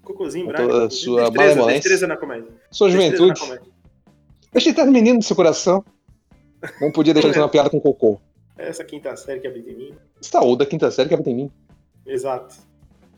Cocôzinho, 0.04 0.48
Com 0.48 0.54
toda 0.54 0.86
a 0.86 0.90
sua 0.90 1.22
destreza, 1.24 1.32
malemolência. 1.32 1.80
destreza 1.82 2.08
na 2.08 2.18
comédia. 2.18 2.48
sua 2.72 2.90
juventude, 2.90 3.42
deixa 4.52 4.70
estar 4.70 4.86
menino 4.86 5.20
do 5.20 5.26
seu 5.26 5.36
coração. 5.36 5.84
Não 6.80 6.92
podia 6.92 7.14
deixar 7.14 7.30
de 7.30 7.34
ter 7.36 7.40
uma 7.40 7.50
piada 7.50 7.70
com 7.70 7.80
cocô. 7.80 8.20
Essa 8.58 8.84
quinta 8.84 9.16
série 9.16 9.40
que 9.40 9.48
habita 9.48 9.70
em 9.72 9.76
mim. 9.76 9.94
Está 10.22 10.42
ou 10.42 10.56
da 10.56 10.66
quinta 10.66 10.92
série 10.92 11.08
que 11.10 11.16
habita 11.16 11.30
em 11.32 11.36
mim. 11.36 11.52
Exato. 12.06 12.56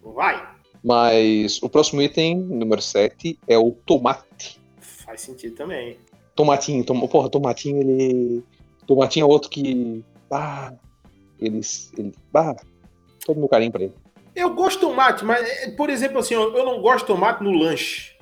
Vai! 0.01 0.52
Mas 0.83 1.61
o 1.63 1.69
próximo 1.69 2.01
item, 2.01 2.37
número 2.37 2.81
7, 2.81 3.39
é 3.47 3.57
o 3.57 3.71
tomate. 3.71 4.59
Faz 4.79 5.21
sentido 5.21 5.55
também. 5.55 5.97
Tomatinho, 6.35 6.83
tom... 6.83 7.07
porra, 7.07 7.29
tomatinho, 7.29 7.79
ele. 7.79 8.43
Tomatinho 8.85 9.23
é 9.23 9.27
outro 9.27 9.49
que. 9.49 10.03
Ah, 10.29 10.73
eles. 11.39 11.91
Ele... 11.97 12.11
Ah, 12.33 12.55
todo 13.25 13.39
meu 13.39 13.47
carinho 13.47 13.71
pra 13.71 13.83
ele. 13.83 13.93
Eu 14.35 14.53
gosto 14.53 14.79
de 14.79 14.87
tomate, 14.87 15.23
mas, 15.23 15.73
por 15.75 15.89
exemplo, 15.89 16.17
assim, 16.17 16.33
eu 16.33 16.65
não 16.65 16.81
gosto 16.81 17.01
de 17.01 17.13
tomate 17.13 17.43
no 17.43 17.51
lanche. 17.51 18.13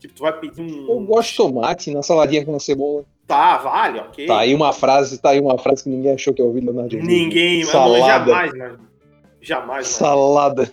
Tipo, 0.00 0.14
tu 0.14 0.22
vai 0.22 0.32
pedir 0.40 0.60
um. 0.60 0.90
Eu 0.90 1.00
gosto 1.00 1.30
de 1.30 1.36
tomate 1.36 1.90
na 1.92 2.02
saladinha 2.02 2.44
com 2.44 2.56
a 2.56 2.58
cebola. 2.58 3.04
Tá, 3.26 3.58
vale, 3.58 4.00
ok. 4.00 4.26
Tá 4.26 4.40
aí 4.40 4.54
uma 4.54 4.72
frase, 4.72 5.20
tá 5.20 5.30
aí 5.30 5.40
uma 5.40 5.56
frase 5.58 5.84
que 5.84 5.90
ninguém 5.90 6.12
achou 6.12 6.34
que 6.34 6.42
eu 6.42 6.46
ouvi 6.46 6.60
Leonardo. 6.60 6.96
Ninguém, 6.96 7.60
mas 7.60 7.68
Salada. 7.68 8.06
jamais, 8.06 8.52
mas. 8.54 8.78
Jamais. 9.40 9.86
Salada. 9.86 10.72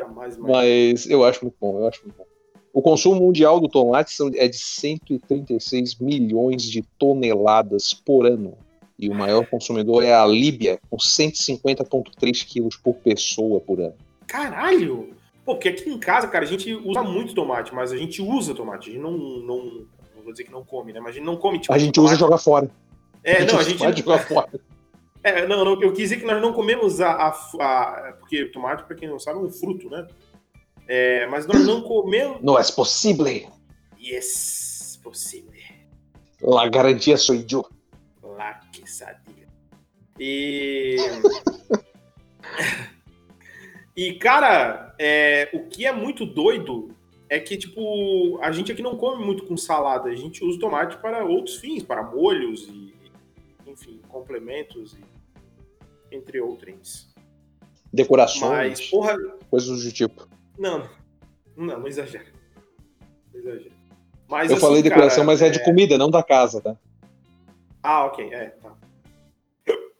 Jamais, 0.00 0.36
mas. 0.36 0.50
Mas 0.50 1.10
eu 1.10 1.24
acho 1.24 1.44
muito 1.44 1.56
bom, 1.60 1.78
eu 1.78 1.86
acho 1.86 2.02
muito 2.02 2.16
bom. 2.16 2.24
O 2.72 2.80
consumo 2.80 3.20
mundial 3.20 3.60
do 3.60 3.68
tomate 3.68 4.16
é 4.36 4.46
de 4.46 4.56
136 4.56 5.96
milhões 5.96 6.62
de 6.62 6.82
toneladas 6.98 7.92
por 7.92 8.26
ano. 8.26 8.56
E 8.98 9.08
o 9.08 9.14
maior 9.14 9.46
consumidor 9.46 10.04
é 10.04 10.12
a 10.12 10.26
Líbia, 10.26 10.78
com 10.88 10.96
150,3 10.96 12.46
quilos 12.46 12.76
por 12.76 12.94
pessoa 12.96 13.58
por 13.60 13.80
ano. 13.80 13.94
Caralho! 14.26 15.10
Pô, 15.44 15.54
porque 15.54 15.70
aqui 15.70 15.90
em 15.90 15.98
casa, 15.98 16.28
cara, 16.28 16.44
a 16.44 16.48
gente 16.48 16.72
usa 16.74 17.02
muito 17.02 17.34
tomate, 17.34 17.74
mas 17.74 17.92
a 17.92 17.96
gente 17.96 18.22
usa 18.22 18.54
tomate. 18.54 18.90
A 18.90 18.92
gente 18.92 19.02
não. 19.02 19.12
Não, 19.12 19.64
não 20.14 20.22
vou 20.22 20.32
dizer 20.32 20.44
que 20.44 20.52
não 20.52 20.64
come, 20.64 20.92
né? 20.92 21.00
Mas 21.00 21.10
a 21.10 21.14
gente 21.14 21.24
não 21.24 21.36
come, 21.36 21.58
tipo. 21.58 21.72
A 21.72 21.78
gente 21.78 21.98
usa 21.98 22.14
e 22.14 22.18
tomate. 22.18 22.20
joga 22.20 22.38
fora. 22.38 22.70
É, 23.24 23.44
não, 23.44 23.58
a 23.58 23.62
gente. 23.64 23.82
e 23.82 24.02
joga 24.02 24.18
fora. 24.18 24.50
É, 25.22 25.46
não, 25.46 25.64
não, 25.64 25.82
eu 25.82 25.92
quis 25.92 26.08
dizer 26.08 26.16
que 26.20 26.26
nós 26.26 26.40
não 26.40 26.52
comemos 26.52 27.00
a. 27.00 27.10
a, 27.10 27.28
a- 27.60 28.12
porque 28.18 28.46
tomate, 28.46 28.84
pra 28.84 28.96
quem 28.96 29.08
não 29.08 29.18
sabe, 29.18 29.38
é 29.38 29.42
um 29.42 29.50
fruto, 29.50 29.88
né? 29.90 30.06
É, 30.88 31.26
mas 31.26 31.46
nós 31.46 31.66
não 31.66 31.82
comemos. 31.82 32.40
Não 32.42 32.58
é 32.58 32.62
possível. 32.72 33.26
Yes, 33.98 34.98
possível. 35.02 35.50
La 36.42 36.68
garantia 36.68 37.16
sou 37.16 37.34
eu. 37.34 37.66
Lá 38.22 38.54
que 38.72 38.88
sadia. 38.90 39.46
E. 40.18 40.96
e, 43.96 44.14
cara, 44.14 44.94
é, 44.98 45.50
o 45.52 45.68
que 45.68 45.84
é 45.86 45.92
muito 45.92 46.24
doido 46.24 46.94
é 47.28 47.38
que, 47.38 47.56
tipo, 47.56 48.38
a 48.42 48.50
gente 48.50 48.72
aqui 48.72 48.82
não 48.82 48.96
come 48.96 49.24
muito 49.24 49.44
com 49.44 49.56
salada. 49.56 50.08
A 50.08 50.14
gente 50.16 50.42
usa 50.44 50.58
tomate 50.58 50.96
para 50.96 51.24
outros 51.24 51.56
fins, 51.56 51.82
para 51.82 52.02
molhos 52.02 52.68
e, 52.68 52.94
enfim, 53.66 54.00
complementos, 54.08 54.94
e, 54.94 55.09
entre 56.10 56.40
outros. 56.40 57.12
Decorações, 57.92 58.78
Mas, 58.80 58.90
porra, 58.90 59.16
coisas 59.50 59.82
do 59.84 59.92
tipo. 59.92 60.28
não, 60.58 60.88
não, 61.56 61.80
não 61.80 61.86
exagera. 61.88 62.26
Não 63.32 63.40
exagera. 63.40 63.74
Mas, 64.28 64.50
Eu 64.50 64.56
assim, 64.56 64.66
falei 64.66 64.82
decoração, 64.82 65.16
cara, 65.24 65.26
mas 65.26 65.42
é 65.42 65.50
de 65.50 65.62
comida, 65.64 65.98
não 65.98 66.08
da 66.08 66.22
casa, 66.22 66.60
tá? 66.60 66.76
Ah, 67.82 68.04
ok, 68.06 68.32
é, 68.32 68.50
tá. 68.50 68.76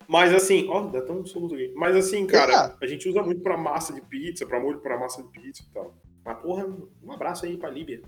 Mas 0.07 0.35
assim, 0.35 0.66
ó, 0.68 0.83
dá 0.87 1.01
tão 1.03 1.20
um 1.20 1.27
soluço 1.27 1.55
aqui. 1.55 1.73
Mas 1.77 1.94
assim, 1.96 2.27
cara, 2.27 2.77
a 2.81 2.87
gente 2.87 3.09
usa 3.09 3.23
muito 3.23 3.42
pra 3.42 3.57
massa 3.57 3.92
de 3.92 4.01
pizza, 4.01 4.44
pra 4.44 4.59
molho 4.61 4.81
pra 4.81 4.99
massa 4.99 5.23
de 5.23 5.29
pizza 5.29 5.62
e 5.68 5.73
tal. 5.73 5.94
Mas 6.25 6.38
porra, 6.40 6.66
um 7.03 7.12
abraço 7.12 7.46
aí 7.46 7.57
pra 7.57 7.70
Líbia. 7.70 8.03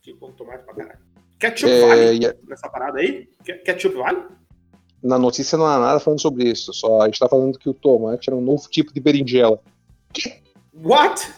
Que 0.00 0.14
come 0.14 0.34
tomate 0.34 0.64
pra 0.64 0.74
caralho. 0.74 0.98
Ketchup 1.40 1.72
É, 1.72 1.80
vale 1.86 2.26
a- 2.26 2.34
nessa 2.48 2.68
parada 2.68 2.98
aí? 3.00 3.26
Ke- 3.44 3.58
Ketchup 3.58 3.96
vale? 3.96 4.24
Na 5.02 5.18
notícia 5.18 5.58
não 5.58 5.66
há 5.66 5.78
nada 5.78 6.00
falando 6.00 6.20
sobre 6.20 6.48
isso, 6.48 6.72
só 6.72 7.06
está 7.06 7.28
falando 7.28 7.58
que 7.58 7.68
o 7.68 7.74
tomate 7.74 8.28
era 8.28 8.36
um 8.36 8.40
novo 8.40 8.68
tipo 8.70 8.92
de 8.94 9.00
berinjela. 9.00 9.60
What? 10.72 11.32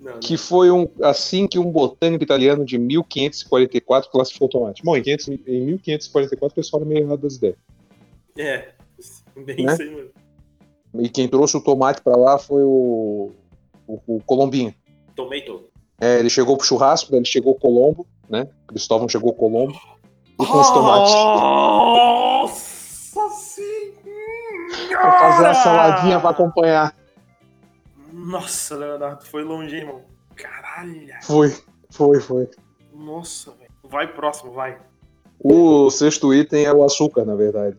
Não, 0.00 0.12
não. 0.12 0.20
Que 0.20 0.36
foi 0.36 0.70
um, 0.70 0.88
assim 1.02 1.46
que 1.46 1.58
um 1.58 1.70
botânico 1.70 2.24
italiano 2.24 2.64
de 2.64 2.78
1544 2.78 4.10
classificou 4.10 4.48
o 4.48 4.50
tomate. 4.50 4.82
Bom, 4.82 4.96
em, 4.96 5.02
500 5.02 5.28
em 5.28 5.66
1544 5.66 6.52
o 6.52 6.54
pessoal 6.54 6.82
era 6.82 6.88
meio 6.88 7.04
errado 7.04 7.20
das 7.20 7.34
ideias. 7.36 7.56
É, 8.36 8.68
bem 9.36 9.64
Né? 9.64 9.72
isso 9.72 9.82
aí, 9.82 9.90
mano. 9.90 10.10
E 11.00 11.08
quem 11.08 11.28
trouxe 11.28 11.56
o 11.56 11.60
tomate 11.60 12.00
pra 12.02 12.16
lá 12.16 12.38
foi 12.38 12.62
o, 12.62 13.30
o, 13.86 14.00
o 14.06 14.22
Colombinho. 14.24 14.74
Tomato. 15.14 15.68
É, 16.00 16.18
ele 16.18 16.30
chegou 16.30 16.56
pro 16.56 16.66
churrasco, 16.66 17.10
daí 17.10 17.18
ele 17.18 17.26
chegou 17.26 17.54
Colombo, 17.54 18.06
né? 18.28 18.48
Cristóvão 18.66 19.08
chegou 19.08 19.34
Colombo. 19.34 19.78
E 20.40 20.46
com 20.46 20.60
os 20.60 20.70
tomates. 20.70 21.10
Senhora! 21.10 22.37
Pra 25.00 25.18
fazer 25.18 25.46
a 25.46 25.54
saladinha 25.54 26.20
pra 26.20 26.30
acompanhar. 26.30 26.94
Nossa, 28.12 28.76
Leonardo, 28.76 29.24
foi 29.24 29.44
longe, 29.44 29.76
hein, 29.76 29.82
irmão. 29.82 30.02
Caralho. 30.34 31.08
Foi, 31.22 31.56
foi, 31.90 32.20
foi. 32.20 32.48
Nossa, 32.92 33.52
velho. 33.52 33.70
Vai 33.84 34.12
próximo, 34.12 34.52
vai. 34.52 34.78
O 35.40 35.88
sexto 35.90 36.34
item 36.34 36.64
é 36.64 36.72
o 36.72 36.82
açúcar, 36.84 37.24
na 37.24 37.34
verdade. 37.34 37.76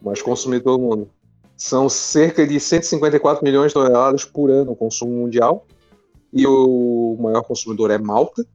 Mas 0.00 0.22
consumido 0.22 0.64
pelo 0.64 0.78
mundo. 0.78 1.10
São 1.56 1.88
cerca 1.88 2.46
de 2.46 2.58
154 2.58 3.44
milhões 3.44 3.68
de 3.68 3.74
toneladas 3.74 4.24
por 4.24 4.50
ano 4.50 4.72
o 4.72 4.76
consumo 4.76 5.12
mundial. 5.12 5.66
E 6.32 6.46
o 6.46 7.16
maior 7.20 7.42
consumidor 7.42 7.90
é 7.90 7.98
Malta, 7.98 8.46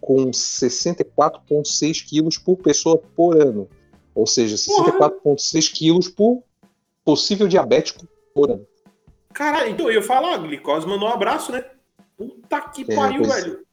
com 0.00 0.26
64,6 0.26 2.06
quilos 2.06 2.36
por 2.38 2.58
pessoa 2.58 2.98
por 3.16 3.40
ano. 3.40 3.66
Ou 4.14 4.26
seja, 4.26 4.56
64,6 4.56 5.72
quilos 5.72 6.08
por 6.08 6.42
possível 7.06 7.46
diabético 7.46 8.06
por 8.34 8.50
ano. 8.50 8.66
Caralho, 9.32 9.70
então 9.70 9.86
eu 9.86 9.94
ia 9.94 10.02
falar, 10.02 10.34
a 10.34 10.38
glicose 10.38 10.86
mandou 10.86 11.08
um 11.08 11.12
abraço, 11.12 11.52
né? 11.52 11.64
Puta 12.16 12.60
que 12.62 12.82
É, 12.82 12.94
pariu, 12.94 13.22
pois- 13.22 13.44
velho. 13.44 13.64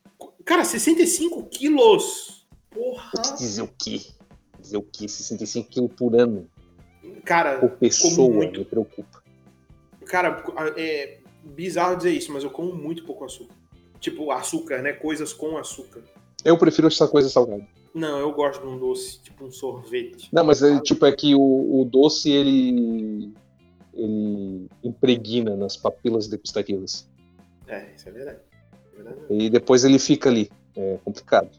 Cara, 0.45 0.63
65 0.63 1.43
quilos. 1.47 2.45
Porra. 2.69 3.11
Dizer 3.37 3.61
o 3.63 3.69
quê? 3.79 4.01
Dizer 4.59 4.77
o 4.77 4.83
quê? 4.83 5.07
65 5.07 5.69
quilos 5.69 5.91
por 5.93 6.15
ano 6.15 6.47
Cara, 7.25 7.59
por 7.59 7.71
pessoa, 7.71 8.29
muito. 8.29 8.59
me 8.59 8.65
preocupa. 8.65 9.23
cara, 10.05 10.43
é 10.77 11.19
bizarro 11.43 11.95
dizer 11.97 12.11
isso, 12.11 12.31
mas 12.31 12.43
eu 12.43 12.49
como 12.49 12.73
muito 12.73 13.05
pouco 13.05 13.25
açúcar. 13.25 13.55
Tipo, 13.99 14.31
açúcar, 14.31 14.81
né? 14.81 14.91
Coisas 14.93 15.31
com 15.33 15.57
açúcar. 15.57 16.01
Eu 16.43 16.57
prefiro 16.57 16.87
essa 16.87 17.07
coisa 17.07 17.29
salgada. 17.29 17.65
Não, 17.93 18.19
eu 18.19 18.31
gosto 18.31 18.61
de 18.61 18.67
um 18.67 18.77
doce, 18.77 19.19
tipo 19.21 19.45
um 19.45 19.51
sorvete. 19.51 20.29
Não, 20.31 20.43
mas 20.43 20.61
é, 20.63 20.79
tipo, 20.81 21.05
é 21.05 21.11
que 21.11 21.35
o, 21.35 21.81
o 21.81 21.85
doce, 21.85 22.31
ele, 22.31 23.31
ele 23.93 24.67
impregna 24.83 25.55
nas 25.55 25.77
papilas 25.77 26.27
degustativas. 26.27 27.07
É, 27.67 27.93
isso 27.95 28.09
é 28.09 28.11
verdade. 28.11 28.39
É 28.91 28.95
verdade. 28.95 29.19
E 29.29 29.49
depois 29.49 29.85
ele 29.85 29.99
fica 29.99 30.29
ali. 30.29 30.49
É 30.75 30.97
complicado. 31.05 31.49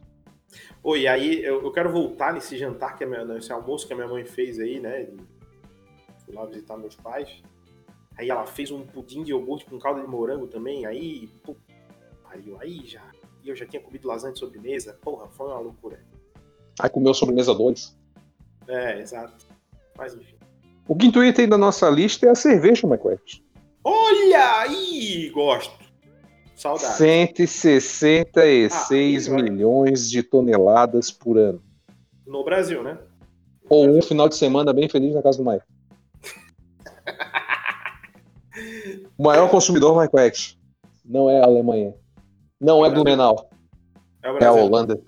Oi, 0.83 1.03
e 1.03 1.09
aí 1.09 1.43
eu, 1.43 1.63
eu 1.63 1.73
quero 1.73 1.91
voltar 1.91 2.33
nesse 2.35 2.59
jantar, 2.59 2.97
que 2.97 3.05
a 3.05 3.07
minha, 3.07 3.25
nesse 3.25 3.53
almoço 3.53 3.87
que 3.87 3.93
a 3.93 3.97
minha 3.97 4.09
mãe 4.09 4.25
fez 4.25 4.59
aí, 4.59 4.81
né? 4.81 5.09
Fui 6.25 6.35
lá 6.35 6.45
visitar 6.45 6.77
meus 6.77 6.97
pais. 6.97 7.43
Aí 8.19 8.29
ela 8.29 8.45
fez 8.45 8.71
um 8.71 8.85
pudim 8.85 9.23
de 9.23 9.31
iogurte 9.31 9.65
com 9.65 9.79
calda 9.79 10.01
de 10.01 10.07
morango 10.07 10.47
também. 10.47 10.85
Aí, 10.85 11.29
pô, 11.43 11.57
aí 12.61 12.83
já. 12.85 13.03
E 13.45 13.49
eu 13.51 13.57
já 13.57 13.67
tinha 13.67 13.83
comido 13.83 14.09
lasanha 14.09 14.33
de 14.33 14.39
sobremesa. 14.39 14.97
Porra, 15.03 15.29
foi 15.29 15.49
uma 15.49 15.59
loucura. 15.59 16.01
Aí 16.81 16.89
comeu 16.89 17.13
sobremesa 17.13 17.55
2. 17.55 17.95
É, 18.67 19.01
exato. 19.01 19.47
Mas 19.97 20.15
enfim. 20.15 20.35
O 20.89 20.97
quinto 20.97 21.23
item 21.23 21.47
da 21.49 21.59
nossa 21.59 21.89
lista 21.91 22.27
é 22.27 22.31
a 22.31 22.35
cerveja, 22.35 22.87
Michael. 22.87 23.19
Olha 23.85 24.61
aí! 24.61 25.29
Gosto. 25.31 25.85
Saudade. 26.57 26.97
166 26.97 29.29
Ah, 29.29 29.33
milhões 29.35 30.09
de 30.09 30.23
toneladas 30.23 31.11
por 31.11 31.37
ano. 31.37 31.63
No 32.27 32.43
Brasil, 32.45 32.83
né? 32.83 32.97
Ou 33.69 33.87
um 33.89 34.01
final 34.01 34.29
de 34.29 34.37
semana 34.37 34.73
bem 34.73 34.89
feliz 34.89 35.15
na 35.15 35.23
casa 35.23 35.43
do 35.43 35.51
Mike. 35.51 35.65
O 39.19 39.25
maior 39.25 39.51
consumidor, 39.51 40.01
Michael 40.01 40.27
X, 40.29 40.57
não 41.05 41.29
é 41.29 41.41
a 41.41 41.45
Alemanha. 41.45 41.93
Não 42.61 42.85
é 42.85 42.91
Blumenau. 42.91 43.51
É 44.23 44.45
É 44.45 44.47
a. 44.47 44.53
Holanda. 44.53 45.01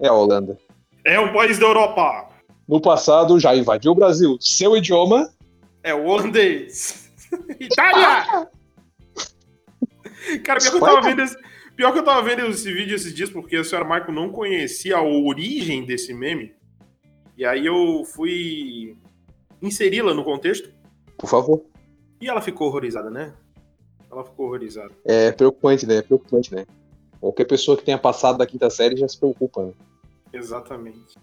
É 0.00 0.08
a 0.08 0.12
Holanda. 0.12 0.58
É 1.04 1.20
um 1.20 1.32
país 1.32 1.58
da 1.58 1.66
Europa. 1.66 2.28
No 2.66 2.80
passado 2.80 3.38
já 3.38 3.54
invadiu 3.54 3.92
o 3.92 3.94
Brasil. 3.94 4.36
Seu 4.40 4.76
idioma 4.76 5.30
É 5.82 5.94
o 5.94 6.06
holandês. 6.06 7.12
Itália! 7.60 8.48
Cara, 10.42 10.58
pior 10.58 10.70
que 10.70 10.76
eu 10.76 10.80
tava 10.80 11.00
vendo 11.02 11.20
esse, 11.20 11.36
pior 11.76 11.92
que 11.92 11.98
eu 11.98 12.04
tava 12.04 12.22
vendo 12.22 12.46
esse 12.46 12.72
vídeo 12.72 12.94
esses 12.94 13.14
dias, 13.14 13.28
porque 13.28 13.56
a 13.56 13.64
senhora 13.64 13.86
Michael 13.86 14.12
não 14.12 14.30
conhecia 14.30 14.96
a 14.96 15.02
origem 15.02 15.84
desse 15.84 16.14
meme. 16.14 16.54
E 17.36 17.44
aí 17.44 17.66
eu 17.66 18.04
fui 18.04 18.96
inseri-la 19.60 20.14
no 20.14 20.24
contexto 20.24 20.70
Por 21.18 21.28
favor. 21.28 21.62
e 22.20 22.28
ela 22.28 22.40
ficou 22.40 22.68
horrorizada, 22.68 23.10
né? 23.10 23.34
Ela 24.10 24.24
ficou 24.24 24.46
horrorizada. 24.46 24.92
É 25.04 25.32
preocupante, 25.32 25.86
né? 25.86 25.96
É 25.96 26.02
preocupante, 26.02 26.54
né? 26.54 26.64
Qualquer 27.24 27.46
pessoa 27.46 27.74
que 27.74 27.82
tenha 27.82 27.96
passado 27.96 28.36
da 28.36 28.46
quinta 28.46 28.68
série 28.68 28.98
já 28.98 29.08
se 29.08 29.18
preocupa, 29.18 29.64
né? 29.64 29.72
Exatamente. 30.30 31.16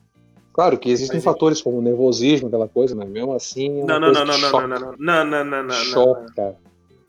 Claro 0.52 0.80
que 0.80 0.90
existem 0.90 1.18
Mas, 1.18 1.24
fatores 1.24 1.62
como 1.62 1.80
nervosismo, 1.80 2.48
aquela 2.48 2.68
coisa, 2.68 2.96
mas 2.96 3.08
mesmo 3.08 3.34
assim. 3.34 3.82
é 3.82 3.84
Não, 3.86 4.00
não, 4.00 4.12
não, 4.12 4.26
não, 4.26 4.38
não, 4.40 4.52
não, 4.52 4.68
não, 4.68 4.96
não, 4.98 5.26
não, 5.26 5.46
não, 5.46 5.64
não, 5.64 5.74
choca, 5.76 6.26
cara. 6.36 6.58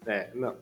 não. 0.06 0.12
É, 0.12 0.30
não. 0.34 0.54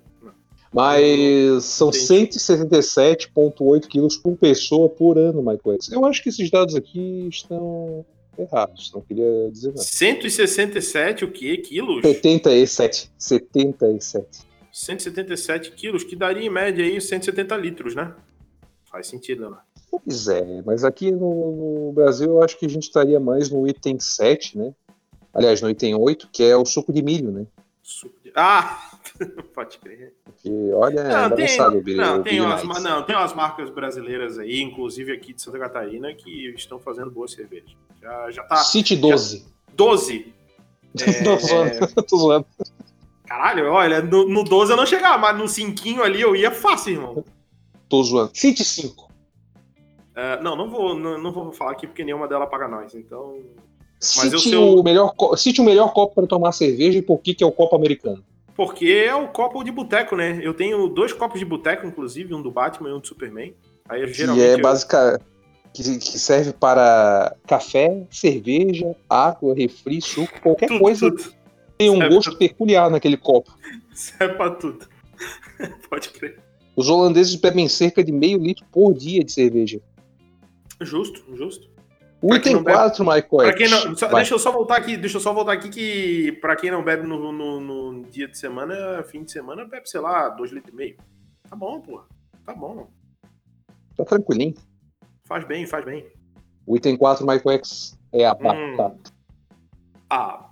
Mas 0.72 1.64
são 1.64 1.88
Entendi. 1.88 2.28
177,8 2.28 3.88
quilos 3.88 4.16
por 4.16 4.36
pessoa 4.36 4.88
por 4.88 5.18
ano, 5.18 5.42
Michael. 5.42 5.78
Eu 5.90 6.04
acho 6.04 6.22
que 6.22 6.28
esses 6.28 6.48
dados 6.48 6.76
aqui 6.76 7.26
estão 7.28 8.06
errados, 8.38 8.92
não 8.94 9.00
queria 9.00 9.50
dizer 9.50 9.70
nada. 9.70 9.82
167 9.82 11.24
o 11.24 11.32
quê? 11.32 11.56
Quilos? 11.56 12.02
77. 12.02 13.10
77. 13.18 14.49
177 14.72 15.72
quilos, 15.72 16.04
que 16.04 16.14
daria 16.16 16.46
em 16.46 16.50
média 16.50 16.84
aí 16.84 17.00
170 17.00 17.56
litros, 17.56 17.94
né? 17.94 18.14
Faz 18.90 19.06
sentido, 19.06 19.50
né? 19.50 19.56
Pois 19.90 20.28
é, 20.28 20.62
mas 20.64 20.84
aqui 20.84 21.10
no, 21.10 21.86
no 21.88 21.92
Brasil 21.92 22.28
eu 22.30 22.42
acho 22.42 22.58
que 22.58 22.66
a 22.66 22.68
gente 22.68 22.84
estaria 22.84 23.18
mais 23.18 23.50
no 23.50 23.66
item 23.66 23.98
7, 23.98 24.56
né? 24.58 24.72
Aliás, 25.32 25.60
no 25.60 25.70
item 25.70 25.94
8, 25.94 26.28
que 26.32 26.42
é 26.42 26.56
o 26.56 26.64
suco 26.64 26.92
de 26.92 27.02
milho, 27.02 27.30
né? 27.30 27.46
Suco 27.82 28.14
de- 28.22 28.32
Ah! 28.34 28.88
Pode 29.54 29.78
crer. 29.78 30.14
Porque, 30.24 30.50
olha, 30.72 31.00
é 31.00 31.08
Não, 31.08 31.30
tem, 31.36 31.60
o 31.60 31.82
Billy, 31.82 31.96
não, 31.96 32.22
tem 32.22 32.40
umas, 32.40 32.82
não, 32.82 33.02
tem 33.02 33.16
umas 33.16 33.34
marcas 33.34 33.70
brasileiras 33.70 34.38
aí, 34.38 34.60
inclusive 34.60 35.12
aqui 35.12 35.32
de 35.32 35.42
Santa 35.42 35.58
Catarina, 35.58 36.12
que 36.14 36.48
estão 36.54 36.78
fazendo 36.78 37.10
boa 37.10 37.26
cerveja. 37.28 37.74
Já, 38.00 38.30
já 38.30 38.42
tá. 38.44 38.56
City 38.56 38.96
12. 38.96 39.44
12. 39.74 40.32
É, 41.00 41.22
Tô 41.22 41.36
zoando, 41.36 41.94
tô 42.04 42.16
zoando. 42.16 42.46
Caralho, 43.30 43.70
olha, 43.70 44.02
no, 44.02 44.28
no 44.28 44.42
12 44.42 44.72
eu 44.72 44.76
não 44.76 44.84
chegava, 44.84 45.16
mas 45.16 45.38
no 45.38 45.46
5 45.46 46.02
ali 46.02 46.20
eu 46.20 46.34
ia 46.34 46.50
fácil, 46.50 46.94
irmão. 46.94 47.24
Tô 47.88 48.02
zoando. 48.02 48.32
City 48.34 48.64
5. 48.64 49.08
É, 50.16 50.42
não, 50.42 50.56
não 50.56 50.68
vou, 50.68 50.96
não, 50.96 51.16
não 51.16 51.30
vou 51.30 51.52
falar 51.52 51.70
aqui 51.70 51.86
porque 51.86 52.02
nenhuma 52.02 52.26
dela 52.26 52.44
paga 52.48 52.66
nós, 52.66 52.92
então. 52.92 53.38
Mas 54.16 54.32
eu 54.32 54.38
Cite, 54.40 54.50
sei 54.50 54.58
o 54.58 54.82
melhor, 54.82 55.14
cite 55.36 55.60
o 55.60 55.64
melhor 55.64 55.92
copo 55.92 56.16
para 56.16 56.26
tomar 56.26 56.50
cerveja 56.50 56.98
e 56.98 57.02
por 57.02 57.18
que, 57.18 57.32
que 57.32 57.44
é 57.44 57.46
o 57.46 57.52
copo 57.52 57.76
americano. 57.76 58.24
Porque 58.56 59.04
é 59.06 59.14
o 59.14 59.28
copo 59.28 59.62
de 59.62 59.70
boteco, 59.70 60.16
né? 60.16 60.40
Eu 60.42 60.52
tenho 60.52 60.88
dois 60.88 61.12
copos 61.12 61.38
de 61.38 61.46
boteco, 61.46 61.86
inclusive, 61.86 62.34
um 62.34 62.42
do 62.42 62.50
Batman 62.50 62.90
e 62.90 62.92
um 62.94 62.98
do 62.98 63.06
Superman. 63.06 63.54
Aí 63.88 64.04
Que 64.08 64.12
geralmente. 64.12 64.44
é 64.44 64.54
eu- 64.54 64.60
básica. 64.60 65.20
Que, 65.72 65.84
que 65.84 66.18
serve 66.18 66.52
para 66.52 67.36
café, 67.46 68.04
cerveja, 68.10 68.92
água, 69.08 69.54
refri, 69.54 70.00
suco, 70.02 70.40
qualquer 70.42 70.66
tudo, 70.66 70.80
coisa 70.80 71.08
tudo. 71.08 71.32
Tem 71.80 71.90
um 71.90 71.96
serve 71.98 72.14
gosto 72.14 72.36
peculiar 72.38 72.90
naquele 72.90 73.16
copo. 73.16 73.50
Serve 73.94 74.34
pra 74.34 74.50
tudo. 74.50 74.86
Pode 75.90 76.08
crer. 76.10 76.38
Os 76.76 76.88
holandeses 76.88 77.34
bebem 77.34 77.68
cerca 77.68 78.02
de 78.02 78.12
meio 78.12 78.38
litro 78.38 78.64
por 78.70 78.94
dia 78.94 79.22
de 79.24 79.32
cerveja. 79.32 79.80
Justo, 80.80 81.22
justo. 81.36 81.68
O 82.22 82.34
item 82.34 82.54
não 82.54 82.62
bebe- 82.62 82.76
4, 82.76 83.02
Michael. 83.04 83.56
Deixa 84.12 84.34
eu 84.34 84.38
só 84.38 84.52
voltar 84.52 84.76
aqui, 84.76 84.96
deixa 84.96 85.16
eu 85.16 85.20
só 85.20 85.32
voltar 85.32 85.52
aqui 85.52 85.68
que 85.70 86.32
pra 86.40 86.54
quem 86.54 86.70
não 86.70 86.84
bebe 86.84 87.06
no, 87.06 87.32
no- 87.32 87.60
no 87.60 88.04
dia 88.10 88.28
de 88.28 88.36
semana, 88.38 89.02
fim 89.04 89.24
de 89.24 89.32
semana, 89.32 89.64
bebe, 89.64 89.88
sei 89.88 90.00
lá, 90.00 90.28
dois 90.28 90.50
litros 90.52 90.72
e 90.72 90.76
meio. 90.76 90.96
Tá 91.48 91.56
bom, 91.56 91.80
pô. 91.80 92.02
Tá 92.44 92.54
bom. 92.54 92.88
Tá 93.96 94.04
tranquilinho. 94.04 94.54
Faz 95.24 95.44
bem, 95.46 95.66
faz 95.66 95.84
bem. 95.84 96.06
O 96.66 96.76
item 96.76 96.96
4, 96.96 97.26
Michael 97.26 97.56
X, 97.58 97.98
é 98.12 98.26
a 98.26 98.32
Hum. 98.32 98.76
batata. 98.76 99.00
Ah, 100.10 100.26
batata. 100.26 100.49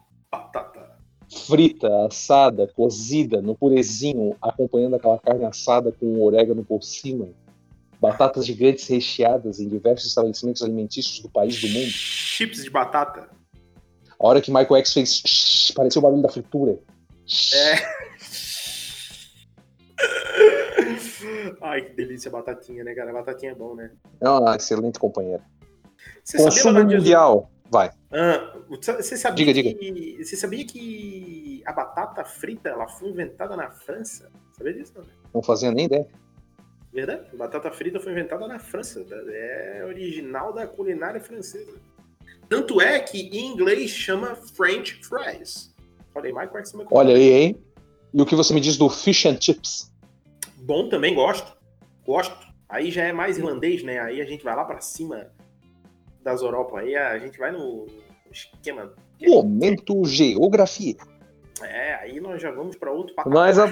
Frita, 1.49 2.07
assada, 2.07 2.69
cozida, 2.69 3.41
no 3.41 3.57
purezinho, 3.57 4.37
acompanhando 4.41 4.97
aquela 4.97 5.19
carne 5.19 5.47
assada 5.47 5.91
com 5.91 6.05
o 6.05 6.23
orégano 6.23 6.63
por 6.63 6.83
cima. 6.83 7.31
Batatas 7.99 8.45
gigantes 8.45 8.87
recheadas 8.87 9.59
em 9.59 9.67
diversos 9.67 10.09
estabelecimentos 10.09 10.63
alimentícios 10.63 11.21
do 11.21 11.31
país 11.31 11.59
do 11.59 11.69
mundo. 11.69 11.89
Chips 11.89 12.63
de 12.63 12.69
batata. 12.69 13.31
A 14.21 14.27
hora 14.27 14.43
que 14.43 14.51
Michael 14.51 14.77
X 14.77 14.93
fez 14.93 15.23
shhh, 15.25 15.73
pareceu 15.73 16.01
o 16.01 16.03
barulho 16.03 16.21
da 16.21 16.29
fritura. 16.29 16.79
É. 17.55 17.79
Ai, 21.63 21.83
que 21.83 21.95
delícia 21.95 22.31
batatinha, 22.31 22.85
né, 22.85 22.95
cara? 22.95 23.11
Batatinha 23.11 23.53
é 23.53 23.55
bom, 23.55 23.75
né? 23.75 23.91
É 24.21 24.29
uma 24.29 24.55
excelente 24.55 24.99
companheira. 24.99 25.43
Você 26.23 26.37
Consumo 26.37 26.85
mundial. 26.85 27.51
Vai. 27.71 27.91
Ah, 28.11 28.57
você 28.69 29.16
sabia 29.16 29.53
Diga, 29.53 29.75
que 29.75 30.25
você 30.25 30.37
sabia 30.37 30.64
que 30.64 31.62
a 31.66 31.73
batata 31.73 32.25
frita 32.25 32.71
ela 32.71 32.89
foi 32.89 33.11
inventada 33.11 33.57
na 33.57 33.71
França? 33.71 34.31
Sabia 34.57 34.73
disso? 34.73 34.95
Não? 34.97 35.05
Não 35.35 35.43
fazia 35.43 35.71
nem 35.71 35.85
ideia. 35.85 36.07
Verdade? 36.93 37.37
Batata 37.37 37.71
frita 37.71 38.01
foi 38.01 38.12
inventada 38.12 38.47
na 38.49 38.59
França. 38.59 39.05
É 39.29 39.85
original 39.87 40.53
da 40.53 40.66
culinária 40.66 41.21
francesa. 41.21 41.75
Tanto 42.49 42.81
é 42.81 42.99
que 42.99 43.21
em 43.21 43.53
inglês 43.53 43.91
chama 43.91 44.35
French 44.35 45.01
fries. 45.05 45.75
Olha 46.14 46.27
aí, 46.27 46.33
Michael, 46.33 46.64
você 46.64 46.77
me 46.77 46.87
Olha 46.91 47.14
aí, 47.14 47.31
hein? 47.31 47.62
E 48.12 48.23
o 48.23 48.25
que 48.25 48.35
você 48.35 48.55
me 48.55 48.61
diz 48.61 48.79
do 48.79 48.89
fish 48.89 49.27
and 49.27 49.39
chips? 49.39 49.93
Bom 50.57 50.89
também, 50.89 51.14
gosto. 51.14 51.55
Gosto. 52.07 52.49
Aí 52.66 52.91
já 52.91 53.05
é 53.05 53.12
mais 53.12 53.37
irlandês, 53.37 53.83
né? 53.83 54.01
Aí 54.01 54.21
a 54.23 54.25
gente 54.25 54.43
vai 54.43 54.57
lá 54.57 54.64
pra 54.64 54.81
cima 54.81 55.31
das 56.29 56.43
Europa. 56.43 56.81
Aí 56.81 56.95
a 56.95 57.18
gente 57.18 57.39
vai 57.39 57.51
no 57.51 57.87
esquema. 58.31 58.93
Momento 59.20 60.05
geografia. 60.05 60.97
É, 61.62 61.95
aí 61.95 62.20
nós 62.20 62.41
já 62.41 62.51
vamos 62.51 62.76
pra 62.76 62.93
outro 62.93 63.14
patamar. 63.14 63.39
Mas 63.39 63.59
a, 63.59 63.68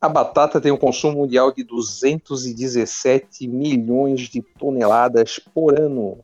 A 0.00 0.08
batata 0.08 0.60
tem 0.60 0.70
um 0.70 0.76
consumo 0.76 1.18
mundial 1.18 1.52
de 1.52 1.64
217 1.64 3.48
milhões 3.48 4.20
de 4.22 4.40
toneladas 4.40 5.40
por 5.52 5.78
ano. 5.78 6.20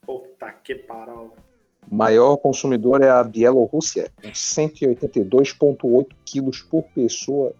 Puta 0.00 0.50
que 0.64 0.74
pariu. 0.74 1.32
Maior 1.90 2.36
consumidor 2.36 3.02
é 3.02 3.10
a 3.10 3.22
Bielorrússia, 3.22 4.10
com 4.22 4.30
182,8 4.30 6.06
quilos 6.24 6.62
por 6.62 6.84
pessoa 6.94 7.52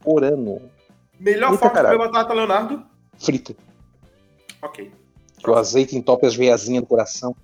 por 0.00 0.22
ano. 0.22 0.60
Melhor 1.18 1.52
Eita, 1.52 1.58
forma 1.58 1.82
de 1.82 1.96
comer 1.96 1.98
batata, 1.98 2.34
Leonardo? 2.34 2.86
Frita. 3.18 3.56
Ok. 4.62 4.92
Que 5.42 5.50
o 5.50 5.54
azeite 5.54 5.96
entope 5.96 6.26
as 6.26 6.34
veiazinhas 6.34 6.82
do 6.82 6.86
coração. 6.86 7.34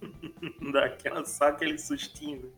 Daquela 0.72 1.24
só 1.24 1.44
aquele 1.48 1.78
sustinho. 1.78 2.52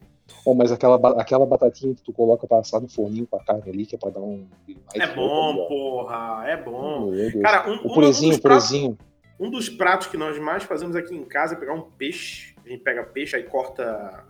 Oh, 0.45 0.55
mas 0.55 0.73
aquela, 0.73 0.97
aquela 1.21 1.45
batatinha 1.47 1.95
que 1.95 2.03
tu 2.03 2.13
coloca 2.13 2.47
pra 2.47 2.59
assar 2.59 2.81
no 2.81 2.89
forninho 2.89 3.27
com 3.27 3.37
a 3.37 3.45
carne 3.45 3.63
ali, 3.71 3.87
que 3.87 3.95
é 3.95 3.99
pra 3.99 4.11
dar 4.11 4.21
um. 4.21 4.47
É 4.95 5.07
bom, 5.15 5.67
porra. 5.69 6.45
É 6.47 6.57
bom. 6.57 7.11
Cara, 7.43 7.69
um, 7.69 7.73
o 7.73 7.75
um- 7.75 7.87
um 7.91 7.95
purezinho, 7.95 8.31
dos 8.31 8.39
o 8.39 8.43
pratos, 8.43 8.69
purezinho. 8.69 8.99
um 9.39 9.51
dos 9.51 9.69
pratos 9.69 10.07
que 10.07 10.17
nós 10.17 10.39
mais 10.39 10.63
fazemos 10.65 10.97
aqui 10.97 11.15
em 11.15 11.25
casa 11.25 11.55
é 11.55 11.59
pegar 11.59 11.75
um 11.75 11.83
peixe. 11.83 12.55
A 12.65 12.69
gente 12.69 12.83
pega 12.83 13.05
peixe, 13.05 13.37
aí 13.37 13.43
corta. 13.43 14.25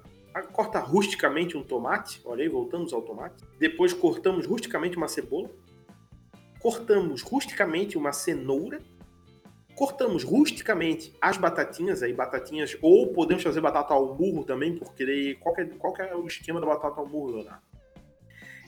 Corta 0.53 0.81
rusticamente 0.81 1.57
um 1.57 1.63
tomate. 1.63 2.21
Olha 2.25 2.43
aí, 2.43 2.49
voltamos 2.49 2.93
ao 2.93 3.01
tomate. 3.03 3.37
Depois 3.59 3.93
cortamos 3.93 4.47
rusticamente 4.47 4.97
uma 4.97 5.07
cebola. 5.07 5.49
Cortamos 6.61 7.23
rusticamente 7.23 7.97
uma 7.97 8.13
cenoura. 8.13 8.81
Cortamos 9.77 10.23
rusticamente 10.23 11.13
as 11.21 11.37
batatinhas 11.37 12.03
aí, 12.03 12.13
batatinhas, 12.13 12.77
ou 12.81 13.09
podemos 13.13 13.43
fazer 13.43 13.61
batata 13.61 13.93
ao 13.93 14.15
burro 14.15 14.45
também, 14.45 14.77
porque 14.77 15.05
daí, 15.05 15.35
qual, 15.35 15.55
é, 15.59 15.65
qual 15.65 15.95
é 15.99 16.15
o 16.15 16.27
esquema 16.27 16.61
da 16.61 16.67
batata 16.67 17.01
ao 17.01 17.07
burro, 17.07 17.37
Leonardo? 17.37 17.63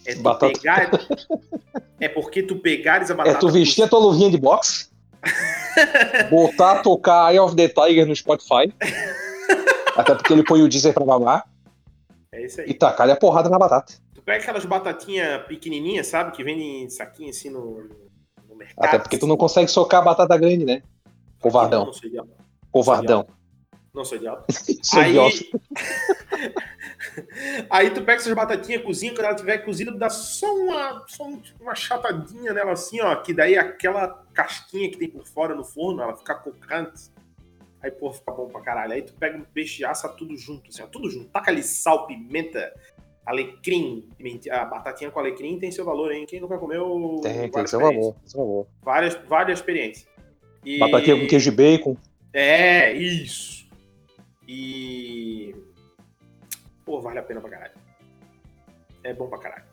É 0.05 0.15
tu 0.15 0.23
Batata- 0.23 0.53
pegar. 0.53 0.91
É 1.99 2.09
porque 2.11 2.43
tu 2.43 2.57
pegares 2.57 3.11
a 3.11 3.15
batata. 3.15 3.37
É 3.39 3.41
tu 3.41 3.49
vestir 3.49 3.83
a 3.83 3.89
tua 3.89 3.99
luvinha 3.99 4.31
de 4.31 4.37
boxe, 4.37 4.91
botar, 6.31 6.83
tocar 6.83 7.33
Eye 7.33 7.39
of 7.41 7.57
the 7.57 7.69
Tiger 7.69 8.07
no 8.07 8.15
Spotify, 8.15 8.73
até 9.97 10.15
porque 10.15 10.33
ele 10.33 10.45
põe 10.45 10.63
o 10.63 10.69
Deezer 10.69 10.93
pra 10.93 11.05
mamar, 11.07 11.49
É 12.31 12.45
isso 12.45 12.61
aí. 12.61 12.69
e 12.69 12.75
tacar 12.75 13.09
a 13.09 13.17
porrada 13.17 13.49
na 13.49 13.59
batata. 13.59 13.95
Tu 14.15 14.21
pega 14.23 14.43
aquelas 14.43 14.65
batatinhas 14.67 15.43
pequenininhas, 15.47 16.07
sabe? 16.07 16.33
Que 16.33 16.45
vendem 16.45 16.85
em 16.85 16.91
saquinho 16.91 17.31
assim 17.31 17.49
no, 17.49 17.89
no 18.49 18.57
mercado. 18.57 18.85
Até 18.87 18.99
porque 18.99 19.17
tu 19.19 19.27
não 19.27 19.37
consegue 19.39 19.69
socar 19.71 20.01
a 20.03 20.05
batata 20.05 20.37
grande, 20.37 20.65
né? 20.67 20.83
Não, 21.47 21.51
Covardão. 21.53 21.85
não 21.87 21.93
sou 21.95 22.09
idiota. 22.09 22.31
Covardão. 22.71 23.27
Não 23.95 24.05
sou 24.05 24.19
idiota. 24.19 24.45
Sou 24.83 25.01
Aí, 25.01 25.11
idiota. 25.11 25.37
aí 27.71 27.91
tu 27.91 28.01
pega 28.03 28.15
essas 28.21 28.35
batatinhas, 28.35 28.83
cozinha, 28.83 29.13
quando 29.15 29.25
ela 29.27 29.35
tiver 29.35 29.59
cozida, 29.59 29.91
dá 29.93 30.11
só 30.11 30.53
uma, 30.55 31.05
só 31.09 31.25
um- 31.25 31.41
uma 31.61 31.75
chatadinha 31.75 32.53
nela 32.53 32.73
assim, 32.73 33.01
ó. 33.01 33.15
Que 33.17 33.33
daí 33.33 33.57
aquela 33.57 34.25
casquinha 34.35 34.91
que 34.91 34.99
tem 34.99 35.09
por 35.09 35.27
fora 35.27 35.55
no 35.55 35.65
forno, 35.65 36.03
ela 36.03 36.17
fica 36.17 36.35
crocante. 36.35 37.11
Aí, 37.83 37.91
pô, 37.91 38.13
fica 38.13 38.33
bom 38.33 38.49
pra 38.49 38.61
caralho. 38.61 38.93
Aí 38.93 39.03
tu 39.03 39.15
pega 39.15 39.37
um 39.39 39.43
peixe 39.45 39.83
e 39.83 39.85
assa 39.85 40.09
tudo 40.09 40.37
junto, 40.37 40.69
assim, 40.69 40.83
ó, 40.83 40.87
tudo 40.87 41.09
junto. 41.11 41.29
Taca 41.31 41.51
ali 41.51 41.63
sal, 41.63 42.07
pimenta, 42.07 42.73
alecrim. 43.25 44.09
A 44.51 44.65
batatinha 44.65 45.11
com 45.11 45.21
alecrim 45.21 45.59
tem 45.59 45.71
seu 45.71 45.85
valor, 45.85 46.11
hein? 46.13 46.27
Quem 46.27 46.41
nunca 46.41 46.59
comeu. 46.59 47.21
Tem, 47.23 47.51
tem 47.51 47.67
seu 47.67 47.81
valor, 47.81 48.17
seu 48.25 48.41
valor. 48.41 48.67
Várias, 48.83 49.15
várias 49.29 49.59
experiências. 49.59 50.07
E- 50.67 50.81
Batatinha 50.81 51.19
com 51.19 51.29
queijo 51.29 51.49
e 51.49 51.55
bacon. 51.55 51.97
É, 52.33 52.93
isso. 52.93 53.65
E. 54.49 55.55
Pô, 56.85 57.01
vale 57.01 57.21
a 57.21 57.23
pena 57.23 57.41
pra 57.41 57.49
caralho. 57.49 57.73
É 59.05 59.15
bom 59.15 59.29
pra 59.29 59.39
caralho. 59.39 59.65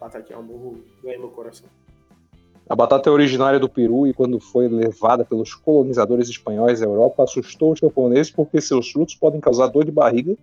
Batatinha 0.00 0.36
ao 0.36 0.42
burro 0.42 0.84
ganha 1.02 1.18
meu 1.18 1.28
coração. 1.28 1.68
A 2.68 2.74
batata 2.74 3.08
é 3.08 3.12
originária 3.12 3.58
do 3.58 3.68
Peru 3.68 4.06
e 4.06 4.12
quando 4.12 4.38
foi 4.40 4.68
levada 4.68 5.24
pelos 5.24 5.54
colonizadores 5.54 6.28
espanhóis 6.28 6.82
à 6.82 6.84
Europa, 6.84 7.22
assustou 7.24 7.72
os 7.72 7.78
japoneses 7.80 8.30
porque 8.30 8.60
seus 8.60 8.90
frutos 8.90 9.14
podem 9.14 9.40
causar 9.40 9.68
dor 9.68 9.84
de 9.84 9.90
barriga 9.90 10.36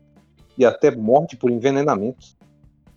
e 0.57 0.65
até 0.65 0.89
morte 0.91 1.35
por 1.37 1.49
envenenamento. 1.51 2.25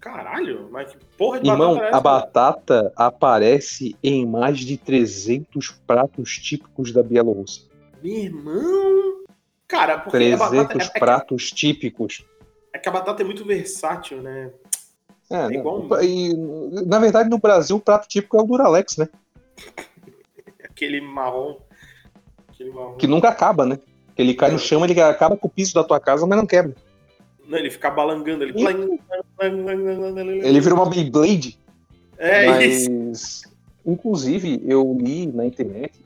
Caralho, 0.00 0.68
mas 0.70 0.90
que 0.92 1.04
porra 1.18 1.40
de 1.40 1.48
Irmão, 1.50 1.74
batata 1.74 1.90
é 1.90 1.94
a 1.94 2.00
batata 2.00 2.92
aparece 2.96 3.96
em 4.02 4.24
mais 4.26 4.58
de 4.58 4.76
300 4.78 5.72
pratos 5.86 6.38
típicos 6.38 6.90
da 6.90 7.02
Bielorrússia. 7.02 7.64
Meu 8.02 8.16
irmão. 8.16 9.24
Cara, 9.68 9.98
porque 9.98 10.16
a 10.16 10.20
300 10.38 10.38
batata. 10.38 10.82
É, 10.82 10.86
é, 10.86 10.98
pratos 10.98 11.50
típicos. 11.52 12.24
é 12.72 12.78
que 12.78 12.88
a 12.88 12.92
batata 12.92 13.22
é 13.22 13.24
muito 13.26 13.44
versátil, 13.44 14.22
né? 14.22 14.50
É, 15.30 15.36
É 15.36 15.48
né? 15.48 15.54
igual- 15.56 16.02
E, 16.02 16.34
na 16.86 16.98
verdade, 16.98 17.28
no 17.28 17.38
Brasil, 17.38 17.76
o 17.76 17.80
prato 17.80 18.08
típico 18.08 18.36
é 18.38 18.40
o 18.40 18.44
Duralex, 18.46 18.96
né? 18.96 19.08
Aquele 20.64 21.00
marrom. 21.02 21.58
Aquele 22.48 22.70
marrom. 22.70 22.94
Que 22.96 23.06
nunca 23.06 23.28
acaba, 23.28 23.66
né? 23.66 23.78
Que 24.16 24.22
ele 24.22 24.34
cai 24.34 24.50
no 24.50 24.58
chão, 24.58 24.82
ele 24.84 24.98
acaba 25.00 25.36
com 25.36 25.46
o 25.46 25.50
piso 25.50 25.74
da 25.74 25.84
tua 25.84 26.00
casa, 26.00 26.26
mas 26.26 26.38
não 26.38 26.46
quebra. 26.46 26.74
Não, 27.50 27.58
ele 27.58 27.68
fica 27.68 27.90
balangando 27.90 28.44
ali. 28.44 28.54
Ele 30.40 30.60
vira 30.60 30.72
uma 30.72 30.88
Beyblade. 30.88 31.58
É 32.16 32.64
isso. 32.64 32.88
Mas, 32.92 33.42
inclusive, 33.84 34.62
eu 34.64 34.96
li 34.96 35.26
na 35.26 35.44
internet, 35.44 35.98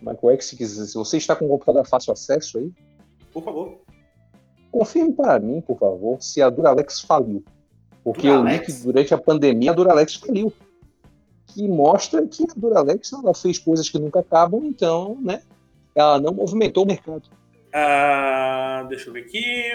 Michael 0.00 0.34
X, 0.34 0.46
se, 0.46 0.56
quiser, 0.56 0.86
se 0.86 0.94
você 0.94 1.16
está 1.16 1.34
com 1.34 1.46
um 1.46 1.48
computador 1.48 1.84
fácil 1.84 2.12
acesso 2.12 2.58
aí, 2.58 2.70
Por 3.32 3.42
favor. 3.42 3.80
confirme 4.70 5.12
para 5.12 5.40
mim, 5.40 5.60
por 5.60 5.76
favor, 5.76 6.22
se 6.22 6.40
a 6.40 6.48
Duralex 6.48 7.00
faliu. 7.00 7.42
Porque 8.04 8.28
eu 8.28 8.36
li 8.36 8.38
Duralex? 8.42 8.66
que 8.66 8.82
durante 8.84 9.12
a 9.12 9.18
pandemia 9.18 9.72
a 9.72 9.74
Duralex 9.74 10.14
faliu. 10.14 10.52
Que 11.48 11.66
mostra 11.66 12.24
que 12.24 12.44
a 12.44 12.54
Duralex 12.54 13.12
ela 13.12 13.34
fez 13.34 13.58
coisas 13.58 13.88
que 13.88 13.98
nunca 13.98 14.20
acabam, 14.20 14.64
então, 14.64 15.18
né? 15.20 15.42
Ela 15.92 16.20
não 16.20 16.32
movimentou 16.32 16.84
o 16.84 16.86
mercado. 16.86 17.28
Ah, 17.72 18.84
deixa 18.88 19.08
eu 19.08 19.12
ver 19.12 19.20
aqui. 19.20 19.72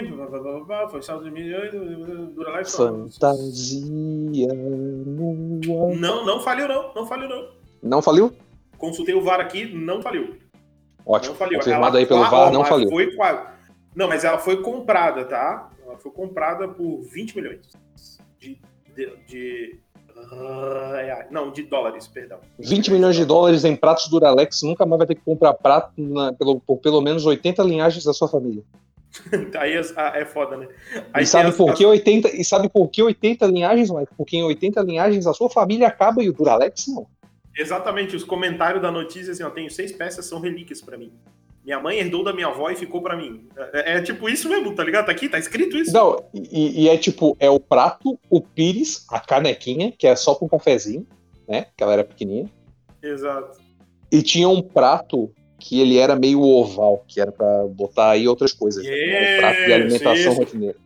Foi 0.90 1.02
só 1.02 1.16
2008. 1.16 2.26
Duralex. 2.34 2.76
Fantasia 2.76 4.52
no 4.52 5.90
ar. 5.90 5.96
Não, 5.96 6.26
não 6.26 6.40
faliu, 6.40 6.68
não. 6.68 6.94
Não 6.94 7.06
faliu, 7.06 7.28
não. 7.28 7.48
Não 7.82 8.02
faliu? 8.02 8.32
Consultei 8.78 9.14
o 9.14 9.22
VAR 9.22 9.40
aqui, 9.40 9.64
não 9.74 10.02
faliu. 10.02 10.36
Ótimo. 11.04 11.32
Não 11.32 11.38
faliu. 11.38 11.58
Confirmado 11.58 11.86
Ela- 11.96 11.98
aí 11.98 12.06
pelo 12.06 12.22
ah, 12.22 12.28
VAR, 12.30 12.52
não 12.52 12.60
mas 12.60 12.68
faliu. 12.68 12.88
Foi 12.90 13.14
quase. 13.14 13.46
Não, 13.94 14.08
mas 14.08 14.24
ela 14.24 14.38
foi 14.38 14.60
comprada, 14.60 15.24
tá? 15.24 15.70
Ela 15.84 15.96
foi 15.96 16.10
comprada 16.12 16.68
por 16.68 17.02
20 17.02 17.34
milhões 17.36 17.60
de. 18.38 18.60
de, 18.94 19.16
de- 19.26 19.80
não, 21.30 21.50
de 21.50 21.62
dólares, 21.62 22.06
perdão. 22.06 22.38
20 22.58 22.90
milhões 22.92 23.16
de 23.16 23.24
dólares 23.24 23.64
em 23.64 23.76
pratos 23.76 24.08
Duralex, 24.08 24.62
nunca 24.62 24.84
mais 24.86 24.98
vai 24.98 25.06
ter 25.06 25.14
que 25.14 25.22
comprar 25.24 25.54
prato 25.54 25.92
na- 25.96 26.32
pelo, 26.32 26.60
por 26.60 26.78
pelo 26.78 27.00
menos 27.00 27.24
80 27.26 27.62
linhagens 27.62 28.04
da 28.04 28.12
sua 28.12 28.28
família. 28.28 28.62
Aí 29.58 29.72
é, 29.72 30.20
é 30.20 30.24
foda, 30.26 30.56
né? 30.56 30.68
Aí 31.12 31.24
E 31.24 31.26
sabe, 31.26 31.48
as- 31.50 31.56
por 31.56 31.72
que 31.74 31.84
80, 31.86 32.28
e 32.36 32.44
sabe 32.44 32.68
por 32.68 32.88
que 32.88 33.02
80 33.02 33.46
linhagens, 33.46 33.90
Mike? 33.90 34.12
Porque 34.16 34.36
em 34.36 34.42
80 34.44 34.82
linhagens 34.82 35.26
a 35.26 35.32
sua 35.32 35.48
família 35.48 35.88
acaba 35.88 36.22
e 36.22 36.28
o 36.28 36.32
Duralex 36.32 36.86
não. 36.88 37.06
Exatamente, 37.58 38.14
os 38.14 38.22
comentários 38.24 38.82
da 38.82 38.90
notícia 38.90 39.32
assim, 39.32 39.42
ó, 39.42 39.48
tenho 39.48 39.70
seis 39.70 39.90
peças, 39.90 40.26
são 40.26 40.40
relíquias 40.40 40.82
pra 40.82 40.98
mim. 40.98 41.10
Minha 41.66 41.80
mãe 41.80 41.98
herdou 41.98 42.22
da 42.22 42.32
minha 42.32 42.46
avó 42.46 42.70
e 42.70 42.76
ficou 42.76 43.02
pra 43.02 43.16
mim. 43.16 43.48
É, 43.74 43.96
é 43.96 44.00
tipo 44.00 44.28
isso 44.28 44.48
mesmo, 44.48 44.72
tá 44.72 44.84
ligado? 44.84 45.06
Tá 45.06 45.10
aqui, 45.12 45.28
tá 45.28 45.36
escrito 45.36 45.76
isso. 45.76 45.92
Não, 45.92 46.22
e, 46.32 46.84
e 46.84 46.88
é 46.88 46.96
tipo, 46.96 47.36
é 47.40 47.50
o 47.50 47.58
prato, 47.58 48.16
o 48.30 48.40
pires, 48.40 49.04
a 49.10 49.18
canequinha, 49.18 49.92
que 49.98 50.06
é 50.06 50.14
só 50.14 50.36
com 50.36 50.48
cafezinho, 50.48 51.04
né? 51.48 51.66
Que 51.76 51.82
ela 51.82 51.94
era 51.94 52.04
pequenininha. 52.04 52.48
Exato. 53.02 53.58
E 54.12 54.22
tinha 54.22 54.48
um 54.48 54.62
prato 54.62 55.28
que 55.58 55.80
ele 55.80 55.98
era 55.98 56.14
meio 56.14 56.40
oval, 56.40 57.04
que 57.08 57.20
era 57.20 57.32
pra 57.32 57.66
botar 57.66 58.10
aí 58.10 58.28
outras 58.28 58.52
coisas. 58.52 58.84
né? 58.84 58.90
Era 58.92 59.34
o 59.34 59.40
prato 59.40 59.56
de 59.56 59.62
Yes, 59.62 59.72
alimentação 59.74 60.14
isso. 60.14 60.38
rotineira. 60.40 60.76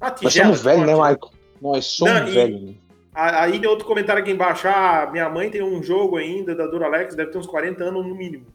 Ah, 0.00 0.14
Nós 0.22 0.32
somos 0.32 0.62
velhos, 0.62 0.86
né. 0.86 0.92
Michael? 0.94 1.18
Nós 1.60 1.84
somos 1.86 2.14
Não, 2.14 2.26
velhos. 2.32 2.62
né? 2.62 2.74
Aí 3.12 3.58
tem 3.58 3.68
outro 3.68 3.84
comentário 3.84 4.22
aqui 4.22 4.30
embaixo. 4.30 4.68
Ah, 4.68 5.08
minha 5.10 5.28
mãe 5.28 5.50
tem 5.50 5.60
um 5.60 5.82
jogo 5.82 6.16
ainda 6.18 6.54
da 6.54 6.68
Duralex, 6.68 7.16
deve 7.16 7.32
ter 7.32 7.38
uns 7.38 7.48
40 7.48 7.82
anos 7.82 8.06
no 8.06 8.14
mínimo. 8.14 8.46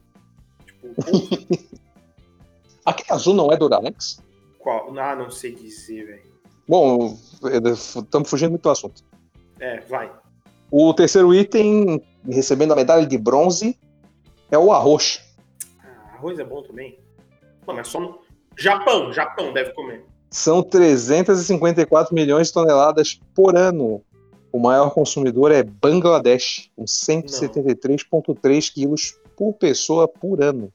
Aquele 2.84 3.12
azul 3.12 3.34
não 3.34 3.50
é 3.50 3.56
Duralex? 3.56 4.22
qual? 4.64 4.98
Ah, 4.98 5.14
não 5.14 5.30
sei 5.30 5.54
dizer, 5.54 6.06
velho. 6.06 6.34
Bom, 6.66 7.18
estamos 7.42 8.30
fugindo 8.30 8.50
muito 8.50 8.62
do 8.62 8.70
assunto. 8.70 9.04
É, 9.60 9.80
vai. 9.80 10.10
O 10.70 10.92
terceiro 10.94 11.34
item, 11.34 12.02
recebendo 12.26 12.72
a 12.72 12.76
medalha 12.76 13.06
de 13.06 13.18
bronze, 13.18 13.78
é 14.50 14.58
o 14.58 14.72
arroz. 14.72 15.22
Ah, 15.78 16.14
arroz 16.14 16.38
é 16.38 16.44
bom 16.44 16.62
também. 16.62 16.98
Não, 17.66 17.74
mas 17.74 17.86
só 17.86 18.00
no. 18.00 18.18
Japão, 18.56 19.12
Japão 19.12 19.52
deve 19.52 19.72
comer. 19.74 20.04
São 20.30 20.62
354 20.62 22.14
milhões 22.14 22.48
de 22.48 22.54
toneladas 22.54 23.20
por 23.34 23.56
ano. 23.56 24.02
O 24.50 24.58
maior 24.58 24.90
consumidor 24.94 25.52
é 25.52 25.62
Bangladesh, 25.62 26.70
com 26.74 26.84
173,3 26.84 28.72
quilos 28.72 29.18
por 29.36 29.52
pessoa 29.54 30.06
por 30.08 30.42
ano. 30.42 30.72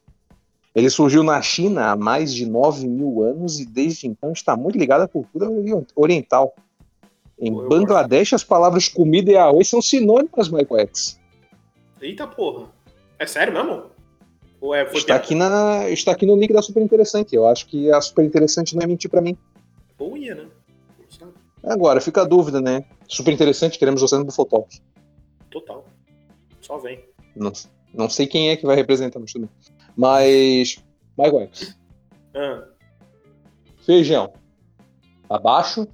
Ele 0.74 0.88
surgiu 0.88 1.22
na 1.22 1.40
China 1.42 1.90
há 1.90 1.96
mais 1.96 2.32
de 2.32 2.46
9 2.46 2.86
mil 2.86 3.22
anos 3.22 3.58
e 3.58 3.66
desde 3.66 4.06
então 4.06 4.32
está 4.32 4.56
muito 4.56 4.78
ligado 4.78 5.02
à 5.02 5.08
cultura 5.08 5.50
ori- 5.50 5.86
oriental. 5.96 6.54
Em 7.38 7.52
Eu 7.52 7.68
Bangladesh, 7.68 8.34
as 8.34 8.44
palavras 8.44 8.88
comida 8.88 9.30
e 9.32 9.36
arroz 9.36 9.66
são 9.68 9.82
sinônimas, 9.82 10.48
Michael 10.48 10.80
X. 10.88 11.18
Eita 12.00 12.26
porra. 12.26 12.66
É 13.18 13.26
sério 13.26 13.52
mesmo? 13.52 13.84
Ou 14.60 14.74
é, 14.74 14.82
Está 14.82 15.06
piada? 15.06 15.14
aqui, 15.14 15.34
na, 15.34 15.88
está 15.90 16.12
aqui 16.12 16.26
no 16.26 16.36
link 16.36 16.52
da 16.52 16.60
Super 16.62 16.82
Interessante. 16.82 17.34
Eu 17.34 17.46
acho 17.46 17.66
que 17.66 17.90
a 17.90 18.00
Super 18.00 18.24
Interessante 18.24 18.76
não 18.76 18.82
é 18.82 18.86
mentir 18.86 19.10
pra 19.10 19.20
mim. 19.22 19.36
Ou 19.98 20.16
ia, 20.16 20.34
né? 20.34 20.46
Agora, 21.62 22.00
fica 22.00 22.22
a 22.22 22.24
dúvida, 22.24 22.60
né? 22.60 22.84
Super 23.08 23.32
Interessante, 23.32 23.78
queremos 23.78 24.00
você 24.00 24.16
no 24.16 24.24
Bufotalk. 24.24 24.78
Total. 25.50 25.84
Só 26.60 26.78
vem. 26.78 27.04
Não, 27.36 27.52
não 27.92 28.08
sei 28.08 28.26
quem 28.26 28.50
é 28.50 28.56
que 28.56 28.66
vai 28.66 28.76
representar 28.76 29.18
no 29.18 29.24
estudo. 29.24 29.48
Mas. 29.96 30.82
Michael 31.18 31.42
X. 31.42 31.76
Ah, 32.34 32.64
Feijão. 33.84 34.32
Abaixo 35.28 35.86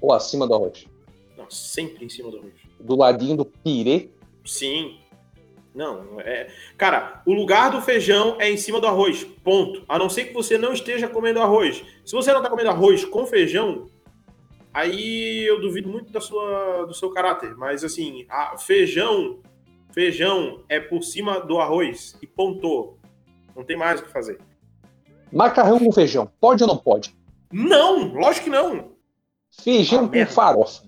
ou 0.00 0.12
acima 0.12 0.46
do 0.46 0.54
arroz? 0.54 0.86
não, 1.46 1.50
sempre 1.50 2.04
em 2.04 2.08
cima 2.08 2.30
do 2.30 2.38
arroz. 2.38 2.54
Do 2.80 2.96
ladinho 2.96 3.36
do 3.36 3.44
pirê. 3.44 4.10
Sim. 4.44 4.98
Não, 5.74 6.20
é. 6.20 6.48
Cara, 6.76 7.22
o 7.26 7.34
lugar 7.34 7.70
do 7.70 7.82
feijão 7.82 8.36
é 8.40 8.50
em 8.50 8.56
cima 8.56 8.80
do 8.80 8.86
arroz. 8.86 9.24
Ponto. 9.44 9.84
A 9.88 9.98
não 9.98 10.08
ser 10.08 10.24
que 10.24 10.34
você 10.34 10.56
não 10.56 10.72
esteja 10.72 11.08
comendo 11.08 11.40
arroz. 11.40 11.84
Se 12.04 12.12
você 12.12 12.32
não 12.32 12.42
tá 12.42 12.48
comendo 12.48 12.70
arroz 12.70 13.04
com 13.04 13.26
feijão, 13.26 13.86
aí 14.72 15.44
eu 15.46 15.60
duvido 15.60 15.88
muito 15.88 16.10
da 16.10 16.20
sua, 16.20 16.86
do 16.86 16.94
seu 16.94 17.10
caráter. 17.10 17.54
Mas 17.56 17.84
assim, 17.84 18.26
feijão, 18.58 19.40
feijão 19.96 20.62
é 20.68 20.78
por 20.78 21.02
cima 21.02 21.40
do 21.40 21.58
arroz 21.58 22.18
e 22.20 22.26
ponto. 22.26 22.98
Não 23.56 23.64
tem 23.64 23.78
mais 23.78 23.98
o 23.98 24.04
que 24.04 24.12
fazer. 24.12 24.38
Macarrão 25.32 25.78
com 25.78 25.90
feijão. 25.90 26.30
Pode 26.38 26.62
ou 26.62 26.68
não 26.68 26.76
pode? 26.76 27.16
Não, 27.50 28.12
lógico 28.12 28.44
que 28.44 28.50
não. 28.50 28.92
Feijão 29.62 30.00
Ah, 30.04 30.06
com 30.08 30.12
merda. 30.12 30.32
farofa. 30.32 30.82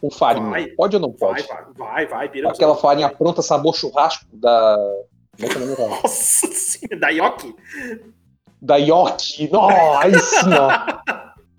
Com 0.00 0.10
farinha. 0.10 0.48
Vai. 0.48 0.66
Pode 0.68 0.96
ou 0.96 1.02
não 1.02 1.14
Vai, 1.18 1.42
pode? 1.42 1.46
vai, 1.76 2.06
vai, 2.06 2.28
vai. 2.28 2.46
Aquela 2.46 2.74
farinha 2.76 3.10
pronta, 3.10 3.42
sabor 3.42 3.74
churrasco 3.76 4.24
da. 4.32 4.78
É 5.38 5.44
é? 5.44 5.88
Nossa 6.02 6.46
senhora, 6.46 6.98
da 6.98 7.08
Yoki. 7.10 7.54
Da 8.62 8.76
York. 8.76 9.50
Nossa! 9.52 11.02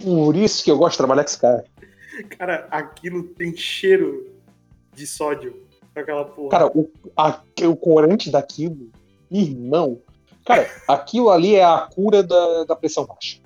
Por 0.03 0.35
isso 0.35 0.63
que 0.63 0.71
eu 0.71 0.77
gosto 0.79 0.93
de 0.93 0.97
trabalhar 0.97 1.23
com 1.23 1.29
esse 1.29 1.39
cara. 1.39 1.63
Cara, 2.39 2.67
aquilo 2.71 3.21
tem 3.21 3.55
cheiro 3.55 4.33
de 4.95 5.05
sódio. 5.05 5.66
Aquela 5.97 6.25
porra. 6.25 6.49
Cara, 6.49 6.67
o, 6.67 6.89
a- 7.15 7.41
o 7.63 7.75
corante 7.75 8.29
daquilo, 8.29 8.89
irmão. 9.31 9.99
Cara, 10.45 10.69
aquilo 10.87 11.29
ali 11.29 11.55
é 11.55 11.63
a 11.63 11.79
cura 11.93 12.21
da, 12.23 12.63
da 12.65 12.75
pressão 12.75 13.05
baixa. 13.05 13.39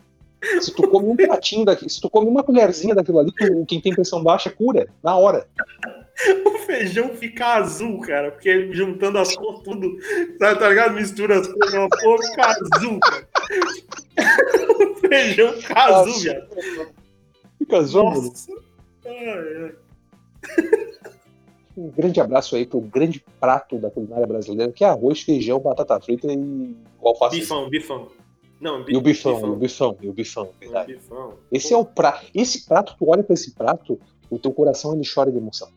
Se 0.60 0.74
tu 0.74 0.88
come 0.90 1.08
um 1.08 1.16
pratinho 1.16 1.64
daqui, 1.64 1.88
se 1.88 2.02
tu 2.02 2.10
come 2.10 2.28
uma 2.28 2.44
colherzinha 2.44 2.96
daquilo 2.96 3.20
ali, 3.20 3.32
tu- 3.32 3.66
quem 3.68 3.80
tem 3.80 3.94
pressão 3.94 4.24
baixa 4.24 4.50
cura, 4.50 4.88
na 5.04 5.16
hora. 5.16 5.48
o 6.46 6.58
feijão 6.60 7.10
fica 7.10 7.46
azul, 7.56 8.02
cara. 8.02 8.32
Porque 8.32 8.74
juntando 8.74 9.18
as 9.20 9.36
cores 9.36 9.62
tudo. 9.64 9.98
Tá, 10.40 10.56
tá 10.56 10.68
ligado? 10.70 10.94
Mistura 10.96 11.40
as 11.40 11.48
cores, 11.48 11.74
uma 11.74 11.88
porra 11.90 12.18
fica 12.28 12.48
azul, 12.48 13.00
cara. 13.00 13.28
o 14.92 14.96
feijão 14.96 15.54
fica 15.54 15.80
azul, 15.80 16.20
viado. 16.20 16.48
Fica 17.60 17.78
azul. 17.78 18.04
Nossa. 18.04 18.52
Ai, 19.06 19.28
ai. 19.64 19.72
Um 21.78 21.90
grande 21.90 22.20
abraço 22.20 22.56
aí 22.56 22.66
pro 22.66 22.82
grande 22.82 23.24
prato 23.40 23.78
da 23.78 23.90
culinária 23.90 24.28
brasileira, 24.28 24.72
que 24.72 24.84
é 24.84 24.88
arroz, 24.88 25.22
feijão, 25.22 25.60
batata 25.60 26.00
frita 26.02 26.28
e 26.32 26.76
alface. 27.04 27.40
Bifão, 27.40 27.70
bifão. 27.70 28.08
Não, 28.60 28.88
E 28.88 28.96
o 28.96 29.02
bifão, 29.02 29.40
e 29.40 29.50
o 29.50 29.56
bifão, 29.56 29.98
e 30.02 30.10
o 30.10 30.14
bifão, 30.14 30.50
verdade. 30.60 30.94
bifão. 30.94 31.34
Esse 31.52 31.74
é 31.74 31.78
o 31.78 31.84
prato. 31.86 32.28
Esse 32.36 32.66
prato, 32.66 32.96
tu 33.00 33.10
olha 33.10 33.24
pra 33.24 33.34
esse 33.34 33.52
prato, 33.56 34.00
o 34.30 34.38
teu 34.38 34.52
coração 34.52 34.94
ele 34.94 35.02
chora 35.12 35.32
de 35.32 35.38
emoção. 35.38 35.70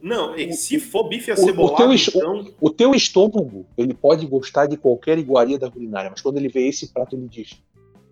Não, 0.00 0.36
se 0.52 0.78
for 0.80 1.08
bife 1.08 1.30
o 1.30 1.34
acebolado, 1.34 1.76
teu 1.76 1.92
es- 1.92 2.08
então. 2.08 2.44
O 2.60 2.68
teu 2.70 2.94
estômago, 2.94 3.64
ele 3.78 3.94
pode 3.94 4.26
gostar 4.26 4.66
de 4.66 4.76
qualquer 4.76 5.18
iguaria 5.18 5.58
da 5.58 5.70
culinária, 5.70 6.10
mas 6.10 6.20
quando 6.20 6.36
ele 6.38 6.48
vê 6.48 6.66
esse 6.68 6.88
prato, 6.92 7.14
ele 7.16 7.28
diz: 7.28 7.62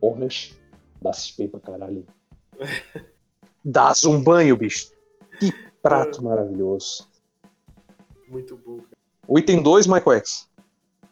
Porras, 0.00 0.54
dá 1.02 1.12
suspeito 1.12 1.58
pra 1.58 1.72
caralho. 1.72 2.04
Dás 3.64 4.04
um 4.04 4.22
banho, 4.22 4.56
bicho. 4.56 4.90
Que 5.40 5.52
prato 5.82 6.22
maravilhoso. 6.22 7.08
Muito 8.34 8.58
bom, 8.66 8.78
cara. 8.78 8.88
O 9.28 9.38
item 9.38 9.62
2, 9.62 9.86
Michael 9.86 10.16
X. 10.18 10.48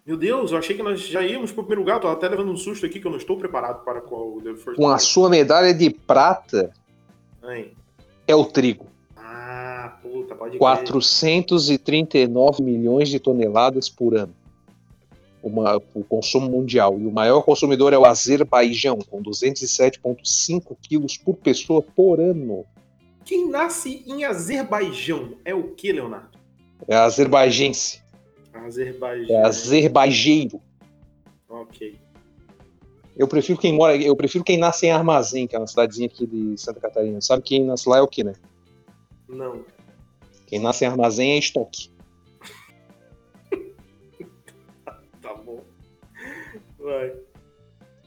Meu 0.04 0.16
Deus, 0.16 0.50
eu 0.50 0.58
achei 0.58 0.74
que 0.74 0.82
nós 0.82 1.00
já 1.00 1.24
íamos 1.24 1.52
pro 1.52 1.62
primeiro 1.62 1.82
lugar. 1.82 2.00
Tô 2.00 2.08
até 2.08 2.28
levando 2.28 2.50
um 2.50 2.56
susto 2.56 2.84
aqui 2.84 2.98
que 2.98 3.06
eu 3.06 3.12
não 3.12 3.18
estou 3.18 3.38
preparado 3.38 3.84
para 3.84 4.00
qual 4.00 4.26
o 4.36 4.40
First 4.56 4.74
Com 4.76 4.88
a 4.88 4.98
sua 4.98 5.30
medalha 5.30 5.72
de 5.72 5.88
prata, 5.88 6.72
é 8.26 8.34
o 8.34 8.44
trigo. 8.44 8.86
Ah, 9.16 9.96
puta, 10.02 10.34
pode 10.34 10.58
crer. 10.58 10.58
439 10.58 12.60
milhões 12.60 13.08
de 13.08 13.20
toneladas 13.20 13.88
por 13.88 14.16
ano. 14.16 14.34
Uma- 15.40 15.76
o 15.94 16.02
consumo 16.02 16.50
mundial. 16.50 16.98
E 16.98 17.06
o 17.06 17.12
maior 17.12 17.42
consumidor 17.42 17.92
é 17.92 17.98
o 17.98 18.04
Azerbaijão, 18.04 18.98
com 19.08 19.22
207,5 19.22 20.76
quilos 20.82 21.16
por 21.16 21.36
pessoa 21.36 21.80
por 21.80 22.18
ano. 22.18 22.64
Quem 23.24 23.48
nasce 23.48 24.02
em 24.08 24.24
Azerbaijão 24.24 25.34
é 25.44 25.54
o 25.54 25.68
que, 25.68 25.92
Leonardo? 25.92 26.41
É 26.88 26.96
azerbaijense. 26.96 28.02
Azerbaijão. 28.52 29.36
É 29.36 29.42
azerbajeiro. 29.44 30.60
Ok. 31.48 31.98
Eu 33.16 33.28
prefiro 33.28 33.58
quem 33.58 33.74
mora, 33.74 33.96
eu 33.96 34.16
prefiro 34.16 34.44
quem 34.44 34.56
nasce 34.56 34.86
em 34.86 34.90
Armazém, 34.90 35.46
que 35.46 35.54
é 35.54 35.58
uma 35.58 35.66
cidadezinha 35.66 36.06
aqui 36.06 36.26
de 36.26 36.56
Santa 36.58 36.80
Catarina. 36.80 37.20
Sabe 37.20 37.42
quem 37.42 37.64
nasce 37.64 37.88
lá 37.88 37.98
é 37.98 38.02
o 38.02 38.08
que, 38.08 38.24
né? 38.24 38.32
Não. 39.28 39.64
Quem 40.46 40.58
nasce 40.58 40.84
em 40.84 40.88
Armazém 40.88 41.32
é 41.32 41.38
estoque. 41.38 41.90
Tá 45.20 45.34
bom. 45.34 45.60
Vai. 46.78 47.14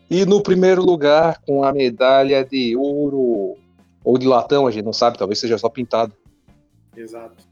E 0.09 0.25
no 0.25 0.41
primeiro 0.41 0.83
lugar, 0.83 1.41
com 1.41 1.63
a 1.63 1.71
medalha 1.71 2.43
de 2.43 2.75
ouro 2.75 3.57
ou 4.03 4.17
de 4.17 4.27
latão, 4.27 4.67
a 4.67 4.71
gente 4.71 4.85
não 4.85 4.93
sabe, 4.93 5.17
talvez 5.17 5.39
seja 5.39 5.57
só 5.57 5.69
pintado. 5.69 6.13
Exato. 6.95 7.44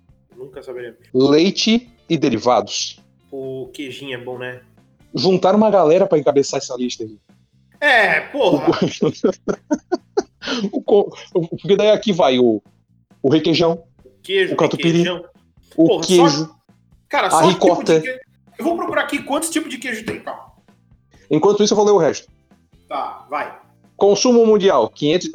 Nunca 0.46 0.62
saberemos. 0.64 1.00
Leite 1.14 1.90
e 2.10 2.18
derivados. 2.18 3.00
O 3.32 3.70
queijinho 3.74 4.16
é 4.20 4.24
bom, 4.24 4.38
né? 4.38 4.62
Juntaram 5.16 5.58
uma 5.58 5.70
galera 5.72 6.06
pra 6.08 6.18
encabeçar 6.18 6.58
essa 6.60 6.76
lista 6.76 7.04
aqui. 7.04 7.20
É, 7.80 8.22
porra. 8.22 8.66
O 10.74 10.82
co- 10.84 11.10
Porque 11.32 11.76
daí 11.78 11.90
aqui 11.92 12.12
vai 12.12 12.38
o, 12.38 12.62
o 13.22 13.30
requeijão, 13.30 13.84
Queijo, 14.22 14.54
O 14.54 14.58
catupiry. 14.58 14.90
requeijão. 15.00 15.26
o 15.78 15.88
Porra, 15.88 16.04
queijo. 16.06 16.56
Cara, 17.08 17.28
A 17.28 17.32
só 17.32 17.40
ricota. 17.48 17.76
tipo 17.78 17.86
de 17.94 18.02
queijo. 18.02 18.20
Eu 18.60 18.66
vou 18.66 18.76
procurar 18.76 19.04
aqui 19.04 19.24
quantos 19.24 19.50
tipos 19.50 19.70
de 19.70 19.78
queijo 19.78 20.06
tem. 20.06 20.20
Calma. 20.20 20.52
Enquanto 21.32 21.64
isso, 21.64 21.74
eu 21.74 21.78
vou 21.78 21.86
ler 21.86 21.92
o 21.94 21.98
resto. 21.98 22.30
Tá, 22.90 23.26
vai. 23.30 23.58
Consumo 23.96 24.46
mundial, 24.46 24.90
500... 24.90 25.30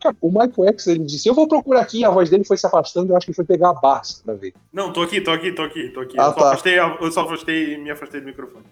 Cara, 0.00 0.16
o 0.20 0.28
Michael 0.28 0.68
X, 0.70 0.86
ele 0.86 1.04
disse, 1.04 1.28
eu 1.28 1.34
vou 1.34 1.46
procurar 1.46 1.82
aqui, 1.82 2.04
a 2.04 2.10
voz 2.10 2.30
dele 2.30 2.44
foi 2.44 2.56
se 2.56 2.66
afastando, 2.66 3.12
eu 3.12 3.16
acho 3.16 3.26
que 3.26 3.34
foi 3.34 3.44
pegar 3.44 3.70
a 3.70 3.74
Barça 3.74 4.22
pra 4.24 4.34
ver. 4.34 4.54
Não, 4.72 4.92
tô 4.92 5.02
aqui, 5.02 5.20
tô 5.20 5.30
aqui, 5.30 5.52
tô 5.52 5.62
aqui, 5.62 5.90
tô 5.90 6.00
aqui. 6.00 6.18
Ah, 6.18 6.28
eu, 6.28 6.32
só 6.32 6.40
tá. 6.40 6.48
afastei, 6.48 6.78
eu 6.78 7.12
só 7.12 7.20
afastei, 7.22 7.76
me 7.76 7.90
afastei 7.90 8.20
do 8.20 8.26
microfone. 8.26 8.64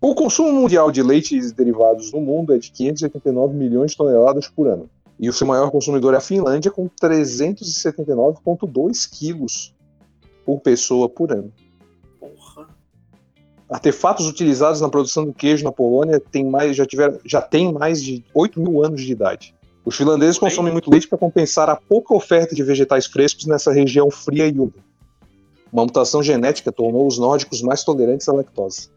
O 0.00 0.14
consumo 0.14 0.52
mundial 0.52 0.92
de 0.92 1.02
leites 1.02 1.50
derivados 1.52 2.12
no 2.12 2.20
mundo 2.20 2.54
é 2.54 2.58
de 2.58 2.70
589 2.70 3.54
milhões 3.54 3.92
de 3.92 3.96
toneladas 3.96 4.46
por 4.46 4.68
ano. 4.68 4.90
E 5.18 5.26
o 5.28 5.32
seu 5.32 5.46
maior 5.46 5.70
consumidor 5.70 6.12
é 6.14 6.18
a 6.18 6.20
Finlândia, 6.20 6.70
com 6.70 6.86
379,2 6.88 9.08
quilos 9.10 9.74
por 10.44 10.60
pessoa 10.60 11.08
por 11.08 11.32
ano. 11.32 11.50
Porra. 12.20 12.68
Artefatos 13.68 14.28
utilizados 14.28 14.80
na 14.80 14.88
produção 14.88 15.24
do 15.24 15.32
queijo 15.32 15.64
na 15.64 15.72
Polônia 15.72 16.20
tem 16.20 16.44
mais, 16.44 16.76
já, 16.76 16.86
tiveram, 16.86 17.18
já 17.24 17.42
tem 17.42 17.72
mais 17.72 18.00
de 18.00 18.24
8 18.32 18.60
mil 18.60 18.84
anos 18.84 19.02
de 19.02 19.10
idade. 19.10 19.52
Os 19.88 19.96
finlandeses 19.96 20.36
consomem 20.36 20.70
muito 20.70 20.90
leite 20.90 21.08
para 21.08 21.16
compensar 21.16 21.70
a 21.70 21.74
pouca 21.74 22.14
oferta 22.14 22.54
de 22.54 22.62
vegetais 22.62 23.06
frescos 23.06 23.46
nessa 23.46 23.72
região 23.72 24.10
fria 24.10 24.46
e 24.46 24.50
úmida. 24.50 24.84
Uma 25.72 25.84
mutação 25.84 26.22
genética 26.22 26.70
tornou 26.70 27.06
os 27.06 27.18
nórdicos 27.18 27.62
mais 27.62 27.82
tolerantes 27.82 28.28
à 28.28 28.34
lactose. 28.34 28.90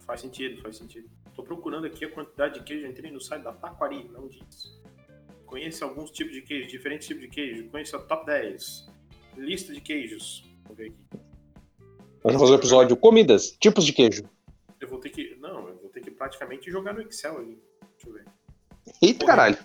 Faz 0.00 0.22
sentido, 0.22 0.60
faz 0.62 0.78
sentido. 0.78 1.08
Tô 1.32 1.44
procurando 1.44 1.86
aqui 1.86 2.04
a 2.04 2.10
quantidade 2.10 2.54
de 2.54 2.64
queijo. 2.64 2.88
Entrei 2.88 3.08
no 3.12 3.20
site 3.20 3.44
da 3.44 3.52
Taquari, 3.52 4.10
não 4.12 4.26
diz. 4.26 4.80
Conheça 5.46 5.84
alguns 5.84 6.10
tipos 6.10 6.32
de 6.32 6.42
queijo, 6.42 6.68
diferentes 6.68 7.06
tipos 7.06 7.22
de 7.22 7.28
queijo. 7.28 7.68
Conheça 7.70 7.96
a 7.96 8.00
top 8.00 8.26
10. 8.26 8.90
Lista 9.36 9.72
de 9.72 9.80
queijos. 9.80 10.44
Vamos 10.64 10.76
ver 10.76 10.86
aqui. 10.86 11.06
Nós 12.24 12.34
vamos 12.34 12.40
fazer 12.40 12.52
um 12.52 12.56
episódio 12.56 12.96
comidas, 12.96 13.52
tipos 13.60 13.86
de 13.86 13.92
queijo. 13.92 14.24
Eu 14.80 14.88
vou 14.88 14.98
ter 14.98 15.10
que. 15.10 15.36
Não, 15.40 15.68
eu 15.68 15.76
vou 15.76 15.88
ter 15.88 16.00
que 16.00 16.10
praticamente 16.10 16.68
jogar 16.68 16.94
no 16.94 17.00
Excel 17.00 17.38
ali. 17.38 17.62
Deixa 17.92 18.08
eu 18.08 18.12
ver. 18.12 18.24
Eita 19.00 19.24
caralho, 19.24 19.56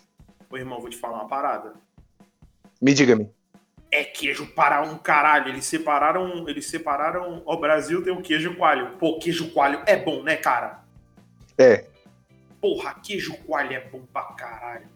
Ô, 0.49 0.57
irmão, 0.57 0.79
vou 0.79 0.89
te 0.89 0.97
falar 0.97 1.17
uma 1.17 1.27
parada. 1.27 1.73
me 2.81 2.93
diga-me. 2.93 3.29
É 3.91 4.03
queijo 4.03 4.47
para 4.47 4.81
um 4.81 4.97
caralho. 4.97 5.49
Eles 5.49 5.65
separaram. 5.65 6.47
Eles 6.47 6.67
separaram. 6.67 7.41
O 7.45 7.57
Brasil 7.57 8.03
tem 8.03 8.11
o 8.11 8.21
queijo 8.21 8.55
coalho. 8.55 8.97
Pô, 8.97 9.17
queijo 9.19 9.51
coalho 9.51 9.81
é 9.85 9.95
bom, 9.95 10.21
né, 10.23 10.35
cara? 10.35 10.83
É, 11.57 11.85
Porra, 12.65 12.95
queijo 12.95 13.37
coalho 13.45 13.73
é 13.73 13.79
bom 13.79 14.01
pra 14.11 14.23
caralho. 14.23 14.87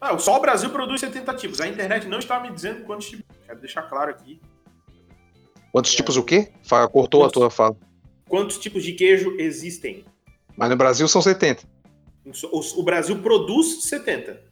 Ah, 0.00 0.18
só 0.18 0.38
o 0.38 0.40
Brasil 0.40 0.70
produz 0.70 1.02
70 1.02 1.34
tipos. 1.34 1.60
A 1.60 1.68
internet 1.68 2.08
não 2.08 2.18
está 2.18 2.40
me 2.40 2.50
dizendo 2.50 2.82
quantos 2.84 3.10
tipos. 3.10 3.26
Quero 3.44 3.60
deixar 3.60 3.82
claro 3.82 4.10
aqui. 4.10 4.40
Quantos 5.70 5.92
é. 5.92 5.96
tipos 5.96 6.16
o 6.16 6.22
quê? 6.22 6.50
Cortou 6.90 7.20
quantos, 7.20 7.24
a 7.24 7.30
tua 7.30 7.50
fala. 7.50 7.76
Quantos 8.26 8.56
tipos 8.56 8.82
de 8.82 8.94
queijo 8.94 9.36
existem? 9.38 10.06
Mas 10.56 10.70
no 10.70 10.76
Brasil 10.76 11.06
são 11.06 11.20
70. 11.20 11.62
O, 12.50 12.80
o 12.80 12.82
Brasil 12.82 13.20
produz 13.20 13.84
70. 13.84 14.42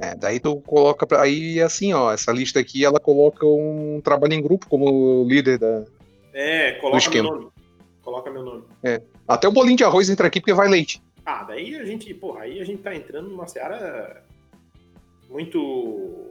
É, 0.00 0.14
daí 0.14 0.38
tu 0.38 0.60
coloca. 0.60 1.06
Aí 1.20 1.60
assim, 1.60 1.92
ó, 1.92 2.12
essa 2.12 2.30
lista 2.30 2.60
aqui 2.60 2.84
ela 2.84 3.00
coloca 3.00 3.44
um 3.44 4.00
trabalho 4.02 4.34
em 4.34 4.42
grupo 4.42 4.68
como 4.68 5.24
líder 5.28 5.58
da. 5.58 5.84
É, 6.32 6.72
coloca 6.72 7.10
meu 7.10 7.22
nome. 7.24 7.48
Coloca 8.02 8.30
meu 8.30 8.44
nome. 8.44 8.64
É. 8.82 9.02
Até 9.26 9.48
o 9.48 9.52
bolinho 9.52 9.76
de 9.76 9.84
arroz 9.84 10.08
entra 10.08 10.28
aqui 10.28 10.40
porque 10.40 10.54
vai 10.54 10.68
leite. 10.68 11.02
Ah, 11.26 11.42
daí 11.42 11.76
a 11.76 11.84
gente, 11.84 12.14
porra, 12.14 12.42
aí 12.42 12.60
a 12.60 12.64
gente 12.64 12.82
tá 12.82 12.94
entrando 12.94 13.28
numa 13.28 13.46
seara 13.46 14.24
muito. 15.28 16.28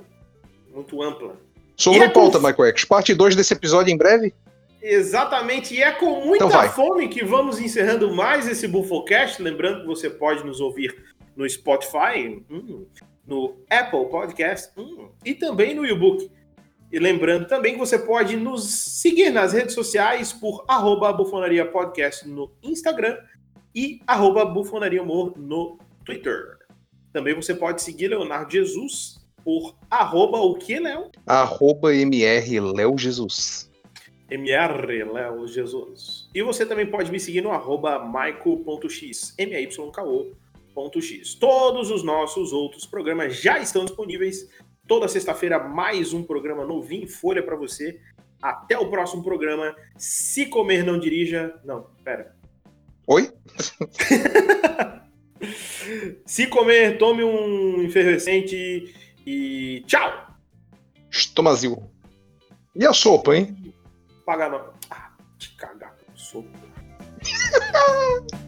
muito 0.74 1.02
ampla. 1.04 1.36
Sobre 1.76 2.00
é 2.00 2.10
pauta, 2.10 2.40
com... 2.40 2.48
Michael 2.48 2.70
X. 2.70 2.86
Parte 2.86 3.14
2 3.14 3.36
desse 3.36 3.54
episódio 3.54 3.94
em 3.94 3.98
breve? 3.98 4.34
Exatamente, 4.82 5.74
e 5.74 5.84
é 5.84 5.92
com 5.92 6.26
muita 6.26 6.46
então 6.46 6.70
fome 6.70 7.10
que 7.10 7.24
vamos 7.24 7.60
encerrando 7.60 8.14
mais 8.14 8.48
esse 8.48 8.68
Bufocast. 8.68 9.42
Lembrando 9.42 9.82
que 9.82 9.88
você 9.88 10.10
pode 10.10 10.46
nos 10.46 10.62
ouvir 10.62 10.96
no 11.36 11.48
Spotify, 11.48 12.44
hum, 12.50 12.86
no 13.28 13.58
Apple 13.70 14.06
Podcast 14.10 14.72
hum, 14.80 15.10
e 15.24 15.34
também 15.34 15.76
no 15.76 15.86
YouBook. 15.86 16.32
E 16.90 17.00
lembrando 17.00 17.46
também 17.48 17.74
que 17.74 17.80
você 17.80 18.00
pode 18.00 18.38
nos 18.38 18.64
seguir 18.64 19.30
nas 19.30 19.52
redes 19.52 19.76
sociais 19.76 20.32
por 20.32 20.64
arroba 20.68 21.12
Bufonaria 21.12 21.66
Podcast 21.66 22.28
no 22.28 22.50
Instagram 22.64 23.18
e 23.76 24.00
arroba 24.08 24.46
Bufonaria 24.46 25.04
Humor 25.04 25.38
no 25.38 25.78
Twitter. 26.06 26.58
Também 27.12 27.36
você 27.36 27.54
pode 27.54 27.82
seguir 27.82 28.08
Leonardo 28.08 28.52
Jesus 28.52 29.18
por 29.44 29.76
arroba 29.90 30.40
o 30.40 30.56
que, 30.56 30.80
Léo? 30.80 31.12
Arroba 31.26 31.94
MR 31.94 32.60
Léo 32.62 32.98
Jesus. 32.98 33.70
MR 34.30 35.04
Léo 35.04 35.48
Jesus. 35.48 36.30
E 36.34 36.42
você 36.42 36.66
também 36.66 36.86
pode 36.86 37.12
me 37.12 37.20
seguir 37.20 37.42
no 37.42 37.52
arroba 37.52 38.00
maico.x, 38.00 39.34
M-A-Y-K-O 39.38 40.32
X. 41.02 41.36
Todos 41.36 41.90
os 41.90 42.04
nossos 42.04 42.54
outros 42.54 42.86
programas 42.86 43.42
já 43.42 43.60
estão 43.60 43.84
disponíveis. 43.84 44.48
Toda 44.88 45.08
sexta-feira, 45.08 45.60
mais 45.60 46.14
um 46.14 46.24
programa 46.24 46.66
novinho 46.66 47.04
em 47.04 47.08
folha 47.08 47.44
para 47.44 47.56
você. 47.56 48.00
Até 48.42 48.78
o 48.78 48.90
próximo 48.90 49.24
programa. 49.24 49.76
Se 49.98 50.46
comer, 50.46 50.84
não 50.84 51.00
dirija. 51.00 51.60
Não, 51.66 51.88
pera. 52.04 52.36
Oi? 53.08 53.32
Se 56.26 56.48
comer, 56.48 56.98
tome 56.98 57.24
um 57.24 57.84
efervescente 57.84 58.94
e 59.26 59.84
tchau! 59.88 60.28
Estomazil. 61.10 61.90
E 62.76 62.86
a 62.86 62.94
sopa, 62.94 63.36
hein? 63.36 63.74
Paga 64.26 64.50
não. 64.50 64.74
Ah, 64.90 65.12
te 65.38 65.56
cagar 65.56 65.96
com 65.98 66.16
sopa. 66.16 66.50